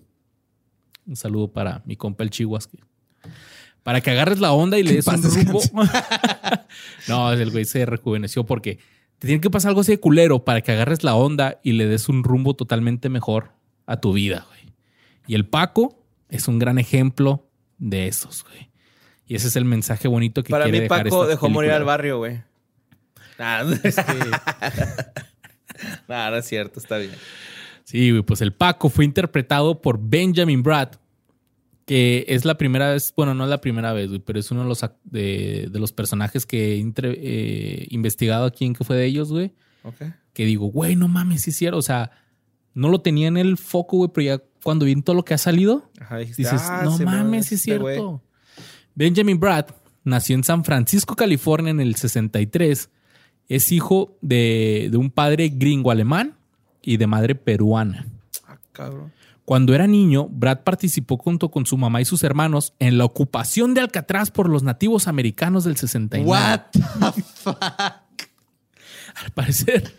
[1.05, 2.67] Un saludo para mi compa el Chihuas.
[2.67, 2.79] que-
[3.83, 5.59] Para que agarres la onda y le des un rumbo.
[7.07, 8.77] no, el güey se rejuveneció porque
[9.19, 11.85] te tiene que pasar algo así de culero para que agarres la onda y le
[11.87, 13.51] des un rumbo totalmente mejor
[13.85, 14.73] a tu vida, güey.
[15.27, 17.47] Y el Paco es un gran ejemplo
[17.77, 18.69] de esos, güey.
[19.31, 21.71] Y ese es el mensaje bonito que Para quiere mí, dejar Paco esta dejó morir
[21.71, 22.41] al barrio, güey.
[23.39, 23.63] Nah,
[26.07, 27.11] nah, no es cierto, está bien.
[27.83, 30.89] Sí, güey, pues el Paco fue interpretado por Benjamin Brad,
[31.85, 34.63] que es la primera vez, bueno, no es la primera vez, güey, pero es uno
[34.63, 38.83] de los, ac- de, de los personajes que he entre- eh, investigado aquí en que
[38.83, 39.53] fue de ellos, güey.
[39.83, 39.95] Ok.
[40.33, 41.77] Que digo, güey, no mames, sí es cierto.
[41.77, 42.11] O sea,
[42.73, 45.37] no lo tenía en el foco, güey, pero ya cuando vi todo lo que ha
[45.37, 47.97] salido, Ajá, dijiste, dices, ah, no mames, sí es este güey.
[48.95, 49.65] Benjamin Brad
[50.03, 52.89] nació en San Francisco, California, en el 63.
[53.49, 56.37] Es hijo de, de un padre gringo alemán
[56.81, 58.07] y de madre peruana.
[58.47, 59.11] Ah, cabrón.
[59.45, 63.73] Cuando era niño, Brad participó junto con su mamá y sus hermanos en la ocupación
[63.73, 66.29] de Alcatraz por los nativos americanos del 69.
[66.29, 67.61] What the fuck?
[69.15, 69.93] Al parecer.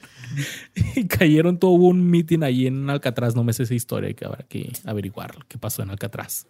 [0.95, 3.35] Y cayeron, todo un meeting ahí en Alcatraz.
[3.35, 6.47] No me sé esa historia, hay que habrá que averiguar qué pasó en Alcatraz.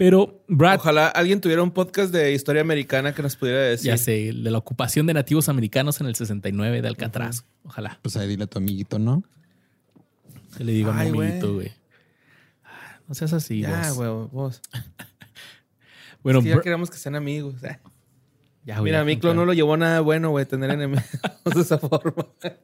[0.00, 3.88] Pero Brad, Ojalá alguien tuviera un podcast de historia americana que nos pudiera decir.
[3.88, 7.44] ya sé, el de la ocupación de nativos americanos en el 69 de Alcatraz.
[7.64, 7.98] Ojalá.
[8.00, 9.22] Pues ahí dile a tu amiguito, ¿no?
[10.56, 11.72] Que le digo a mi amiguito, güey.
[12.64, 13.96] Ah, No seas así, Ya, vos.
[13.96, 14.62] güey, vos.
[16.22, 17.62] Bueno, Es que ya Br- queremos que sean amigos.
[17.62, 17.78] eh.
[18.64, 21.04] ya, güey, Mira, ya, Miklo no lo llevó nada bueno, güey, tener enemigos
[21.54, 22.26] de esa forma.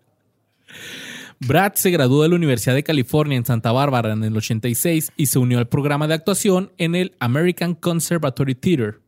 [1.41, 5.27] Brad se graduó de la Universidad de California en Santa Bárbara en el 86 y
[5.27, 9.01] se unió al programa de actuación en el American Conservatory Theater,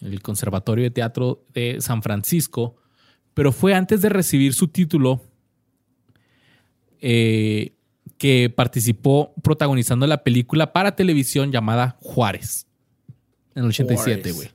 [0.00, 2.76] el Conservatorio de Teatro de San Francisco,
[3.34, 5.22] pero fue antes de recibir su título
[7.00, 7.72] eh,
[8.18, 12.66] que participó protagonizando la película para televisión llamada Juárez
[13.58, 14.36] en el 87, Juárez.
[14.36, 14.48] güey.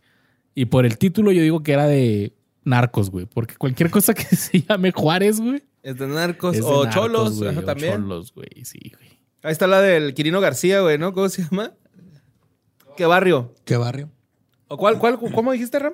[0.55, 2.33] Y por el título yo digo que era de
[2.63, 5.63] narcos, güey, porque cualquier cosa que se llame Juárez, güey.
[5.83, 6.55] Es de narcos.
[6.55, 7.93] es de o narcos, cholos, güey, ajá, o también.
[7.93, 9.19] cholos, güey, sí, güey.
[9.43, 11.13] Ahí está la del Quirino García, güey, ¿no?
[11.13, 11.73] ¿Cómo se llama?
[12.95, 13.53] ¿Qué barrio?
[13.65, 14.09] ¿Qué barrio?
[14.67, 15.93] ¿O cuál, cuál, ¿Cómo dijiste, Ram?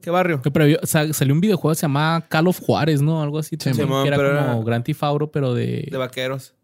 [0.00, 0.40] ¿Qué barrio?
[0.40, 3.22] Que previo- sa- salió un videojuego que se llama Call of Juárez, ¿no?
[3.22, 3.56] Algo así.
[3.56, 5.86] también, Simón, que era pero como era- Grand Theft Auto, pero de...
[5.90, 6.54] De vaqueros.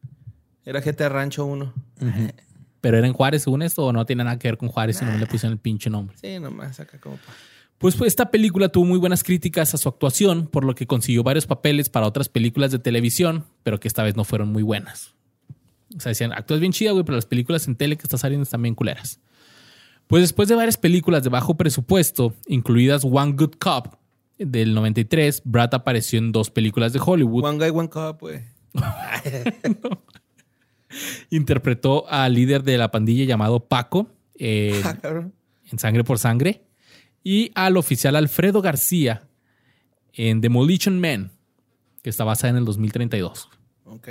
[0.64, 1.74] Era GTA Rancho 1.
[2.80, 5.16] Pero era en Juárez, según esto, o no tiene nada que ver con Juárez, sino
[5.16, 6.16] le pusieron el pinche nombre.
[6.18, 7.32] Sí, nomás acá como pa.
[7.78, 11.22] Pues, pues, esta película tuvo muy buenas críticas a su actuación, por lo que consiguió
[11.22, 15.14] varios papeles para otras películas de televisión, pero que esta vez no fueron muy buenas.
[15.94, 18.44] O sea, decían, actúas bien chida, güey, pero las películas en tele que estás saliendo
[18.44, 19.20] están bien culeras.
[20.06, 23.94] Pues después de varias películas de bajo presupuesto, incluidas One Good Cop
[24.38, 27.44] del 93, Brad apareció en dos películas de Hollywood.
[27.44, 28.40] One Guy, One Cup, güey.
[31.30, 35.28] Interpretó al líder de la pandilla llamado Paco en, Ah,
[35.70, 36.62] en Sangre por Sangre
[37.26, 39.26] y al oficial Alfredo García
[40.12, 41.32] en Demolition Man,
[42.04, 43.50] que está basada en el 2032.
[43.84, 44.08] Ok.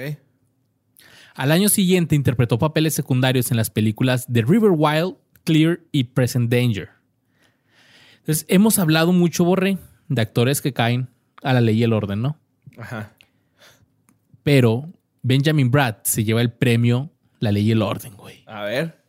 [1.34, 6.52] Al año siguiente interpretó papeles secundarios en las películas The River Wild, Clear y Present
[6.52, 6.90] Danger.
[8.18, 9.78] Entonces, hemos hablado mucho, Borre,
[10.10, 11.08] de actores que caen
[11.42, 12.38] a la ley y el orden, ¿no?
[12.78, 13.14] Ajá.
[14.44, 14.92] Pero
[15.22, 18.44] Benjamin Brad se lleva el premio La ley y el orden, güey.
[18.46, 19.05] A ver.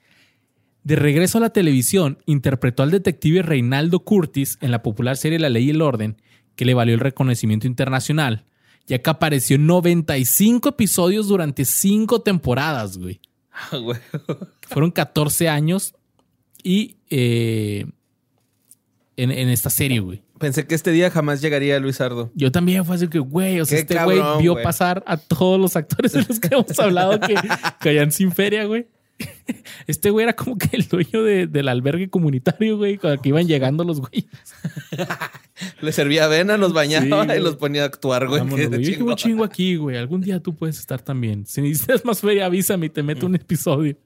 [0.86, 5.48] De regreso a la televisión, interpretó al detective Reinaldo Curtis en la popular serie La
[5.48, 6.22] Ley y el Orden,
[6.54, 8.44] que le valió el reconocimiento internacional,
[8.86, 13.20] ya que apareció en 95 episodios durante 5 temporadas, güey.
[13.50, 13.98] Ah, güey.
[14.60, 15.96] Fueron 14 años
[16.62, 17.86] y eh,
[19.16, 20.22] en, en esta serie, güey.
[20.38, 22.30] Pensé que este día jamás llegaría Luis Ardo.
[22.36, 24.62] Yo también fue así que, güey, o sea, Qué este güey vio güey.
[24.62, 27.34] pasar a todos los actores de los que hemos hablado que
[27.80, 28.86] caían sin feria, güey.
[29.86, 33.46] Este güey era como que el dueño de- del albergue comunitario, güey, cuando que iban
[33.46, 34.26] llegando los güeyes.
[35.80, 38.40] Le servía avena, los bañaba Sí, y los ponía a actuar, güey.
[38.40, 38.82] Vámonos, güey.
[38.84, 39.16] Yo chingón.
[39.16, 39.96] chingo aquí, güey.
[39.96, 41.46] Algún día tú puedes estar también.
[41.46, 43.96] Si necesitas más feria, avísame y te meto un episodio.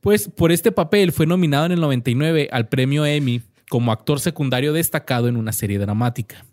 [0.00, 4.72] Pues por este papel fue nominado en el 99 al premio Emmy como actor secundario
[4.72, 6.44] destacado en una serie dramática.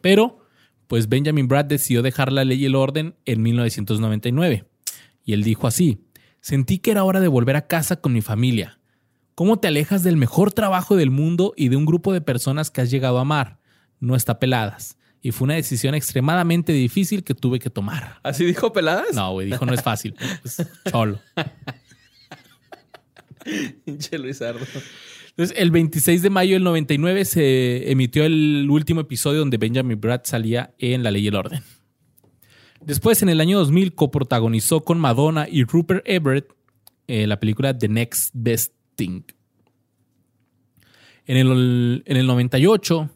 [0.00, 0.40] Pero,
[0.88, 4.64] pues Benjamin Brad decidió dejar la ley y el orden en 1999.
[5.24, 6.00] Y él dijo así,
[6.42, 8.78] sentí que era hora de volver a casa con mi familia.
[9.34, 12.82] ¿Cómo te alejas del mejor trabajo del mundo y de un grupo de personas que
[12.82, 13.58] has llegado a amar?
[13.98, 14.98] No está peladas.
[15.22, 18.18] Y fue una decisión extremadamente difícil que tuve que tomar.
[18.24, 19.14] ¿Así dijo Peladas?
[19.14, 20.16] No, güey, dijo no es fácil.
[20.44, 21.20] Es cholo.
[23.84, 24.66] Pinche Luis Ardo.
[25.30, 30.22] Entonces, el 26 de mayo del 99 se emitió el último episodio donde Benjamin Brad
[30.24, 31.62] salía en La Ley y el Orden.
[32.86, 36.52] Después, en el año 2000, coprotagonizó con Madonna y Rupert Everett
[37.06, 39.22] eh, la película The Next Best Thing.
[41.26, 43.08] En el, en el 98,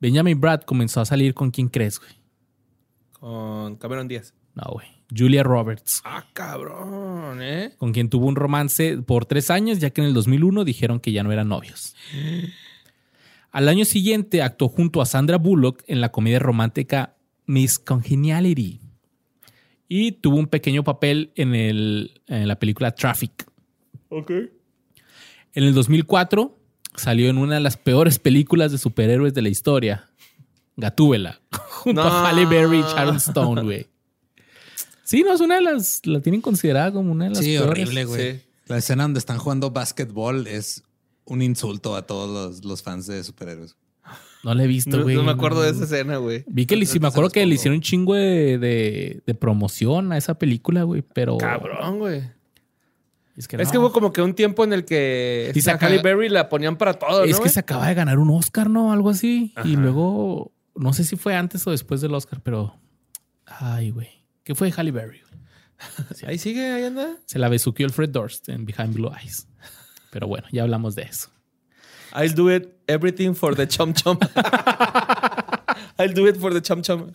[0.00, 2.12] Benjamin Brad comenzó a salir con quién crees, güey.
[3.12, 4.32] Con Cameron Díaz.
[4.54, 4.86] No, güey.
[5.16, 7.72] Julia Roberts, Ah, cabrón, ¿eh?
[7.78, 11.12] con quien tuvo un romance por tres años, ya que en el 2001 dijeron que
[11.12, 11.96] ya no eran novios.
[13.50, 17.16] Al año siguiente actuó junto a Sandra Bullock en la comedia romántica
[17.48, 18.80] Miss Congeniality.
[19.88, 23.50] Y tuvo un pequeño papel en, el- en la película Traffic.
[24.10, 24.30] Ok.
[24.30, 26.56] En el 2004
[26.94, 30.08] salió en una de las peores películas de superhéroes de la historia,
[30.76, 32.08] Gatúbela, junto No.
[32.08, 33.86] a Halle Berry y Sharon Stone, güey.
[35.04, 37.70] Sí, no, es una de las, la tienen considerada como una de las Sí, peores.
[37.70, 38.32] horrible, güey.
[38.34, 38.42] Sí.
[38.66, 40.82] La escena donde están jugando básquetbol es
[41.24, 43.74] un insulto a todos los, los fans de superhéroes.
[44.48, 45.14] No la he visto, No, güey.
[45.14, 46.42] no me acuerdo de esa escena, güey.
[46.46, 50.10] Vi que le, sí, me acuerdo que le hicieron un chingo de, de- de promoción
[50.12, 51.36] a esa película, güey, pero...
[51.36, 52.22] Cabrón, güey.
[53.36, 53.72] Es que, Es no.
[53.72, 56.76] que hubo como que un tiempo en el que esta saca- Halle Berry la ponían
[56.78, 58.90] para todo, Es ¿no, que se acaba de ganar un Oscar, ¿no?
[58.90, 59.52] Algo así.
[59.64, 62.74] Y luego, no sé si fue antes o después del Oscar, pero...
[63.44, 64.08] Ay, güey.
[64.44, 65.20] ¿Qué fue de Halle Berry?
[65.20, 66.26] güey?
[66.26, 67.16] Ahí sigue, ahí anda.
[67.26, 69.46] Se la besuqueó el Fred Durst en Behind Blue Eyes.
[70.10, 71.28] Pero bueno, ya hablamos de eso.
[72.14, 74.18] I'll do it everything for the chum chum.
[75.98, 77.12] I'll do it for the chum chum.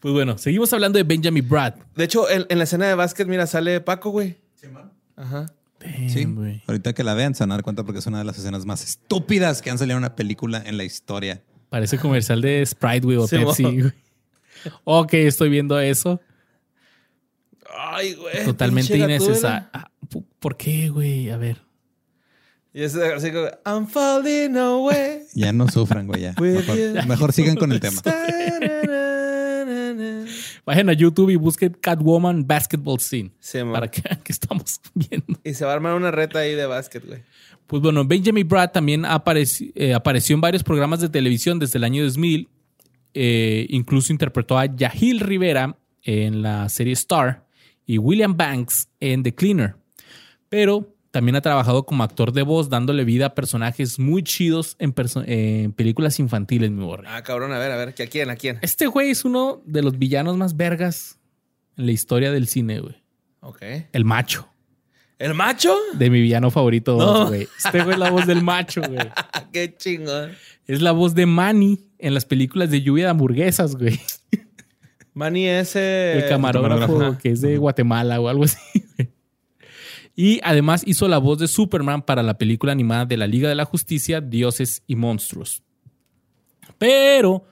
[0.00, 1.74] Pues bueno, seguimos hablando de Benjamin Brad.
[1.96, 4.36] De hecho, en, en la escena de básquet, mira, sale Paco, güey.
[5.16, 5.46] Ajá.
[5.80, 6.24] Damn, Sí.
[6.24, 6.62] güey.
[6.66, 8.66] Ahorita que la vean se van a dar cuenta porque es una de las escenas
[8.66, 11.42] más estúpidas que han salido en una película en la historia.
[11.70, 13.62] Parece comercial de Sprite, güey, o Sí, Pepsi.
[13.62, 13.92] güey.
[14.84, 16.20] Ok, estoy viendo eso.
[17.76, 18.44] Ay, güey.
[18.44, 19.68] Totalmente innecesario.
[19.72, 19.90] Ah,
[20.38, 21.30] ¿Por qué, güey?
[21.30, 21.58] A ver.
[22.74, 25.20] Y es así como, I'm falling away.
[25.34, 26.34] Ya no sufran, güey, ya.
[26.40, 27.06] Mejor, you.
[27.08, 28.02] mejor sigan con el tema.
[30.66, 33.30] Vayan a YouTube y busquen Catwoman Basketball Scene.
[33.38, 35.38] Sí, para que vean que estamos viendo.
[35.44, 37.20] Y se va a armar una reta ahí de básquet, güey.
[37.66, 41.84] Pues bueno, Benjamin Bratt también apareci- eh, apareció en varios programas de televisión desde el
[41.84, 42.48] año 2000.
[43.14, 47.44] Eh, incluso interpretó a Yahil Rivera en la serie Star
[47.86, 49.76] y William Banks en The Cleaner.
[50.48, 54.92] Pero también ha trabajado como actor de voz, dándole vida a personajes muy chidos en,
[54.92, 57.06] perso- en películas infantiles, mi borre.
[57.08, 58.30] Ah, cabrón, a ver, a ver, ¿a quién?
[58.30, 58.58] ¿A quién?
[58.62, 61.20] Este güey es uno de los villanos más vergas
[61.76, 62.96] en la historia del cine, güey.
[63.40, 63.62] Ok.
[63.92, 64.48] El macho.
[65.20, 65.76] ¿El macho?
[65.96, 67.28] De mi villano favorito, No.
[67.28, 67.46] güey.
[67.64, 68.98] Este güey es la voz del macho, güey.
[69.52, 70.32] Qué chingón.
[70.66, 74.00] Es la voz de Manny en las películas de lluvia de hamburguesas, güey.
[75.12, 76.14] Manny ese.
[76.24, 77.18] el camarógrafo camarógrafo.
[77.22, 78.58] que es de Guatemala o algo así.
[78.98, 79.13] güey.
[80.16, 83.56] Y además hizo la voz de Superman para la película animada de la Liga de
[83.56, 85.62] la Justicia, Dioses y Monstruos.
[86.78, 87.44] Pero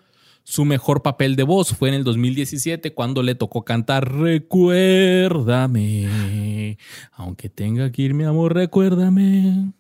[0.45, 6.79] su mejor papel de voz fue en el 2017 cuando le tocó cantar Recuérdame.
[7.13, 9.73] Aunque tenga que ir, mi amor, recuérdame.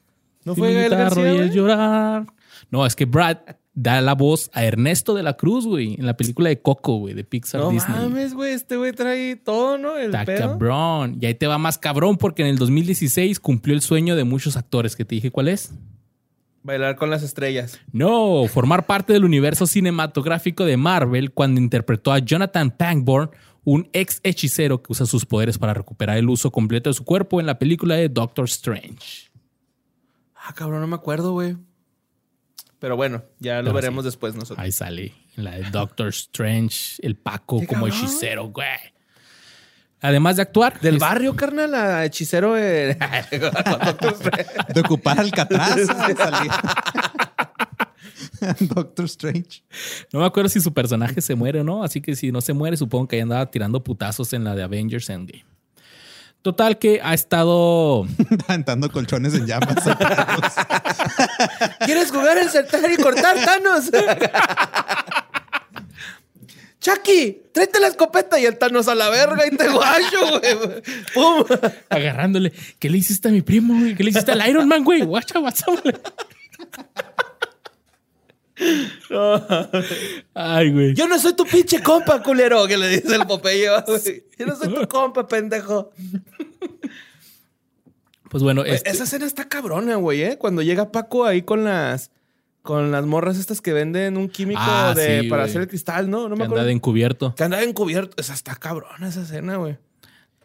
[0.45, 1.51] ¿No fue Gael García, güey?
[1.51, 2.27] llorar.
[2.71, 3.39] No, es que Brad
[3.75, 7.15] da la voz a Ernesto de la Cruz, güey, en la película de Coco, güey,
[7.15, 7.97] de Pixar No Disney.
[7.99, 8.53] mames, güey.
[8.53, 9.97] Este güey trae todo, ¿no?
[9.97, 10.39] El Está pedo.
[10.51, 11.17] cabrón.
[11.21, 14.57] Y ahí te va más cabrón porque en el 2016 cumplió el sueño de muchos
[14.57, 15.73] actores que te dije cuál es.
[16.65, 17.81] Bailar con las estrellas.
[17.93, 23.31] No, formar parte del universo cinematográfico de Marvel cuando interpretó a Jonathan Pangborn,
[23.65, 27.41] un ex hechicero que usa sus poderes para recuperar el uso completo de su cuerpo
[27.41, 29.31] en la película de Doctor Strange.
[30.37, 31.57] Ah, cabrón, no me acuerdo, güey.
[32.83, 34.09] Pero bueno, ya lo Pero veremos sí.
[34.09, 34.59] después nosotros.
[34.59, 37.97] Ahí sale en la de Doctor Strange, el Paco ¿Qué como cabrón?
[38.05, 38.67] hechicero, güey.
[40.01, 42.59] Además de actuar, Del es- barrio, carnal, a hechicero.
[42.59, 42.99] eh.
[44.75, 45.77] De ocupar Alcatraz.
[45.87, 46.49] salí.
[48.69, 49.63] Doctor Strange.
[50.13, 52.53] No me acuerdo si su personaje se muere o no, así que si no se
[52.53, 55.45] muere, supongo que ahí andaba tirando putazos en la de Avengers Endgame.
[56.43, 58.05] Total que ha estado...
[58.49, 59.77] Aventando colchones en llamas.
[61.85, 63.91] ¿Quieres jugar el saltar y cortar, Thanos?
[66.81, 70.83] Chucky, tráete la escopeta y el Thanos a la verga y te guacho, güey.
[71.15, 71.45] ¡Pum!
[71.89, 72.53] agarrándole.
[72.81, 73.95] ¿Qué le hiciste a mi primo, güey?
[73.95, 75.03] ¿Qué le hiciste al Iron Man, güey?
[75.03, 75.95] Guacha, guacha, güey.
[80.35, 80.95] Ay, güey.
[80.95, 83.69] Yo no soy tu pinche compa, culero, que le dice el Popeye.
[83.87, 84.25] güey.
[84.39, 85.91] Yo no soy tu compa, pendejo.
[88.31, 90.39] Pues bueno, este, Esa escena está cabrona, güey, ¿eh?
[90.39, 92.11] Cuando llega Paco ahí con las...
[92.63, 96.09] Con las morras estas que venden un químico Ah, de, sí, para hacer el cristal,
[96.09, 96.29] ¿no?
[96.29, 96.65] No que me acuerdo.
[96.65, 97.35] de encubierto.
[97.35, 98.15] Que andaba encubierto.
[98.21, 99.79] Esa está cabrona esa escena, güey.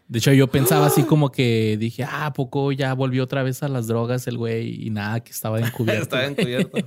[0.08, 3.62] De hecho, yo pensaba así como que dije, ah, ¿a poco ya volvió otra vez
[3.62, 4.84] a las drogas el güey?
[4.84, 6.04] Y nada, que estaba encubierto.
[6.18, 6.78] Estaba encubierto.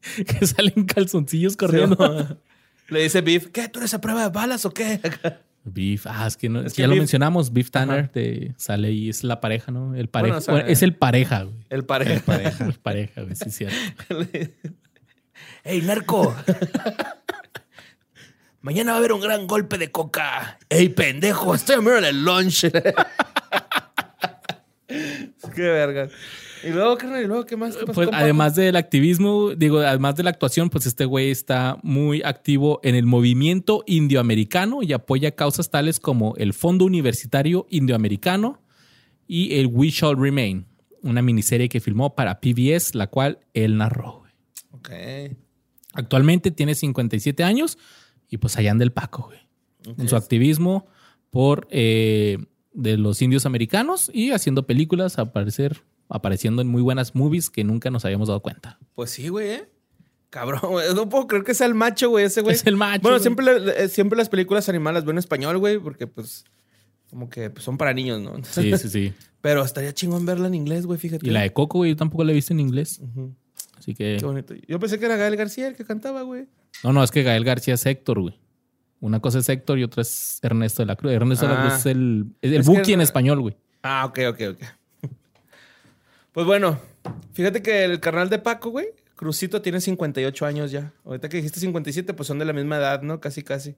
[0.26, 2.40] que salen calzoncillos corriendo.
[2.88, 3.68] Le dice Beef, ¿qué?
[3.68, 5.00] ¿Tú eres a prueba de balas o qué?
[5.64, 7.52] Beef, ah, es que, no, Es que ya lo mencionamos.
[7.52, 9.94] Beef Tanner te sale y es la pareja, ¿no?
[9.94, 10.36] El pareja.
[10.36, 11.56] Bueno, o sea, bueno, es el pareja, güey.
[11.68, 12.24] El pareja.
[12.24, 12.64] Pareja.
[12.64, 13.76] El pareja, güey, sí, cierto.
[15.64, 16.34] ¡Ey, narco!
[18.62, 20.58] Mañana va a haber un gran golpe de coca.
[20.70, 21.54] ¡Ey, pendejo!
[21.54, 22.70] Estoy a mirar el lunch.
[24.88, 26.08] Qué verga.
[26.64, 27.76] Y luego, carnal, y luego, ¿qué más?
[27.76, 28.22] ¿Qué pasó Pues Paco?
[28.22, 32.94] además del activismo, digo, además de la actuación, pues este güey está muy activo en
[32.94, 38.60] el movimiento indioamericano y apoya causas tales como el Fondo Universitario Indioamericano
[39.26, 40.66] y el We Shall Remain,
[41.02, 44.20] una miniserie que filmó para PBS, la cual él narró.
[44.20, 44.32] güey.
[44.72, 44.90] Ok.
[45.94, 47.78] Actualmente tiene 57 años
[48.28, 49.38] y pues allá anda el Paco, güey.
[49.96, 50.86] En su activismo
[51.30, 52.38] por eh,
[52.72, 57.90] de los indios americanos y haciendo películas, aparecer, apareciendo en muy buenas movies que nunca
[57.90, 58.78] nos habíamos dado cuenta.
[58.94, 59.68] Pues sí, güey, ¿eh?
[60.30, 60.94] Cabrón, güey.
[60.94, 62.54] No puedo creer que sea el macho, güey, ese güey.
[62.54, 63.22] Es el macho, Bueno, güey.
[63.22, 66.44] siempre, siempre las películas animadas las veo en español, güey, porque pues
[67.10, 68.34] como que pues, son para niños, ¿no?
[68.44, 69.12] Sí, sí, sí.
[69.40, 71.26] Pero estaría chingón verla en inglés, güey, fíjate.
[71.26, 73.00] Y la de Coco, güey, yo tampoco la he visto en inglés.
[73.78, 74.16] Así que.
[74.18, 74.54] Qué bonito.
[74.66, 76.46] Yo pensé que era Gael García el que cantaba, güey.
[76.84, 78.38] No, no, es que Gael García es Héctor, güey.
[79.00, 81.12] Una cosa es Héctor y otra es Ernesto de la Cruz.
[81.12, 81.68] Ernesto de la Ah.
[81.68, 83.56] Cruz es el, es el Es que Buki en español, güey.
[83.82, 84.62] Ah, ok, ok, ok.
[86.32, 86.78] Pues bueno,
[87.32, 90.92] fíjate que el carnal de Paco, güey, Crucito tiene 58 años ya.
[91.04, 93.20] Ahorita que dijiste 57, pues son de la misma edad, ¿no?
[93.20, 93.74] Casi, casi.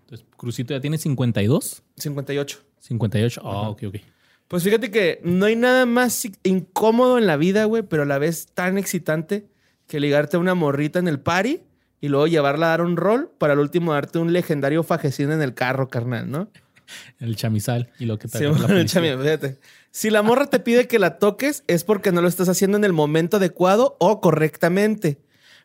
[0.00, 2.58] Entonces, Crucito ya tiene 52, 58.
[2.78, 3.40] 58.
[3.42, 3.96] Ah, ok, ok.
[4.48, 8.18] Pues fíjate que no hay nada más incómodo en la vida, güey, pero a la
[8.18, 9.46] vez tan excitante
[9.86, 11.62] que ligarte a una morrita en el party
[12.00, 15.40] y luego llevarla a dar un rol para al último darte un legendario fajecín en
[15.40, 16.50] el carro, carnal, ¿no?
[17.20, 19.58] El chamizal y lo que te Sí, la fíjate.
[19.90, 22.84] Si la morra te pide que la toques es porque no lo estás haciendo en
[22.84, 25.20] el momento adecuado o correctamente.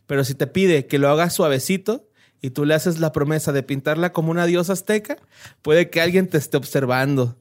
[0.06, 2.08] Pero si te pide que lo hagas suavecito
[2.42, 5.18] y tú le haces la promesa de pintarla como una diosa azteca,
[5.62, 7.38] puede que alguien te esté observando.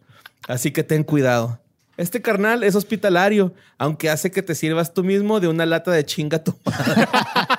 [0.46, 1.60] Así que ten cuidado.
[1.98, 6.04] Este carnal es hospitalario, aunque hace que te sirvas tú mismo de una lata de
[6.04, 7.08] chinga tu madre.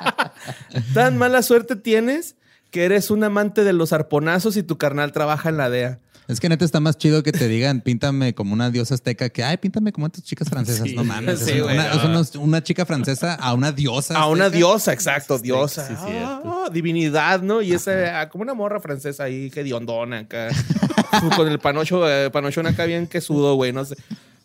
[0.94, 2.36] Tan mala suerte tienes
[2.72, 6.00] que eres un amante de los arponazos y tu carnal trabaja en la DEA.
[6.30, 9.44] Es que neta está más chido que te digan, píntame como una diosa azteca, que
[9.44, 10.88] ay, píntame como estas chicas francesas.
[10.88, 11.40] Sí, no mames.
[11.40, 12.20] sí, es güey, una, no.
[12.22, 14.16] es una- una chica francesa a una diosa.
[14.16, 15.88] A una diosa, exacto, diosa.
[15.88, 16.64] sí, cierto.
[16.66, 17.64] Ah, divinidad, ¿no?
[17.64, 20.50] Y esa, ah, como una morra francesa ahí, que diondona acá.
[21.36, 23.96] con el panocho, eh, panochón acá bien que sudo, güey, no sé.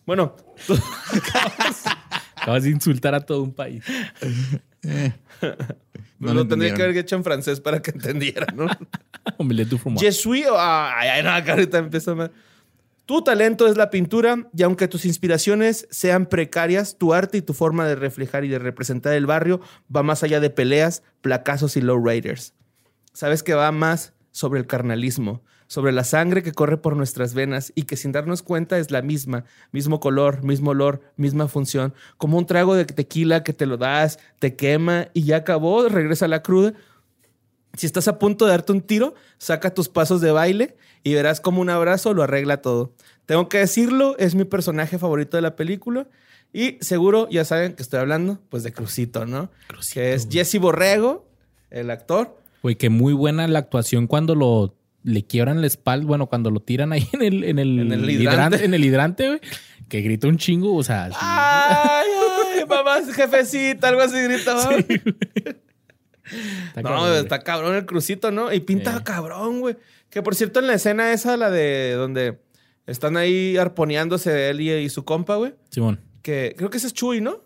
[0.06, 0.34] Bueno,
[0.66, 0.78] tú-
[2.36, 3.84] Acabas de insultar a todo un país.
[6.24, 8.66] No lo tendría que haber hecho en francés para que entendiera, ¿no?
[9.38, 10.04] Omelette du fromage.
[10.04, 10.44] Je suis.
[10.56, 12.30] Ay, ay, no, ahorita empiezo mal.
[13.06, 17.52] Tu talento es la pintura y aunque tus inspiraciones sean precarias, tu arte y tu
[17.52, 19.60] forma de reflejar y de representar el barrio
[19.94, 22.54] va más allá de peleas, placazos y lowriders.
[23.12, 27.72] Sabes que va más sobre el carnalismo, sobre la sangre que corre por nuestras venas
[27.74, 32.38] y que sin darnos cuenta es la misma, mismo color, mismo olor, misma función, como
[32.38, 36.28] un trago de tequila que te lo das, te quema y ya acabó, regresa a
[36.28, 36.74] la cruda.
[37.76, 41.40] Si estás a punto de darte un tiro, saca tus pasos de baile y verás
[41.40, 42.92] como un abrazo lo arregla todo.
[43.26, 46.06] Tengo que decirlo, es mi personaje favorito de la película
[46.52, 49.50] y seguro ya saben que estoy hablando pues de Crucito, ¿no?
[49.66, 50.28] Crucito, que es.
[50.30, 51.26] Jesse Borrego,
[51.70, 52.36] el actor.
[52.62, 54.74] Güey, que muy buena la actuación cuando lo
[55.04, 58.10] le quiebran la espalda, bueno, cuando lo tiran ahí en el, en el, En el
[58.10, 58.64] hidrante.
[58.64, 59.40] en el hidrante, güey,
[59.88, 61.10] que grita un chingo, o sea.
[61.20, 62.08] Ay,
[62.58, 64.16] ay, mamá, jefecita, algo así.
[66.68, 68.50] Está no, cabrón, está cabrón el crucito, ¿no?
[68.52, 69.00] Y pinta Eh.
[69.04, 69.76] cabrón, güey.
[70.08, 72.38] Que por cierto, en la escena esa, la de donde
[72.86, 75.54] están ahí arponeándose él y, y su compa, güey.
[75.70, 77.42] Simón, Que creo que ese es Chuy, ¿no?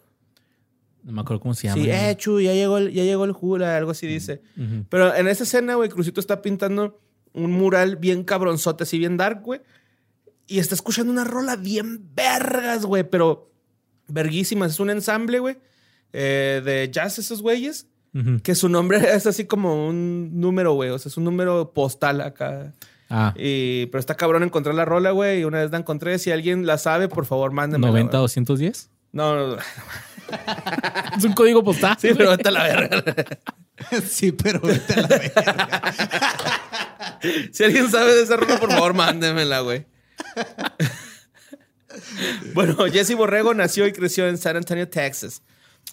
[1.02, 1.82] no me acuerdo cómo se llama.
[1.82, 4.42] Sí, eh, Chuy, ya llegó el, ya llegó el Jura, algo así dice.
[4.90, 7.00] Pero en esa escena, güey, Crucito está pintando
[7.32, 9.60] un mural bien cabronzote, así bien dark, güey.
[10.46, 13.50] Y está escuchando una rola bien vergas, güey, pero
[14.08, 14.72] verguísimas.
[14.72, 15.58] Es un ensamble, güey,
[16.12, 17.86] eh, de jazz esos güeyes.
[18.14, 18.40] Ujú.
[18.42, 20.90] Que su nombre es así como un número, güey.
[20.90, 22.72] O sea, es un número postal acá.
[23.10, 25.40] Ah, Y, pero está cabrón encontrar la rola, güey.
[25.40, 26.18] Y una vez la encontré.
[26.18, 27.86] Si alguien la sabe, por favor, mándenme.
[27.86, 28.90] 90 210.
[29.12, 29.56] No, no, no.
[31.16, 31.96] Es un código postal.
[31.98, 33.04] Sí, pero vete a la verga.
[34.08, 35.94] sí, pero vete a la verga.
[37.52, 39.86] Si alguien sabe de esa rola, por favor, mándemela, güey.
[42.54, 45.42] bueno, Jesse Borrego nació y creció en San Antonio, Texas.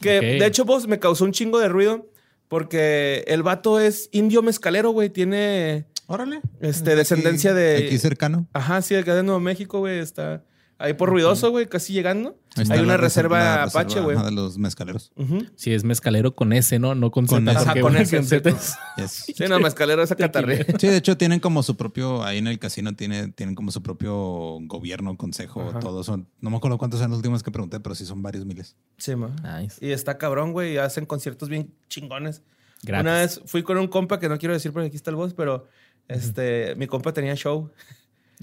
[0.01, 2.11] Que de hecho, vos me causó un chingo de ruido
[2.47, 5.09] porque el vato es indio mezcalero, güey.
[5.09, 6.41] Tiene Órale.
[6.59, 7.85] este, Aquí- descendencia de.
[7.87, 8.47] Aquí cercano.
[8.53, 9.99] Ajá, sí, acá de Nuevo México, güey.
[9.99, 10.43] Está
[10.77, 12.37] ahí por ruidoso, güey, casi llegando.
[12.55, 14.17] Ahí está Hay una reserva, Apache, güey.
[14.21, 15.11] de los mezcaleros.
[15.15, 15.45] Ujú.
[15.55, 16.95] Si es mezcalero con S, ¿no?
[16.95, 17.59] No con Con Z.
[17.59, 19.11] Ajá, con S, con sí, Z es- Yes.
[19.35, 20.65] Sí, no, mezcalero esa catarre.
[20.79, 23.81] Sí, de hecho tienen como su propio, ahí en el casino tiene, tienen como su
[23.83, 25.79] propio gobierno, consejo, Ajá.
[25.79, 28.45] todos son, no me acuerdo cuántos son los últimos que pregunté, pero sí son varios
[28.45, 28.75] miles.
[28.97, 29.35] Sí, ma.
[29.59, 29.85] Nice.
[29.85, 30.73] Y está cabrón, güey.
[30.73, 32.41] y Hacen conciertos bien chingones.
[32.83, 33.01] Gratis.
[33.03, 35.33] Una vez fui con un compa que no quiero decir porque aquí está el voz,
[35.33, 35.67] pero
[36.07, 37.71] este, mi compa tenía show.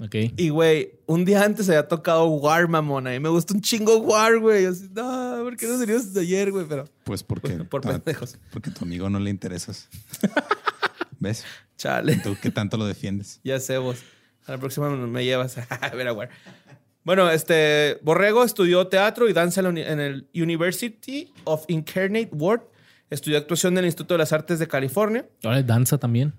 [0.01, 0.15] Ok.
[0.37, 3.13] Y, güey, un día antes había tocado War, mamona.
[3.15, 4.65] Y me gustó un chingo War, güey.
[4.65, 6.65] Así, no, ¿por qué no serías desde ayer, güey?
[6.67, 8.37] Pero, Pues porque, por, por a- pendejos.
[8.51, 9.87] porque a tu amigo no le interesas.
[11.19, 11.45] ¿Ves?
[11.77, 12.15] Chale.
[12.17, 13.39] Tú qué tanto lo defiendes.
[13.43, 13.97] Ya sé vos.
[14.45, 16.29] A la próxima me llevas a ver a War.
[17.03, 22.29] Bueno, este, Borrego estudió teatro y danza en la uni- en el University of Incarnate
[22.31, 22.61] Word.
[23.09, 25.25] Estudió actuación en el Instituto de las Artes de California.
[25.43, 26.33] Ahora danza también.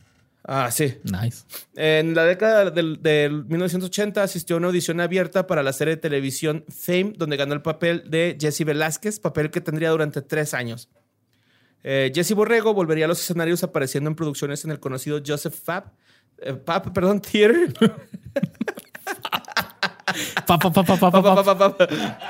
[0.46, 0.94] Ah, sí.
[1.04, 1.44] Nice.
[1.74, 6.00] En la década del, del 1980 asistió a una audición abierta para la serie de
[6.02, 10.90] televisión Fame, donde ganó el papel de Jesse Velázquez, papel que tendría durante tres años.
[11.82, 15.92] Eh, Jesse Borrego volvería a los escenarios apareciendo en producciones en el conocido Joseph Fab,
[16.38, 17.72] eh, Pap, perdón, Theater,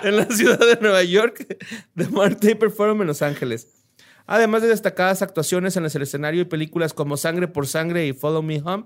[0.03, 1.47] en la ciudad de Nueva York,
[1.95, 3.84] de Mart Taper Forum en Los Ángeles.
[4.27, 8.43] Además de destacadas actuaciones en el escenario y películas como Sangre por Sangre y Follow
[8.43, 8.85] Me Home,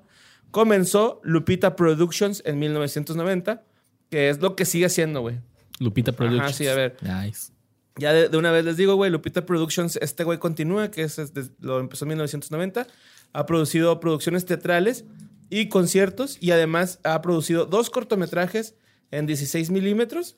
[0.51, 3.63] comenzó Lupita Productions en 1990,
[4.11, 5.39] que es lo que sigue haciendo, güey.
[5.79, 6.57] Lupita Productions.
[6.57, 6.97] sí, a ver.
[7.03, 7.53] Nice.
[7.97, 11.19] Ya de, de una vez les digo, güey, Lupita Productions, este güey continúa, que es,
[11.19, 12.87] es de- lo empezó en 1990.
[13.33, 15.05] Ha producido producciones teatrales
[15.51, 18.75] y conciertos y además ha producido dos cortometrajes
[19.11, 20.37] en 16 milímetros.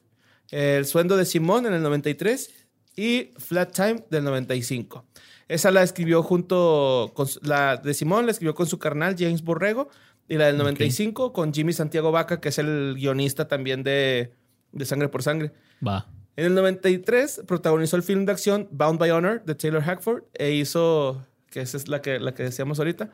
[0.51, 2.51] El Suendo de Simón en el 93
[2.97, 5.05] y Flat Time del 95.
[5.49, 9.89] Esa la escribió junto con la de Simón, la escribió con su carnal James Borrego
[10.29, 14.33] y la del 95 con Jimmy Santiago Vaca, que es el guionista también de,
[14.73, 15.53] de Sangre por Sangre.
[15.87, 16.07] Va.
[16.37, 20.53] En el 93 protagonizó el film de acción Bound by Honor de Taylor Hackford e
[20.53, 23.11] hizo que esa es la que, la que decíamos ahorita.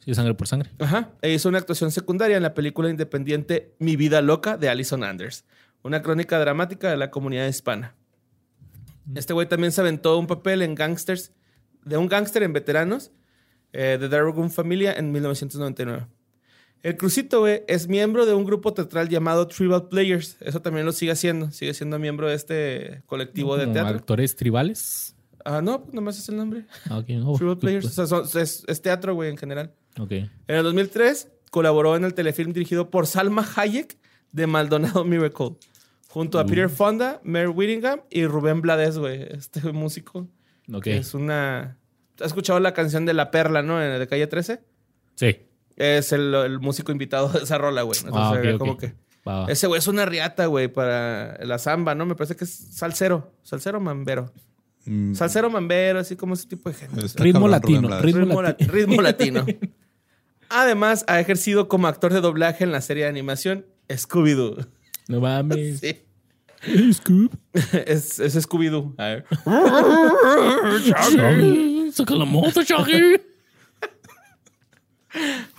[0.00, 0.70] Sí, sangre por sangre.
[0.78, 1.10] Ajá.
[1.22, 5.44] E hizo una actuación secundaria en la película independiente Mi vida loca de Alison Anders,
[5.82, 7.94] una crónica dramática de la comunidad hispana.
[9.14, 11.32] Este güey también se aventó un papel en Gangsters,
[11.84, 13.12] de un gángster en Veteranos,
[13.72, 16.06] eh, de Dragon Familia en 1999.
[16.82, 20.36] El Crucito, güey, es miembro de un grupo teatral llamado Tribal Players.
[20.40, 21.50] Eso también lo sigue haciendo.
[21.50, 23.96] Sigue siendo miembro de este colectivo de teatro.
[23.96, 25.16] Actores tribales.
[25.44, 26.64] Ah, no, pues nomás es el nombre.
[26.88, 27.06] Ah, ok.
[27.24, 27.86] Oh, Tribal pues, Players.
[27.86, 29.74] O sea, son- es, es teatro, güey, en general.
[29.98, 30.12] Ok.
[30.12, 33.96] En el 2003 colaboró en el telefilm dirigido por Salma Hayek
[34.32, 35.56] de Maldonado Miracle,
[36.16, 36.46] junto a Uh.
[36.46, 40.26] Peter Fonda, Mary Whittingham y Rubén Blades, güey, este músico.
[40.72, 40.84] Ok.
[40.84, 41.76] que Es una...
[42.20, 43.82] ¿Has escuchado la canción de La Perla, no?
[43.82, 44.60] En- De Calle 13.
[45.14, 45.36] Sí.
[45.76, 47.98] Es el, el músico invitado de esa rola, güey.
[48.04, 48.58] Ah, Entonces, ok, ok.
[48.58, 48.94] como que...
[49.28, 49.52] Va, va.
[49.52, 52.06] Ese güey es una riata, güey, para la samba, ¿no?
[52.06, 53.32] Me parece que es salsero.
[53.42, 54.32] Salsero mambero.
[54.86, 57.06] Mm, Salsero mambero, así como ese tipo de género.
[57.16, 59.44] Ritmo latino, ritmo Ritmo, lati- lati- ritmo latino.
[60.48, 64.66] Además, ha ejercido como actor de doblaje en la serie de animación Scooby-Doo.
[65.08, 65.80] No mames.
[65.80, 65.98] Sí.
[66.62, 67.34] Hey, Scoop.
[67.86, 68.94] Es, es Scooby-Doo.
[71.92, 73.20] Saca la moto, Shaggy.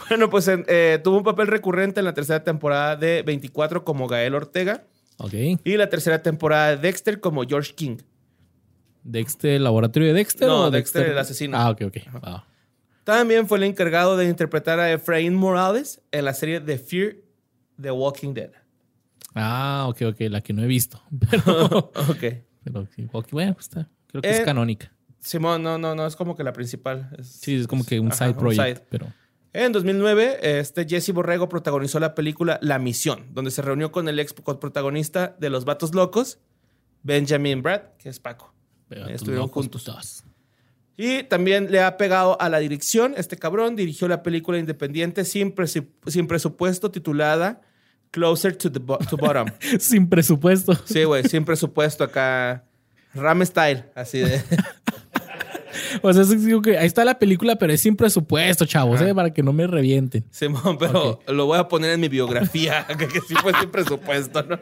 [0.09, 4.35] Bueno, pues eh, tuvo un papel recurrente en la tercera temporada de 24 como Gael
[4.35, 4.83] Ortega
[5.17, 5.33] Ok.
[5.63, 7.97] y la tercera temporada de Dexter como George King.
[9.03, 10.47] ¿Dexter, el laboratorio de Dexter?
[10.47, 11.57] No, o Dexter, el asesino.
[11.57, 11.97] Ah, ok, ok.
[12.23, 12.45] Va.
[13.03, 17.15] También fue el encargado de interpretar a Efraín Morales en la serie The Fear
[17.81, 18.51] The Walking Dead.
[19.35, 20.15] Ah, ok, ok.
[20.29, 21.01] La que no he visto.
[21.29, 22.23] Pero, Ok.
[22.63, 22.87] pero
[23.31, 23.89] bueno, pues está.
[24.07, 24.91] Creo que Eh, es canónica.
[25.19, 27.09] Simón, no, no, no, es como que la principal.
[27.17, 28.77] Es- Sí, es como que un Ajá, side project.
[28.77, 28.85] side.
[28.89, 29.07] Pero.
[29.53, 34.19] En 2009, este Jesse Borrego protagonizó la película La Misión, donde se reunió con el
[34.19, 36.39] ex protagonista de Los Vatos Locos,
[37.03, 38.53] Benjamin Brad, que es Paco.
[38.87, 39.83] pero Estuvieron juntos.
[39.83, 40.23] putos.
[40.95, 43.13] Y también le ha pegado a la dirección.
[43.17, 45.53] Este cabrón dirigió la película independiente sin
[46.27, 47.61] presupuesto titulada
[48.17, 49.47] Closer to the Bo- to Bottom.
[49.79, 50.73] Sin presupuesto.
[50.85, 52.63] Sí, güey, sin presupuesto acá.
[53.13, 54.41] Ram style, así de.
[56.01, 56.29] O sea, es
[56.63, 58.99] que ahí está la película, pero es sin presupuesto, chavos.
[58.99, 59.13] ¿eh?
[59.13, 60.25] Para que no me revienten.
[60.31, 64.41] Simón, pero lo voy a poner en mi biografía, que, que sí fue sin presupuesto,
[64.43, 64.57] ¿no?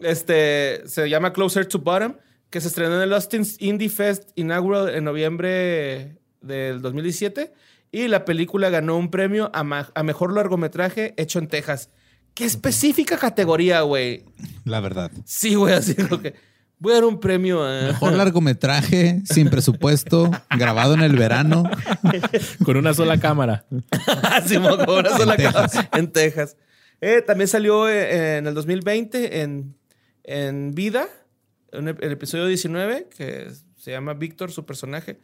[0.00, 2.16] Este se llama Closer to Bottom,
[2.50, 7.52] que se estrenó en el Austin Indie Fest Inaugural en noviembre del 2017.
[7.92, 11.90] Y la película ganó un premio a mejor largometraje hecho en Texas.
[12.36, 14.22] Qué específica categoría, güey.
[14.64, 15.10] La verdad.
[15.24, 16.34] Sí, güey, así como que
[16.78, 17.86] voy a dar un premio a.
[17.86, 21.64] Mejor largometraje, sin presupuesto, grabado en el verano.
[22.62, 23.64] Con una sola cámara.
[24.46, 25.88] Simón, como una sola En casa Texas.
[25.94, 26.56] en Texas.
[27.00, 29.74] Eh, también salió eh, en el 2020 en,
[30.22, 31.08] en Vida,
[31.72, 35.20] en el, el episodio 19, que se llama Víctor, su personaje.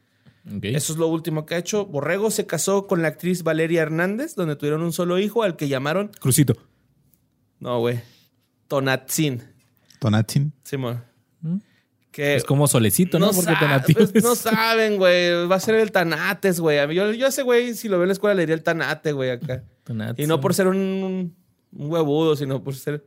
[0.62, 1.84] Eso es lo último que ha hecho.
[1.84, 5.68] Borrego se casó con la actriz Valeria Hernández, donde tuvieron un solo hijo, al que
[5.68, 6.56] llamaron, Crucito.
[7.62, 8.00] No, güey,
[8.68, 9.42] Tonatzin.
[9.98, 10.52] Tonatin.
[10.64, 11.02] Simón.
[11.40, 11.56] ¿Mm?
[12.10, 13.26] Que Es como solecito, ¿no?
[13.30, 15.46] Porque sa- Tonatiuh pues, es- no saben, güey.
[15.46, 16.78] Va a ser el Tanates, güey.
[16.78, 18.54] A mí- Yo, yo a ese güey, si lo veo en la escuela, le diría
[18.56, 19.64] el Tanate, güey, acá.
[19.84, 20.24] Tonatiuh.
[20.24, 21.34] Y no por ser un, un
[21.72, 23.04] huevudo, sino por ser.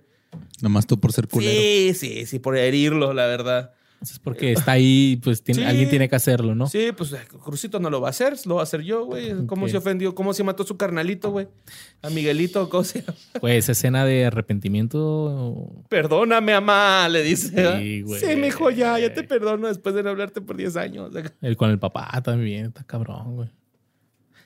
[0.62, 1.52] Nomás tú por ser culero.
[1.54, 3.74] Sí, sí, sí, por herirlo, la verdad.
[4.12, 5.68] Es porque está ahí, pues tiene- Sí.
[5.68, 6.68] alguien tiene que hacerlo, ¿no?
[6.68, 9.46] Sí, pues eh, Crucito no lo va a hacer, lo va a hacer yo, güey.
[9.48, 10.14] ¿Cómo se ofendió?
[10.16, 11.48] ¿Cómo se mató su carnalito, güey?
[12.02, 13.04] A Miguelito, ¿cómo se?
[13.42, 15.84] Pues esa escena de arrepentimiento.
[15.90, 17.78] Perdóname, mamá, le dice.
[17.80, 18.20] Sí, güey.
[18.22, 21.12] Sí, mijo, ya, ya te perdono después de no hablarte por 10 años.
[21.42, 23.50] El con el papá también, está cabrón, güey.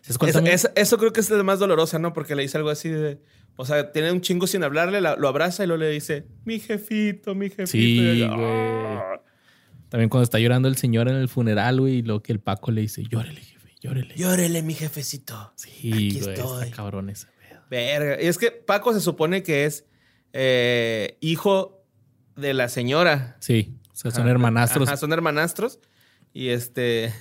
[0.02, 0.56] ¿Sabes cuál Eso, también?
[0.56, 2.14] eso- eso creo que es la más dolorosa, ¿no?
[2.14, 3.20] Porque le dice algo así de.
[3.58, 6.60] O sea, tiene un chingo sin hablarle, la- lo abraza y luego le dice, mi
[6.60, 7.68] jefito, mi jefito.
[7.68, 9.20] Sí, Y yo, güey.
[9.90, 12.72] También cuando está llorando el señor en el funeral, güey, y lo que el Paco
[12.72, 14.16] le dice, llórele, jefe, llórele.
[14.16, 15.52] Llórele, mi jefecito.
[15.56, 16.64] Sí, Aquí güey, estoy.
[16.64, 17.62] está cabrón ese pedo.
[17.70, 18.22] Verga.
[18.22, 19.86] Y es que Paco se supone que es
[20.34, 21.84] eh, hijo
[22.36, 23.36] de la señora.
[23.40, 24.32] Sí, o sea, son Ajá.
[24.32, 24.88] hermanastros.
[24.88, 25.80] Ajá, son hermanastros.
[26.34, 27.12] Y este.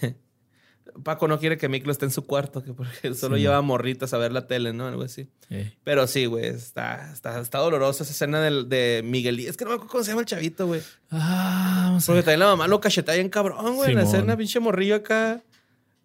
[1.03, 3.43] Paco no quiere que Miklo esté en su cuarto, que porque solo Sí.
[3.43, 4.87] lleva morritas a ver la tele, ¿no?
[4.87, 5.29] Algo así.
[5.51, 9.41] Eh, Pero sí, güey, está, está, está dolorosa esa escena del, de Miguel.
[9.41, 10.81] Es que no me acuerdo cómo se llama el chavito, güey.
[11.11, 13.91] Ah, vamos a Porque también la mamá lo cachetea bien cabrón, güey.
[13.91, 15.43] En la escena, pinche morrillo acá.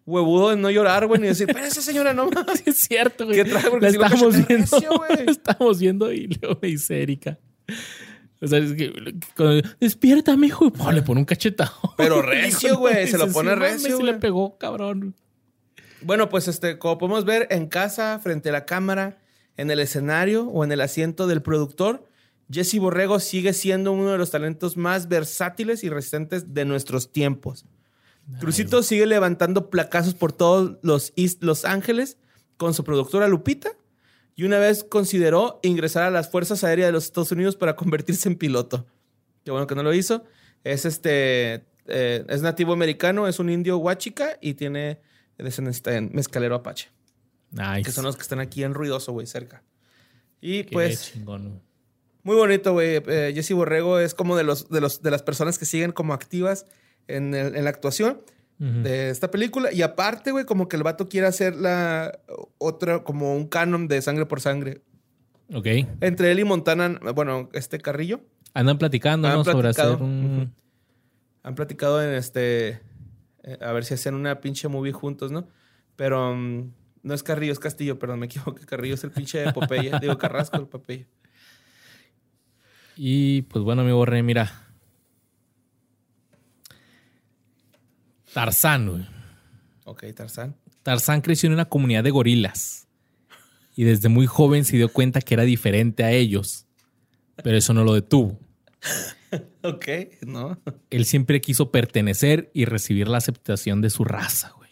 [0.06, 2.58] Huevudo de no llorar, güey, ni decir, espérese, señora, no mames.
[2.58, 3.42] Sí, es cierto, güey.
[3.42, 3.70] ¿Qué trae?
[3.70, 4.76] Porque La si cachetea viendo.
[4.76, 5.16] recio, güey.
[5.26, 7.38] la estábamos viendo y luego me dice Erika.
[8.44, 8.92] O sea, es que
[9.36, 10.72] cuando- despierta, mijo.
[10.92, 11.72] Le pone un cachetado.
[11.96, 14.20] Pero recio, güey, se lo pone "Sí, recio, sí le güey".
[14.20, 15.14] pegó, cabrón.
[16.02, 19.18] Bueno, pues este, como podemos ver en casa, frente a la cámara,
[19.56, 22.06] en el escenario o en el asiento del productor,
[22.50, 27.64] Jesse Borrego sigue siendo uno de los talentos más versátiles y resistentes de nuestros tiempos.
[28.40, 32.18] Crucito sigue levantando placazos por todos los East Los Ángeles
[32.56, 33.70] con su productora Lupita
[34.36, 38.28] y una vez consideró ingresar a las Fuerzas Aéreas de los Estados Unidos para convertirse
[38.28, 38.86] en piloto.
[39.44, 40.24] Qué bueno que no lo hizo.
[40.64, 45.00] Es este eh, es nativo americano, es un indio huachica y tiene
[45.38, 46.88] descendencia en mezcalero apache.
[47.50, 47.82] Nice.
[47.82, 49.62] Que son los que están aquí en Ruidoso, güey, cerca.
[50.40, 51.62] Y Qué pues, chingón,
[52.22, 53.02] muy bonito, güey.
[53.06, 56.14] Eh, Jesse Borrego es como de, los, de, los, de las personas que siguen como
[56.14, 56.66] activas
[57.06, 58.22] en, el- en la actuación
[58.58, 59.72] De esta película.
[59.72, 62.18] Y aparte, güey, como que el vato quiere hacer la
[62.58, 64.80] otra, como un canon de sangre por sangre.
[65.52, 65.66] Ok.
[66.00, 68.20] Entre él y Montana, bueno, este Carrillo,
[68.54, 69.44] Andan platicando, Han ¿no?
[69.44, 70.54] Sobre hacer un...
[71.42, 72.80] han platicado en este.
[73.42, 75.48] eh, a ver si hacen una pinche movie juntos, ¿no?
[75.96, 76.72] Pero mm,
[77.02, 78.64] no es Carrillo, es Castillo, perdón, me equivoqué.
[78.64, 79.90] Carrillo es el pinche de Popeye.
[80.00, 81.06] Digo, Carrasco, el Popeye.
[82.96, 84.63] Y pues bueno, mi borré, mira.
[88.34, 89.06] Tarzán, güey.
[89.84, 90.56] Ok, Tarzán.
[90.82, 92.88] Tarzán creció en una comunidad de gorilas.
[93.76, 96.66] Y desde muy joven se dio cuenta que era diferente a ellos.
[97.42, 98.38] Pero eso no lo detuvo.
[99.64, 99.88] Ok,
[100.24, 100.60] ¿no?
[100.90, 104.70] Él siempre quiso pertenecer y recibir la aceptación de su raza, güey.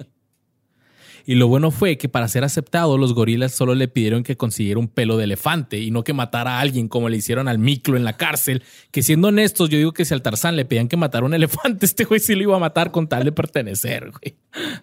[1.25, 4.81] Y lo bueno fue que para ser aceptado, los gorilas solo le pidieron que consiguiera
[4.81, 7.97] un pelo de elefante y no que matara a alguien como le hicieron al Miclo
[7.97, 8.63] en la cárcel.
[8.91, 11.35] Que siendo honestos, yo digo que si al Tarzán le pedían que matara a un
[11.35, 14.37] elefante, este güey sí lo iba a matar con tal de pertenecer, güey.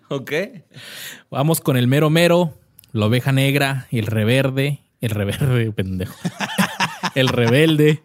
[0.10, 0.32] Ok.
[1.30, 2.58] Vamos con el mero mero,
[2.92, 4.80] la oveja negra y el reverde.
[5.02, 6.16] El reverde, pendejo.
[7.16, 8.04] el rebelde.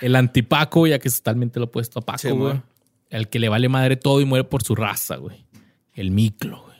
[0.00, 2.60] el antipaco, ya que es totalmente lo opuesto a Paco, Sí, güey.
[3.10, 5.45] el que le vale madre todo y muere por su raza, güey.
[5.96, 6.76] El Miclo, güey.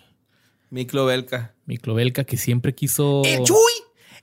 [0.69, 1.55] Miklo Belka.
[1.65, 3.23] Miclo Belka que siempre quiso.
[3.25, 3.73] ¡El Chuy!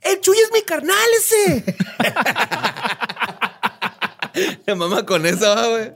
[0.00, 1.64] ¡El Chuy es mi carnal ese!
[4.66, 5.92] Me mama con eso, ah, güey.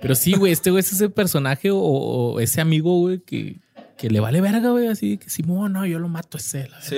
[0.00, 3.60] Pero sí, güey, este güey es ese personaje o, o ese amigo, güey, que,
[3.96, 4.88] que le vale verga, güey.
[4.88, 6.68] Así que sí, no, no, yo lo mato, ese.
[6.68, 6.96] la Sí,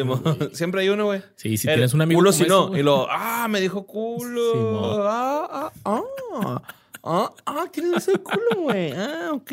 [0.52, 1.22] siempre hay uno, güey.
[1.36, 2.18] Sí, si El tienes un amigo.
[2.18, 2.76] Culo como si ese, no.
[2.76, 4.52] y lo, ah, me dijo culo.
[4.52, 4.96] Sí, mo.
[5.04, 6.02] ah, ah,
[6.34, 6.62] ah.
[7.04, 8.92] Ah, ah, ¿quieres decir culo, güey?
[8.92, 9.52] Ah, ok.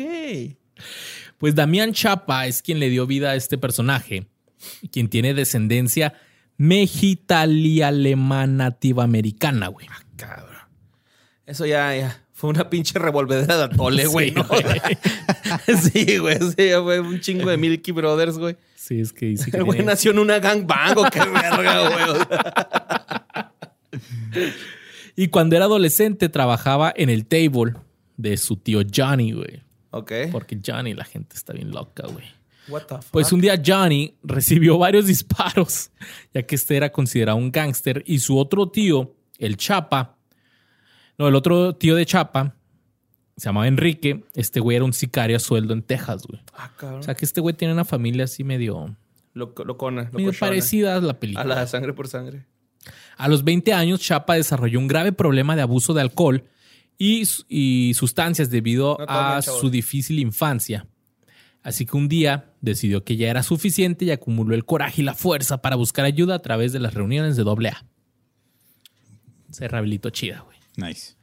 [1.42, 4.28] Pues Damián Chapa es quien le dio vida a este personaje,
[4.92, 6.14] quien tiene descendencia
[6.56, 9.88] mexitali-alemana nativa americana, güey.
[10.14, 10.54] Cabrón.
[11.44, 12.22] Eso ya, ya.
[12.32, 14.28] Fue una pinche revolvedera de atole, güey.
[14.28, 14.46] Sí, ¿no?
[15.82, 16.38] sí, güey.
[16.56, 18.56] Sí, ya fue un chingo de Milky Brothers, güey.
[18.76, 21.88] Sí, es que dice que El güey tiene- nació en una gangbang o qué verga,
[21.90, 22.04] güey.
[25.16, 27.72] Y cuando era adolescente trabajaba en el table
[28.16, 29.64] de su tío Johnny, güey.
[29.92, 30.12] Ok.
[30.32, 32.24] Porque Johnny, la gente está bien loca, güey.
[32.68, 33.04] What the fuck?
[33.12, 35.90] Pues un día Johnny recibió varios disparos,
[36.34, 40.16] ya que este era considerado un gángster, y su otro tío, el Chapa,
[41.18, 42.54] no, el otro tío de Chapa,
[43.36, 46.40] se llamaba Enrique, este güey era un sicario a sueldo en Texas, güey.
[46.54, 47.00] Ah, cabrón.
[47.00, 48.94] O sea que este güey tiene una familia así medio,
[49.34, 50.48] Loco- locona, medio locochona.
[50.50, 51.44] parecida a la A película.
[51.54, 52.46] la sangre por sangre.
[53.16, 56.44] A los 20 años, Chapa desarrolló un grave problema de abuso de alcohol
[57.02, 60.86] y, y sustancias debido No a su difícil infancia.
[61.64, 65.14] Así que un día decidió que ya era suficiente y acumuló el coraje y la
[65.14, 67.84] fuerza para buscar ayuda a través de las reuniones de AA.
[69.50, 70.58] Se rehabilitó chida, güey.
[70.76, 71.14] Nice.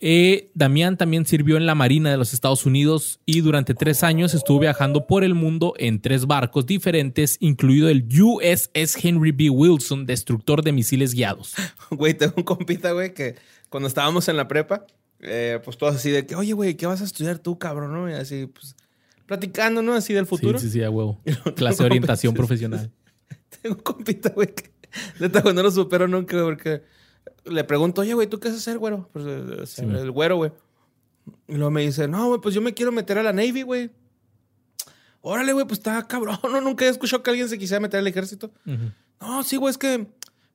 [0.00, 4.32] Eh, Damián también sirvió en la Marina de los Estados Unidos y durante tres años
[4.32, 9.50] estuvo viajando por el mundo en tres barcos diferentes, incluido el USS Henry B.
[9.50, 11.54] Wilson, destructor de misiles guiados.
[11.90, 13.36] Güey, tengo un compita, güey, que
[13.70, 14.84] cuando estábamos en la prepa,
[15.20, 17.92] eh, pues todos así de que, oye, güey, ¿qué vas a estudiar tú, cabrón?
[17.92, 18.10] ¿no?
[18.10, 18.76] Y así, pues,
[19.24, 19.94] platicando, ¿no?
[19.94, 20.58] Así del futuro.
[20.58, 21.20] Sí, sí, sí, a huevo.
[21.56, 22.90] Clase de orientación profesional.
[23.62, 24.70] Tengo un compita, güey, que
[25.18, 26.82] neta, no lo supero nunca, güey, porque
[27.44, 29.08] le pregunto, oye, güey, ¿tú qué vas a hacer, güero?
[29.12, 30.52] Pues eh, Sí, el güero, güey.
[31.48, 33.90] Y luego me dice, no, güey, pues yo me quiero meter a la Navy, güey.
[35.20, 36.38] Órale, güey, pues está cabrón.
[36.50, 38.50] No, nunca he escuchado que alguien se quisiera meter al ejército.
[39.20, 40.06] No, sí, güey, es que.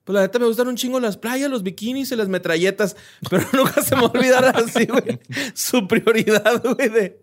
[0.06, 2.96] Pues la neta me gustan un chingo las playas, los bikinis y las metralletas.
[3.28, 5.18] Pero nunca se me olvidará así, güey.
[5.52, 7.20] Su prioridad, güey, de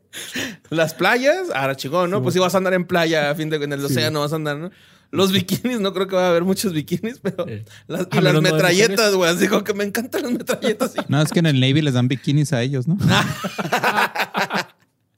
[0.70, 1.50] las playas.
[1.56, 2.22] Ahora, chingón, ¿no?
[2.22, 4.36] pues sí vas a andar en playa, a fin de en el océano vas a
[4.36, 4.70] andar, ¿no?
[5.12, 7.48] Los bikinis, no creo que va a haber muchos bikinis, pero.
[7.48, 7.64] Eh.
[7.88, 9.32] Las, A y las no de metralletas, güey.
[9.32, 10.96] Así como que me encantan las metralletas.
[10.96, 12.98] Y, No, es que en el Navy les dan bikinis a ellos, ¿no?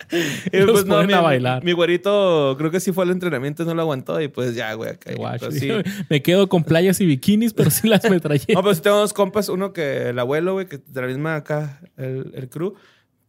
[0.52, 1.64] y, Los pues, no, ponen mi, a bailar.
[1.64, 4.22] Mi güerito, creo que sí fue al entrenamiento y no lo aguantó.
[4.22, 4.92] Y pues ya, güey.
[4.92, 5.70] acá, pues, sí.
[6.10, 8.56] Me quedo con playas y bikinis, pero sí las metralletas.
[8.56, 9.50] No, pero sí tengo dos compas.
[9.50, 12.76] Uno que el abuelo, güey, que de la misma acá, el, el crew,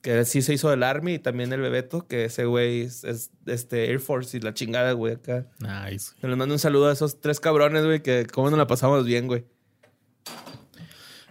[0.02, 1.14] que sí se hizo del Army.
[1.14, 4.92] Y también el Bebeto, que ese güey es, es, este Air Force y la chingada,
[4.92, 5.46] güey, acá.
[5.60, 6.12] Nice.
[6.20, 9.04] Se les mando un saludo a esos tres cabrones, güey, que cómo nos la pasamos
[9.04, 9.44] bien, güey.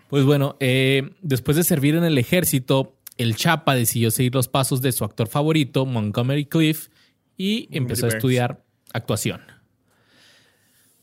[0.09, 4.81] Pues bueno, eh, después de servir en el ejército, el Chapa decidió seguir los pasos
[4.81, 6.89] de su actor favorito, Montgomery Cliff,
[7.37, 8.63] y empezó a estudiar
[8.93, 9.41] actuación.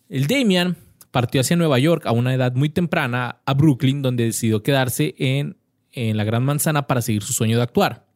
[0.08, 0.76] El Damian
[1.10, 5.56] partió hacia Nueva York a una edad muy temprana, a Brooklyn, donde decidió quedarse en,
[5.92, 8.06] en la Gran Manzana para seguir su sueño de actuar.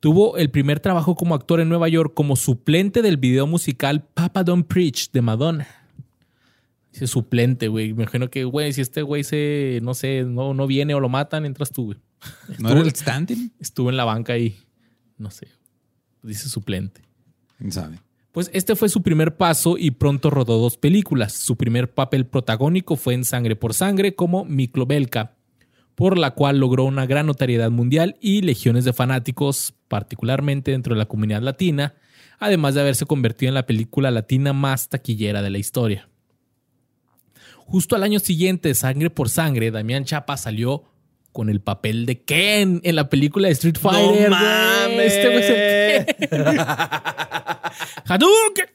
[0.00, 4.42] Tuvo el primer trabajo como actor en Nueva York como suplente del video musical Papa
[4.44, 5.66] Don't Preach de Madonna.
[6.92, 7.94] Dice suplente, güey.
[7.94, 11.08] Me imagino que, güey, si este güey se, no sé, no, no viene o lo
[11.08, 11.98] matan, entras tú, güey.
[12.58, 13.52] ¿No era el standing?
[13.58, 14.56] Estuvo en la banca y,
[15.18, 15.48] no sé,
[16.22, 17.02] dice suplente.
[17.58, 18.00] ¿Quién sabe?
[18.32, 21.34] Pues este fue su primer paso y pronto rodó dos películas.
[21.34, 25.36] Su primer papel protagónico fue en Sangre por Sangre como Miklo Belka,
[25.94, 30.98] por la cual logró una gran notoriedad mundial y legiones de fanáticos, particularmente dentro de
[30.98, 31.94] la comunidad latina,
[32.40, 36.08] además de haberse convertido en la película latina más taquillera de la historia.
[37.58, 40.84] Justo al año siguiente de Sangre por Sangre, Damián Chapa salió
[41.34, 44.06] con el papel de Ken en la película de Street Fighter.
[44.08, 44.30] güey.
[44.30, 45.12] mames!
[45.12, 46.58] Este güey es el Ken.
[48.06, 48.66] Hadouken.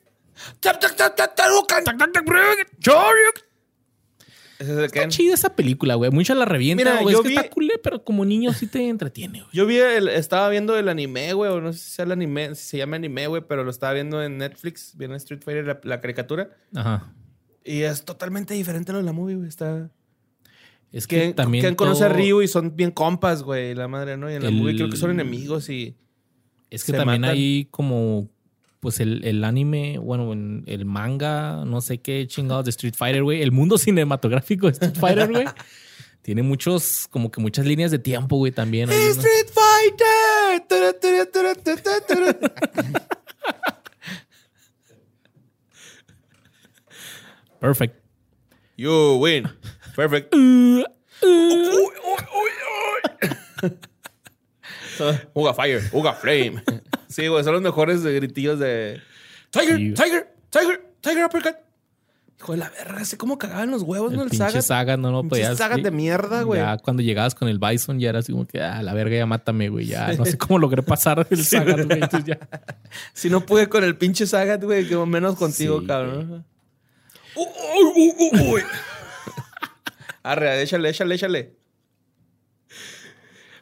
[4.60, 5.10] Ese es el Está Ken.
[5.10, 6.12] chida esa película, güey.
[6.12, 7.14] Mucha la revienta, Mira, güey.
[7.14, 7.50] yo Es que vi- está
[7.82, 9.52] pero como niño sí te entretiene, güey.
[9.54, 12.56] Yo vi el, estaba viendo el anime, güey, o no sé si sea el anime,
[12.56, 15.80] si se llama anime, güey, pero lo estaba viendo en Netflix, viendo Street Fighter, la,
[15.84, 17.14] la caricatura, Ajá.
[17.64, 19.90] y es totalmente diferente a lo de la movie, güey, está...
[20.92, 21.64] Es que Que también.
[21.64, 24.30] ¿Quién conoce a Ryu y son bien compas, güey, la madre, ¿no?
[24.32, 25.96] Y en la El- movie creo que son enemigos y...
[26.72, 27.36] Es que se también matan.
[27.36, 28.30] hay como.
[28.80, 33.24] Pues el, el anime, bueno, en el manga, no sé qué chingados de Street Fighter,
[33.24, 33.42] güey.
[33.42, 35.46] El mundo cinematográfico de Street Fighter, güey.
[36.22, 38.90] tiene muchos, como que muchas líneas de tiempo, güey, también.
[38.90, 40.66] Hay ¡Street Fighter!
[47.60, 47.96] Perfect.
[48.78, 49.50] You win.
[50.00, 50.34] Perfect.
[55.34, 56.64] Uga Fire, Uga Flame.
[57.10, 59.02] Sí, güey, son los mejores gritillos de
[59.50, 59.94] Tiger, Sí.
[59.94, 61.56] Tiger, Tiger, Tiger Uppercut.
[62.40, 64.20] Hijo de la verga, sé cómo cagaban los huevos, ¿no?
[64.22, 64.64] El El pinche Sagat.
[64.64, 65.58] saga no lo Pinches podías.
[65.58, 66.62] Sagat de mierda, güey.
[66.62, 69.26] Ya cuando llegabas con el Bison ya era así como que, ah, la verga, ya
[69.26, 69.88] mátame, güey.
[69.88, 71.44] Ya no sé cómo logré pasar el
[71.86, 72.00] güey.
[72.02, 72.40] Entonces ya.
[73.14, 76.46] Si no pude con el pinche Sagat, güey, que menos contigo, Sí, cabrón.
[77.36, 77.46] Uy,
[77.96, 78.62] uy, uy, uy.
[80.24, 81.56] Arre, échale, échale, échale.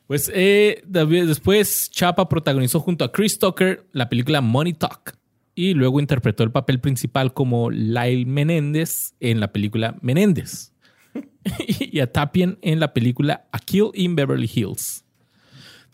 [0.08, 5.18] Pues eh, después Chapa protagonizó junto a Chris Tucker la película Money Talk
[5.54, 10.72] y luego interpretó el papel principal como Lyle Menéndez en la película Menéndez
[11.80, 15.04] y a Tapien en la película A Kill in Beverly Hills.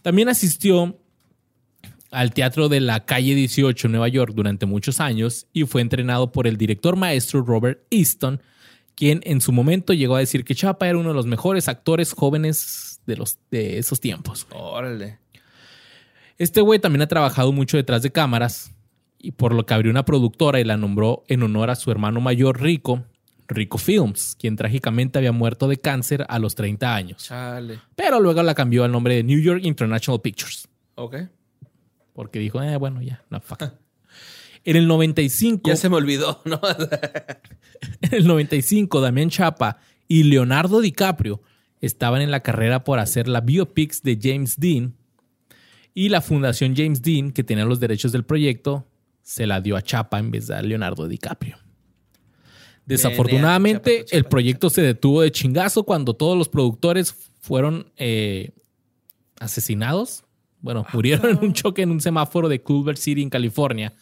[0.03, 0.99] También asistió
[2.11, 6.31] al teatro de la calle 18 en Nueva York durante muchos años y fue entrenado
[6.31, 8.41] por el director maestro Robert Easton,
[8.95, 12.14] quien en su momento llegó a decir que Chapa era uno de los mejores actores
[12.14, 14.48] jóvenes de, los, de esos tiempos.
[14.52, 15.20] Órale.
[16.38, 18.72] Este güey también ha trabajado mucho detrás de cámaras
[19.20, 22.20] y por lo que abrió una productora y la nombró en honor a su hermano
[22.22, 23.03] mayor Rico,
[23.48, 27.24] Rico Films, quien trágicamente había muerto de cáncer a los 30 años.
[27.24, 27.80] Chale.
[27.95, 30.68] Pero luego la cambió al nombre de New York International Pictures.
[30.95, 31.15] Ok.
[32.14, 33.64] Porque dijo, eh, bueno, ya, no, fuck.
[34.65, 36.61] En el 95, Ya se me olvidó, ¿no?
[38.02, 39.77] en el 95, Damián Chapa
[40.07, 41.41] y Leonardo DiCaprio
[41.81, 44.95] estaban en la carrera por hacer la biopics de James Dean
[45.94, 48.88] y la fundación James Dean, que tenía los derechos del proyecto,
[49.22, 51.57] se la dio a Chapa en vez de a Leonardo DiCaprio.
[52.85, 54.30] Desafortunadamente, Chapa, Chapa, el Chapa.
[54.30, 58.52] proyecto se detuvo de chingazo cuando todos los productores fueron eh,
[59.40, 60.23] asesinados.
[60.61, 63.94] Bueno, murieron en un choque en un semáforo de Culver City, en California.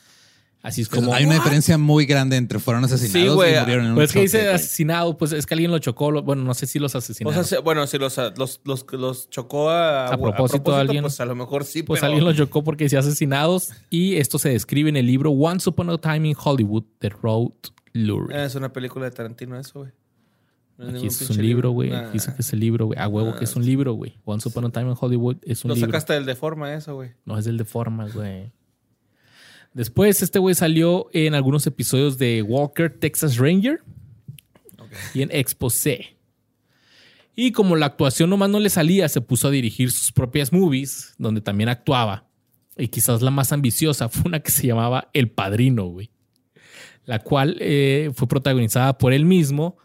[0.64, 1.12] Así es como...
[1.14, 4.22] Hay una diferencia muy grande entre fueron asesinados Sí, y murieron en un Pues que
[4.22, 6.12] dice asesinado, pues es que alguien lo chocó.
[6.12, 7.44] lo- Bueno, no sé si los O asesinaron.
[7.46, 11.34] sea, bueno, si los, los, los, los chocó a, A propósito, alguien- pues a lo
[11.36, 12.12] mejor sí, pues pero...
[12.12, 13.72] alguien los chocó porque decía asesinados.
[13.90, 17.52] Y esto se describe en el libro Once Upon a Time in Hollywood de Road
[17.94, 18.38] Lurie.
[18.38, 19.92] Eh, Es una película de Tarantino eso, güey.
[20.78, 21.90] No Aquí ningún es un libro, güey.
[21.90, 22.00] Nah.
[22.02, 23.00] Aquí dice que es el libro, güey.
[23.00, 24.18] A huevo que es un libro, güey.
[24.26, 25.90] Once Upon a Time in Hollywood es un Lo libro.
[25.90, 27.12] sacaste del de forma eso, güey.
[27.26, 28.52] No es el de formas, güey.
[29.74, 33.82] Después, este güey salió en algunos episodios de Walker, Texas Ranger
[35.14, 36.18] y en Exposé.
[37.36, 41.14] Y como la actuación nomás no le salía, se puso a dirigir sus propias movies,
[41.18, 42.28] donde también actuaba.
[42.78, 46.10] Y quizás la más ambiciosa fue una que se llamaba El Padrino, güey.
[47.06, 49.78] La cual eh, fue protagonizada por él mismo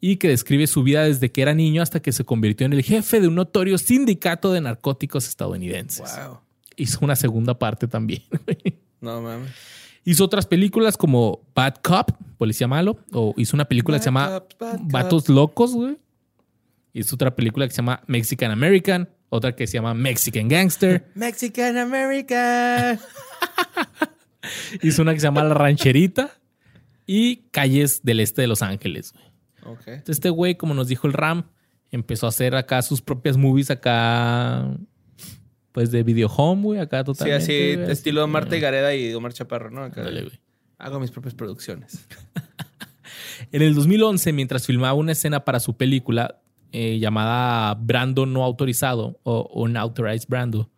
[0.00, 2.82] y que describe su vida desde que era niño hasta que se convirtió en el
[2.82, 6.40] jefe de un notorio sindicato de narcóticos estadounidenses Wow.
[6.76, 8.22] hizo una segunda parte también.
[8.44, 8.80] güey.
[9.04, 9.50] No mames.
[10.04, 14.42] hizo otras películas como Bad Cop, Policía Malo, o hizo una película que se llama
[14.58, 15.98] Bad Vatos Locos, güey.
[16.92, 21.10] Hizo otra película que se llama Mexican American, otra que se llama Mexican Gangster.
[21.14, 22.98] Mexican America.
[24.82, 26.30] Hizo una que se llama La Rancherita
[27.06, 29.12] y Calles del Este de Los Ángeles.
[29.12, 29.24] güey.
[29.86, 31.44] Entonces, este güey, como nos dijo el Ram,
[31.90, 34.76] empezó a hacer acá sus propias movies acá,
[35.74, 37.42] pues de video home, güey, acá Sí, totalmente.
[37.42, 39.82] así, güey, estilo así, Marta y Gareda y Omar Chaparro, ¿no?
[39.82, 40.02] Acá.
[40.02, 40.40] ándale, güey.
[40.78, 42.06] Hago mis propias producciones.
[43.52, 46.40] En el 2011, mientras filmaba una escena para su película
[46.72, 50.70] eh, llamada Brando no autorizado o Unauthorized Brando,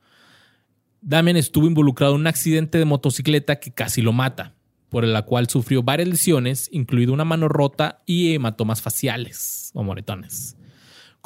[1.03, 4.55] Damian estuvo involucrado en un accidente de motocicleta que casi lo mata,
[4.89, 10.56] por la cual sufrió varias lesiones, incluido una mano rota y hematomas faciales o moretones.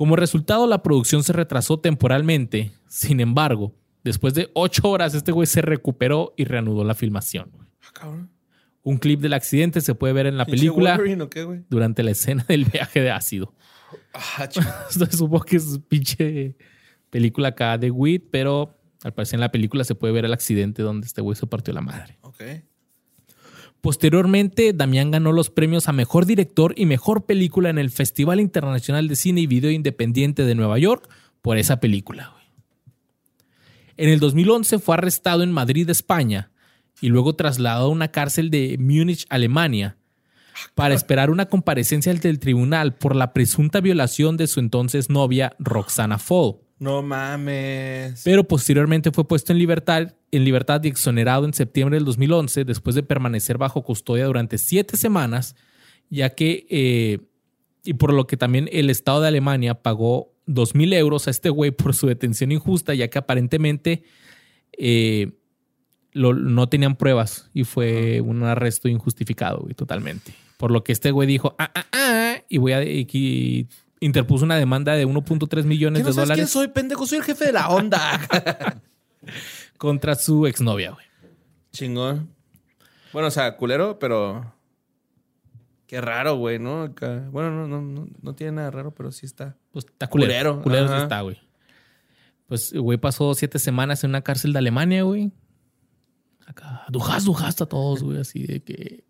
[0.01, 2.73] Como resultado, la producción se retrasó temporalmente.
[2.89, 7.51] Sin embargo, después de ocho horas, este güey se recuperó y reanudó la filmación.
[8.01, 8.27] Ah.
[8.83, 10.99] Un clip del accidente se puede ver en la ¿Pinche película
[11.29, 13.53] qué, durante la escena del viaje de ácido.
[14.15, 14.49] Ah,
[15.11, 16.57] supongo que es pinche
[17.11, 20.81] película acá de Witt, pero al parecer en la película se puede ver el accidente
[20.81, 22.19] donde este güey se partió la madre.
[23.81, 29.09] Posteriormente, Damián ganó los premios a Mejor Director y Mejor Película en el Festival Internacional
[29.09, 31.09] de Cine y Video Independiente de Nueva York
[31.41, 32.35] por esa película.
[33.97, 36.51] En el 2011 fue arrestado en Madrid, España,
[37.01, 39.97] y luego trasladado a una cárcel de Múnich, Alemania,
[40.75, 45.55] para esperar una comparecencia ante el tribunal por la presunta violación de su entonces novia
[45.59, 46.57] Roxana Fall.
[46.81, 48.23] No mames.
[48.25, 52.97] Pero posteriormente fue puesto en libertad, en libertad y exonerado en septiembre del 2011 después
[52.97, 55.55] de permanecer bajo custodia durante siete semanas,
[56.09, 57.19] ya que, eh,
[57.85, 61.51] y por lo que también el Estado de Alemania pagó dos mil euros a este
[61.51, 64.03] güey por su detención injusta, ya que aparentemente
[64.79, 65.33] eh,
[66.13, 70.33] lo- no tenían pruebas y fue un arresto injustificado, güey, totalmente.
[70.57, 73.69] Por lo que este güey dijo, ah, ah, ah, y voy a, y
[74.01, 77.07] interpuso una demanda de 1.3 millones ¿Qué no de sabes quién dólares soy, pendejo?
[77.07, 78.21] Soy el jefe de la onda.
[79.79, 81.07] contra su exnovia, güey.
[81.73, 82.35] Chingón.
[83.13, 84.55] Bueno, o sea, culero, pero...
[85.87, 86.83] Qué raro, güey, ¿no?
[86.83, 89.57] Acá- Bueno, no, no, no, no tiene nada raro, pero sí está.
[89.73, 90.63] Pues está culero.
[90.63, 91.39] Culero, Culero, sí está, güey.
[92.47, 95.33] Pues, güey, pasó siete semanas en una cárcel de Alemania, güey.
[96.47, 99.05] Acá, dujas, dujas a todos, güey, así de que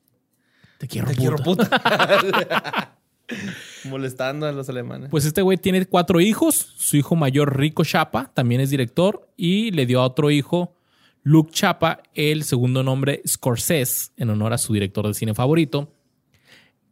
[0.78, 1.20] te quiero, Te puta.
[1.20, 2.96] quiero puta.
[3.84, 5.10] Molestando a los alemanes.
[5.10, 6.54] Pues este güey tiene cuatro hijos.
[6.76, 9.28] Su hijo mayor, Rico Chapa, también es director.
[9.36, 10.76] Y le dio a otro hijo,
[11.22, 15.92] Luke Chapa, el segundo nombre Scorsese, en honor a su director de cine favorito,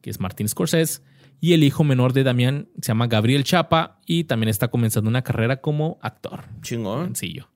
[0.00, 1.02] que es Martin Scorsese.
[1.40, 5.22] Y el hijo menor de Damián se llama Gabriel Chapa y también está comenzando una
[5.22, 6.44] carrera como actor.
[6.62, 7.06] Chingón.
[7.06, 7.48] Sencillo.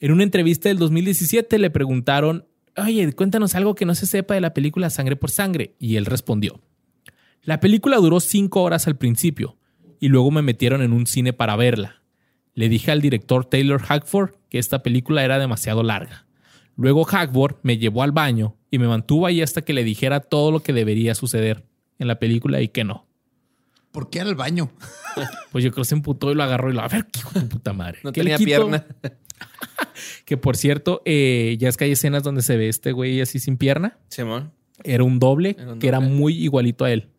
[0.00, 2.46] En una entrevista del 2017 le preguntaron,
[2.76, 5.74] oye, cuéntanos algo que no se sepa de la película Sangre por Sangre.
[5.78, 6.60] Y él respondió,
[7.44, 9.56] la película duró cinco horas al principio
[9.98, 12.02] y luego me metieron en un cine para verla.
[12.54, 16.26] Le dije al director Taylor Hackford que esta película era demasiado larga.
[16.76, 20.52] Luego Hackford me llevó al baño y me mantuvo ahí hasta que le dijera todo
[20.52, 21.66] lo que debería suceder
[21.98, 23.06] en la película y que no.
[23.90, 24.70] ¿Por qué al baño?
[25.52, 26.80] Pues yo creo que se emputó y lo agarró y lo...
[26.80, 27.98] A ver, qué hijo de puta madre.
[28.02, 28.86] No ¿Qué le tenía pierna.
[30.24, 33.38] Que por cierto, eh, ya es que hay escenas donde se ve este güey así
[33.38, 33.98] sin pierna.
[34.08, 34.52] Simón.
[34.82, 37.11] Era un doble Era un que era muy igualito a él.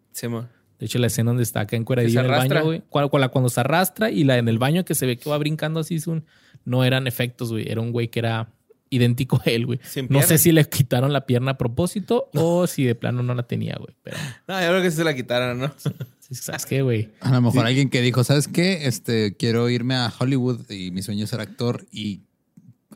[0.79, 2.81] De hecho, la escena donde está acá en Que se en el baño, güey.
[2.89, 5.37] Cuando, cuando- cuando se arrastra y la en el baño que se ve que va
[5.37, 6.25] brincando así, es un-
[6.65, 7.69] no eran efectos, güey.
[7.71, 8.49] Era un güey que era
[8.89, 9.79] idéntico a él, güey.
[10.09, 13.43] No sé si le quitaron la pierna a propósito o si de plano no la
[13.43, 13.95] tenía, güey.
[14.03, 14.17] Pero,
[14.47, 15.73] No, yo creo que sí se la quitaron, ¿no?
[16.19, 17.09] sí, ¿sabes qué, güey?
[17.21, 18.85] A lo mejor alguien que dijo, ¿sabes qué?
[18.85, 22.21] Este, quiero irme a Hollywood y mi sueño es ser actor y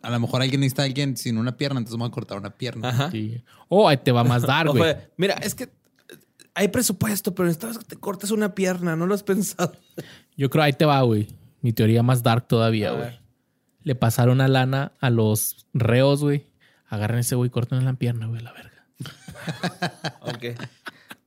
[0.04, 2.52] a lo mejor alguien necesita a alguien sin una pierna, entonces vamos a cortar una
[2.52, 2.90] pierna.
[2.90, 3.12] Ajá.
[3.12, 3.42] Sí.
[3.70, 4.96] O ahí te va más dar, güey.
[5.18, 5.70] Mira, es que
[6.58, 8.96] hay presupuesto, pero necesitas que te cortes una pierna.
[8.96, 9.74] No lo has pensado.
[10.36, 11.28] Yo creo ahí te va, güey.
[11.62, 13.20] Mi teoría más dark todavía, A güey.
[13.84, 16.48] Le pasaron una lana a los reos, güey.
[16.88, 18.88] Agarren ese güey, corten la pierna, güey, la verga.
[20.22, 20.60] Ok.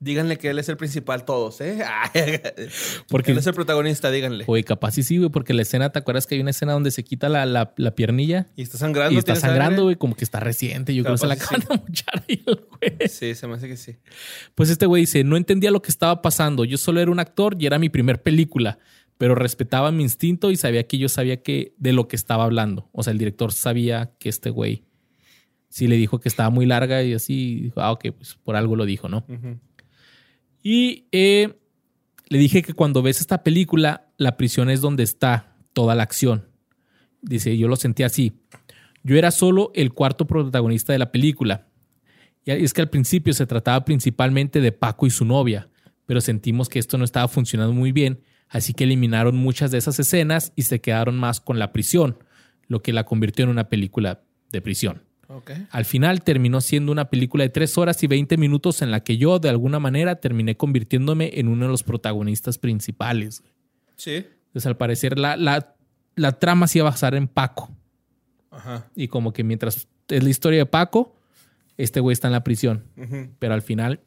[0.03, 1.85] Díganle que él es el principal, todos, ¿eh?
[3.09, 4.45] Porque- él es el protagonista, díganle.
[4.47, 6.91] Güey, capaz sí, sí, güey, porque la escena, ¿te acuerdas que hay una escena donde
[6.91, 8.47] se quita la, la, la piernilla?
[8.57, 9.15] Y está sangrando.
[9.15, 10.95] Y está ¿tiene sangrando, güey, como que está reciente.
[10.95, 13.09] Yo creo que se la acaban de mochar ahí el güey.
[13.11, 13.97] Sí, se me hace que sí.
[14.55, 16.65] Pues este güey dice, no entendía lo que estaba pasando.
[16.65, 18.79] Yo solo era un actor y era mi primer película,
[19.19, 22.89] pero respetaba mi instinto y sabía que yo sabía que de lo que estaba hablando.
[22.93, 24.85] O sea, el director sabía que este güey
[25.69, 28.75] sí le dijo que estaba muy larga y así, dijo, ah, ok, pues por algo
[28.77, 29.25] lo dijo, ¿no?
[30.63, 31.59] Y eh,
[32.29, 36.49] le dije que cuando ves esta película, la prisión es donde está toda la acción.
[37.23, 38.33] Dice, yo lo sentí así.
[39.03, 41.69] Yo era solo el cuarto protagonista de la película.
[42.45, 45.69] Y es que al principio se trataba principalmente de Paco y su novia,
[46.07, 48.21] pero sentimos que esto no estaba funcionando muy bien,
[48.51, 52.19] Así que eliminaron muchas de esas escenas y se quedaron más con la prisión,
[52.67, 55.05] lo que la convirtió en una película de prisión.
[55.71, 59.17] Al final terminó siendo una película de 3 horas y 20 minutos en la que
[59.17, 63.43] yo, de alguna manera, terminé convirtiéndome en uno de los protagonistas principales.
[63.97, 64.27] Sí.
[64.47, 65.75] Entonces, al parecer, la, la,
[66.17, 67.71] la trama se iba a basar en Paco.
[68.51, 68.89] Ajá.
[68.97, 71.15] Y como que mientras es la historia de Paco,
[71.77, 72.85] este güey está en la prisión.
[72.97, 73.29] Ujú.
[73.39, 74.01] Pero al final,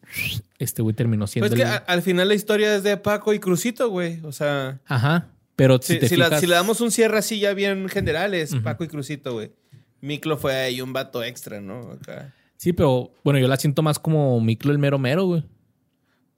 [0.59, 3.33] este güey terminó siendo Pues que el- a- al final la historia es de Paco
[3.33, 4.19] y Crucito, güey.
[4.23, 5.29] O sea, Ajá.
[5.55, 7.87] Pero si, si, te si la- fijas- si le damos un cierre así ya bien
[7.87, 8.55] general, es.
[8.55, 9.51] Paco y Crucito, güey.
[10.03, 11.93] Miklo fue ahí un vato extra, ¿no?
[11.93, 12.34] Acá.
[12.57, 15.45] Sí, pero bueno, yo la siento más como Miklo el mero mero, güey.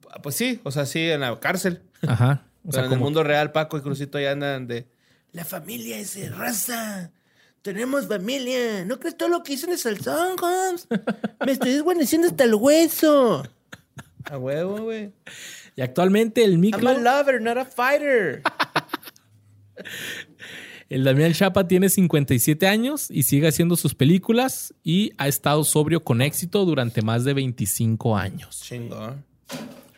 [0.08, 1.82] Ah, Pues sí, o sea, sí, en la cárcel.
[2.06, 2.46] Ajá.
[2.62, 4.86] O Pero sea, en el mundo real, Paco y Crucito ya andan de...
[5.32, 7.10] La familia es de raza.
[7.62, 8.84] Tenemos familia.
[8.84, 10.86] ¿No crees todo lo que hice en el salsón, Holmes?
[11.44, 13.42] Me estoy desvaneciendo hasta el hueso.
[14.30, 15.12] A huevo, güey.
[15.74, 18.42] Y actualmente el I'm Miklo, a lover, not a fighter.
[20.88, 26.04] el Damián Chapa tiene 57 años y sigue haciendo sus películas y ha estado sobrio
[26.04, 28.60] con éxito durante más de 25 años.
[28.62, 29.24] Chingón.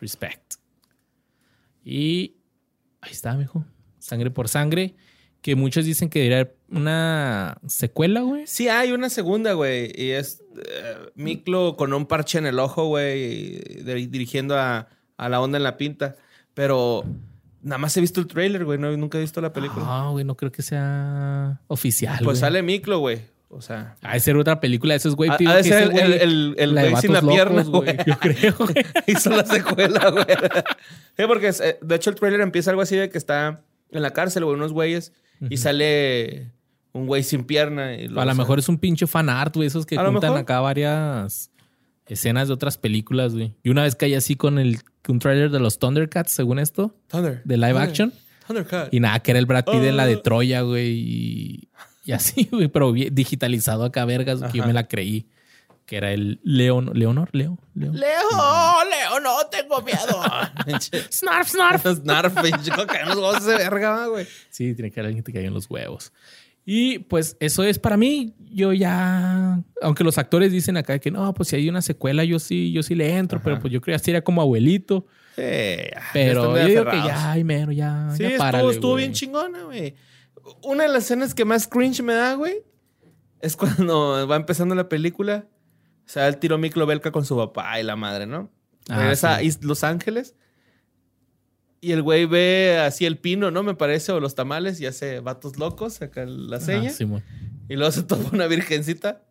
[0.00, 0.54] Respect.
[1.84, 2.36] Y
[3.00, 3.64] ahí está, mijo.
[3.98, 4.94] Sangre por sangre.
[5.42, 8.46] Que muchos dicen que debería haber una secuela, güey.
[8.46, 9.92] Sí, hay una segunda, güey.
[9.94, 13.60] Y es eh, Miklo con un parche en el ojo, güey,
[14.08, 16.16] dirigiendo a, a la onda en la pinta.
[16.54, 17.04] Pero
[17.62, 18.78] nada más he visto el trailer, güey.
[18.78, 19.84] No, nunca he visto la película.
[19.88, 22.16] Ah, güey, no creo que sea oficial.
[22.18, 22.36] pues güey.
[22.36, 23.20] sale Miklo, güey.
[23.50, 25.30] O sea, Ha de ser otra película de esos güey.
[25.30, 27.96] Ha- de ser el- el- el la de sin la pierna, locos, güey.
[28.06, 28.74] Yo creo, güey.
[29.06, 30.26] hizo la secuela, güey.
[31.16, 34.10] Sí, porque eh, de hecho el trailer empieza algo así de que está en la
[34.10, 35.12] cárcel, güey, unos güeyes,
[35.48, 36.50] y sale
[36.92, 37.94] un güey sin pierna.
[37.94, 39.66] Y A lo mejor es un pinche fan art, güey.
[39.68, 41.50] Esos que A juntan acá varias
[42.14, 43.54] escenas de otras películas, güey.
[43.62, 44.78] Y una vez caí así con el
[45.08, 47.40] un trailer de los Thundercats, según esto, Thunder.
[47.44, 47.88] de live Thunder.
[47.88, 48.12] action.
[48.46, 48.92] Thundercat.
[48.92, 50.20] Y nada, que era el Brad Pitt en la de Oh.
[50.22, 50.90] Troya, güey.
[50.92, 51.68] Y,
[52.04, 52.68] y así, güey.
[52.68, 55.26] Pero digitalizado acá, vergas, que yo me la creí.
[55.86, 57.92] Que era el Leon, Leonor, Leo, Leo.
[57.94, 58.04] Leo,
[58.90, 60.20] Leo, no tengo miedo.
[61.10, 61.86] Snarf, snarf.
[61.86, 64.26] Snarf, pinche, como caen los huevos de verga, güey.
[64.50, 66.12] Sí, tiene que haber alguien que te caiga en los huevos.
[66.70, 68.34] Y pues eso es para mí.
[68.50, 72.38] Yo ya, aunque los actores dicen acá que no, pues si hay una secuela, yo
[72.38, 75.06] sí, yo sí le entro, pero pues yo creo que sería como abuelito.
[75.34, 75.44] Sí,
[76.12, 78.10] Pero yo digo que ya, ay, mero, ya.
[78.12, 79.94] Sí, ya estuvo, párale, estuvo bien chingona, güey.
[80.62, 82.58] Una de las escenas que más cringe me da, güey,
[83.40, 85.46] es cuando va empezando la película.
[86.04, 88.50] O sea, el tiro Miklo Belka con su papá y la madre, ¿no?
[88.90, 89.58] Ah, Regresa sí.
[89.62, 90.34] a Los Ángeles.
[91.80, 93.62] Y el güey ve así el pino, ¿no?
[93.62, 96.90] Me parece, o los tamales, y hace vatos locos, saca la Ah, seña.
[96.90, 97.22] Simón.
[97.68, 99.22] Y luego se toma una virgencita.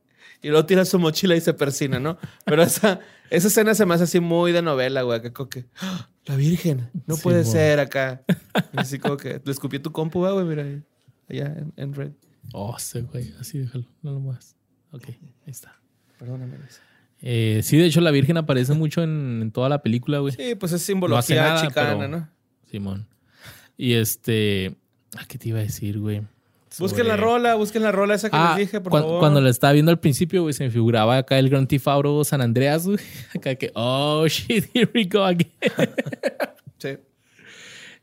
[0.42, 2.18] Y luego tira su mochila y se persina, ¿no?
[2.46, 3.00] Pero esa,
[3.32, 5.20] esa escena se me hace así muy de novela, güey.
[5.22, 6.10] Que como que, ¡Ah!
[6.26, 8.22] la virgen, no Sí, puede ser acá.
[8.74, 10.84] Y así como que le escupió tu compu, güey, mira ahí.
[11.30, 12.12] Allá en, en red.
[12.54, 13.34] Oh, sí, güey.
[13.40, 13.86] Así déjalo.
[14.04, 14.56] No lo muevas.
[14.92, 15.18] Ok, ahí
[15.48, 15.76] está.
[16.20, 16.56] Perdóname.
[17.22, 20.34] Eh, sí, de hecho, la Virgen aparece mucho en, en toda la película, güey.
[20.34, 22.30] Sí, pues es No simbología hace nada, chicana, pero- ¿no?
[22.72, 23.08] Simón.
[23.78, 24.76] Y este.
[25.18, 26.22] ah, ¿Qué te iba a decir, güey?
[26.80, 29.20] Busquen la rola, busquen la rola esa que Ah, les dije, por favor.
[29.20, 32.24] cuando la estaba viendo al principio, güey, se me figuraba acá el Grand Theft Auto
[32.24, 33.00] San Andreas, güey.
[33.36, 35.50] Acá que, oh, shit, here we go again.
[36.78, 36.90] Sí.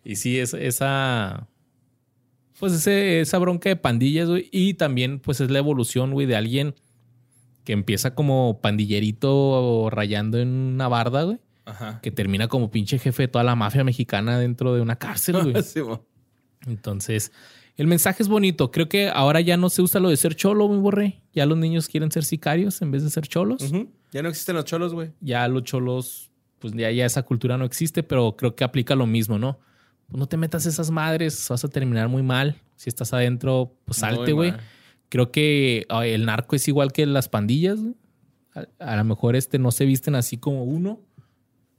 [0.04, 1.46] y sí, es, esa...
[2.58, 4.48] Pues ese- esa bronca de pandillas, güey.
[4.50, 6.74] Y también, pues, es la evolución, güey, de alguien
[7.62, 11.38] que empieza como pandillerito rayando en una barda, güey.
[11.66, 12.00] Ajá.
[12.02, 15.54] Que termina como pinche jefe de toda la mafia mexicana dentro de una cárcel, güey.
[15.62, 15.80] Sí.
[16.66, 17.32] Entonces,
[17.76, 18.70] el mensaje es bonito.
[18.70, 21.22] Creo que ahora ya no se usa lo de ser cholo, mi borré.
[21.32, 23.62] Ya los niños quieren ser sicarios en vez de ser cholos.
[24.12, 25.12] Ya no existen los cholos, güey.
[25.20, 29.06] Ya los cholos, pues ya, ya esa cultura no existe, pero creo que aplica lo
[29.06, 29.58] mismo, ¿no?
[30.06, 32.60] Pues no te metas esas madres, vas a terminar muy mal.
[32.76, 34.54] Si estás adentro, pues salte, güey.
[35.08, 37.80] Creo que el narco es igual que las pandillas.
[37.80, 37.94] güey.
[38.54, 41.00] A, a lo mejor este no se visten así como uno,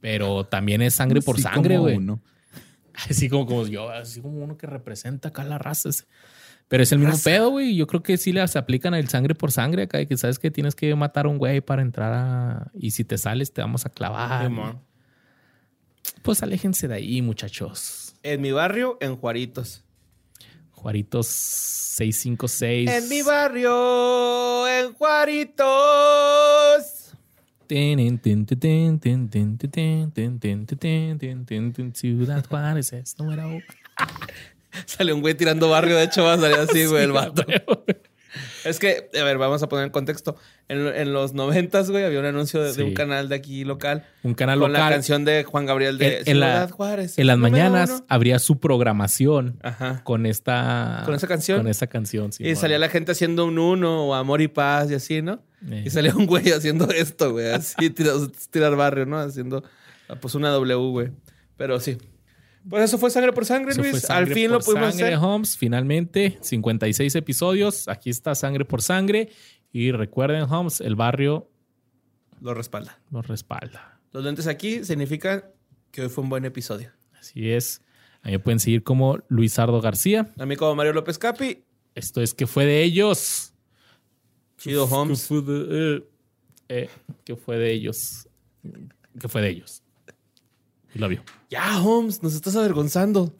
[0.00, 1.98] pero también es sangre por Así sangre, güey.
[2.94, 5.90] Así como, como yo, así como uno que representa acá la raza.
[5.90, 6.04] ese.
[6.68, 7.30] Pero es el mismo Raza.
[7.30, 7.76] pedo, güey.
[7.76, 10.50] Yo creo que sí les aplican el sangre por sangre acá, de que sabes que
[10.50, 12.70] tienes que matar a un güey para entrar a.
[12.74, 14.50] Y si te sales, te vamos a clavar.
[16.22, 18.16] Pues aléjense de ahí, muchachos.
[18.22, 19.84] En mi barrio, en Juaritos.
[20.72, 22.90] Juaritos 656.
[22.90, 25.66] En mi barrio, en Juaritos.
[31.94, 33.62] Ciudad Juárez es número uno.
[34.84, 37.44] Sale un güey tirando barrio, de hecho va a salir así, güey, el vato.
[38.68, 40.36] Es que, a ver, vamos a poner en contexto.
[40.68, 44.04] En, en los noventas, güey, había un anuncio de, un canal de aquí local.
[44.22, 44.84] Un canal con local.
[44.84, 47.18] la canción de Juan Gabriel de En- en la- Ciudad Juárez.
[47.18, 48.06] En las mañanas uno.
[48.08, 50.02] habría su programación Ajá.
[50.04, 51.02] con esta...
[51.04, 51.58] ¿Con esa canción?
[51.58, 52.44] Con esa canción, sí.
[52.46, 55.40] y salía la gente haciendo un uno o amor y paz y así, ¿no?
[55.70, 55.84] Eh.
[55.86, 57.50] Y salía un güey haciendo esto, güey.
[57.52, 58.14] Así, tirar,
[58.50, 59.18] tirar barrio, ¿no?
[59.18, 59.62] Haciendo
[60.20, 61.10] pues una W, güey.
[61.56, 61.98] Pero sí.
[62.68, 63.92] Pues eso fue sangre por sangre, Eso Luis.
[63.92, 65.18] fue Sangre Al fin por lo pudimos sangre, hacer.
[65.24, 65.56] Holmes.
[65.56, 67.86] Finalmente, 56 episodios.
[67.88, 69.30] Aquí está Sangre por Sangre.
[69.72, 71.48] Y recuerden, Holmes, el barrio
[72.40, 72.98] Lo respalda.
[73.10, 74.00] nos respalda.
[74.12, 75.44] Los lentes aquí significan
[75.90, 76.90] que hoy fue un buen episodio.
[77.20, 77.82] Así es.
[78.22, 80.32] A mí pueden seguir como Luisardo García.
[80.38, 81.62] A mí como Mario López Capi.
[81.94, 83.52] Esto es que fue de ellos.
[84.58, 85.26] Chido Que Holmes.
[85.26, 86.08] fue de, eh,
[86.68, 86.90] eh,
[87.24, 88.28] que fue de ellos.
[89.20, 89.82] Que fue de ellos.
[91.50, 93.34] Ya, Holmes, nos estás avergonzando.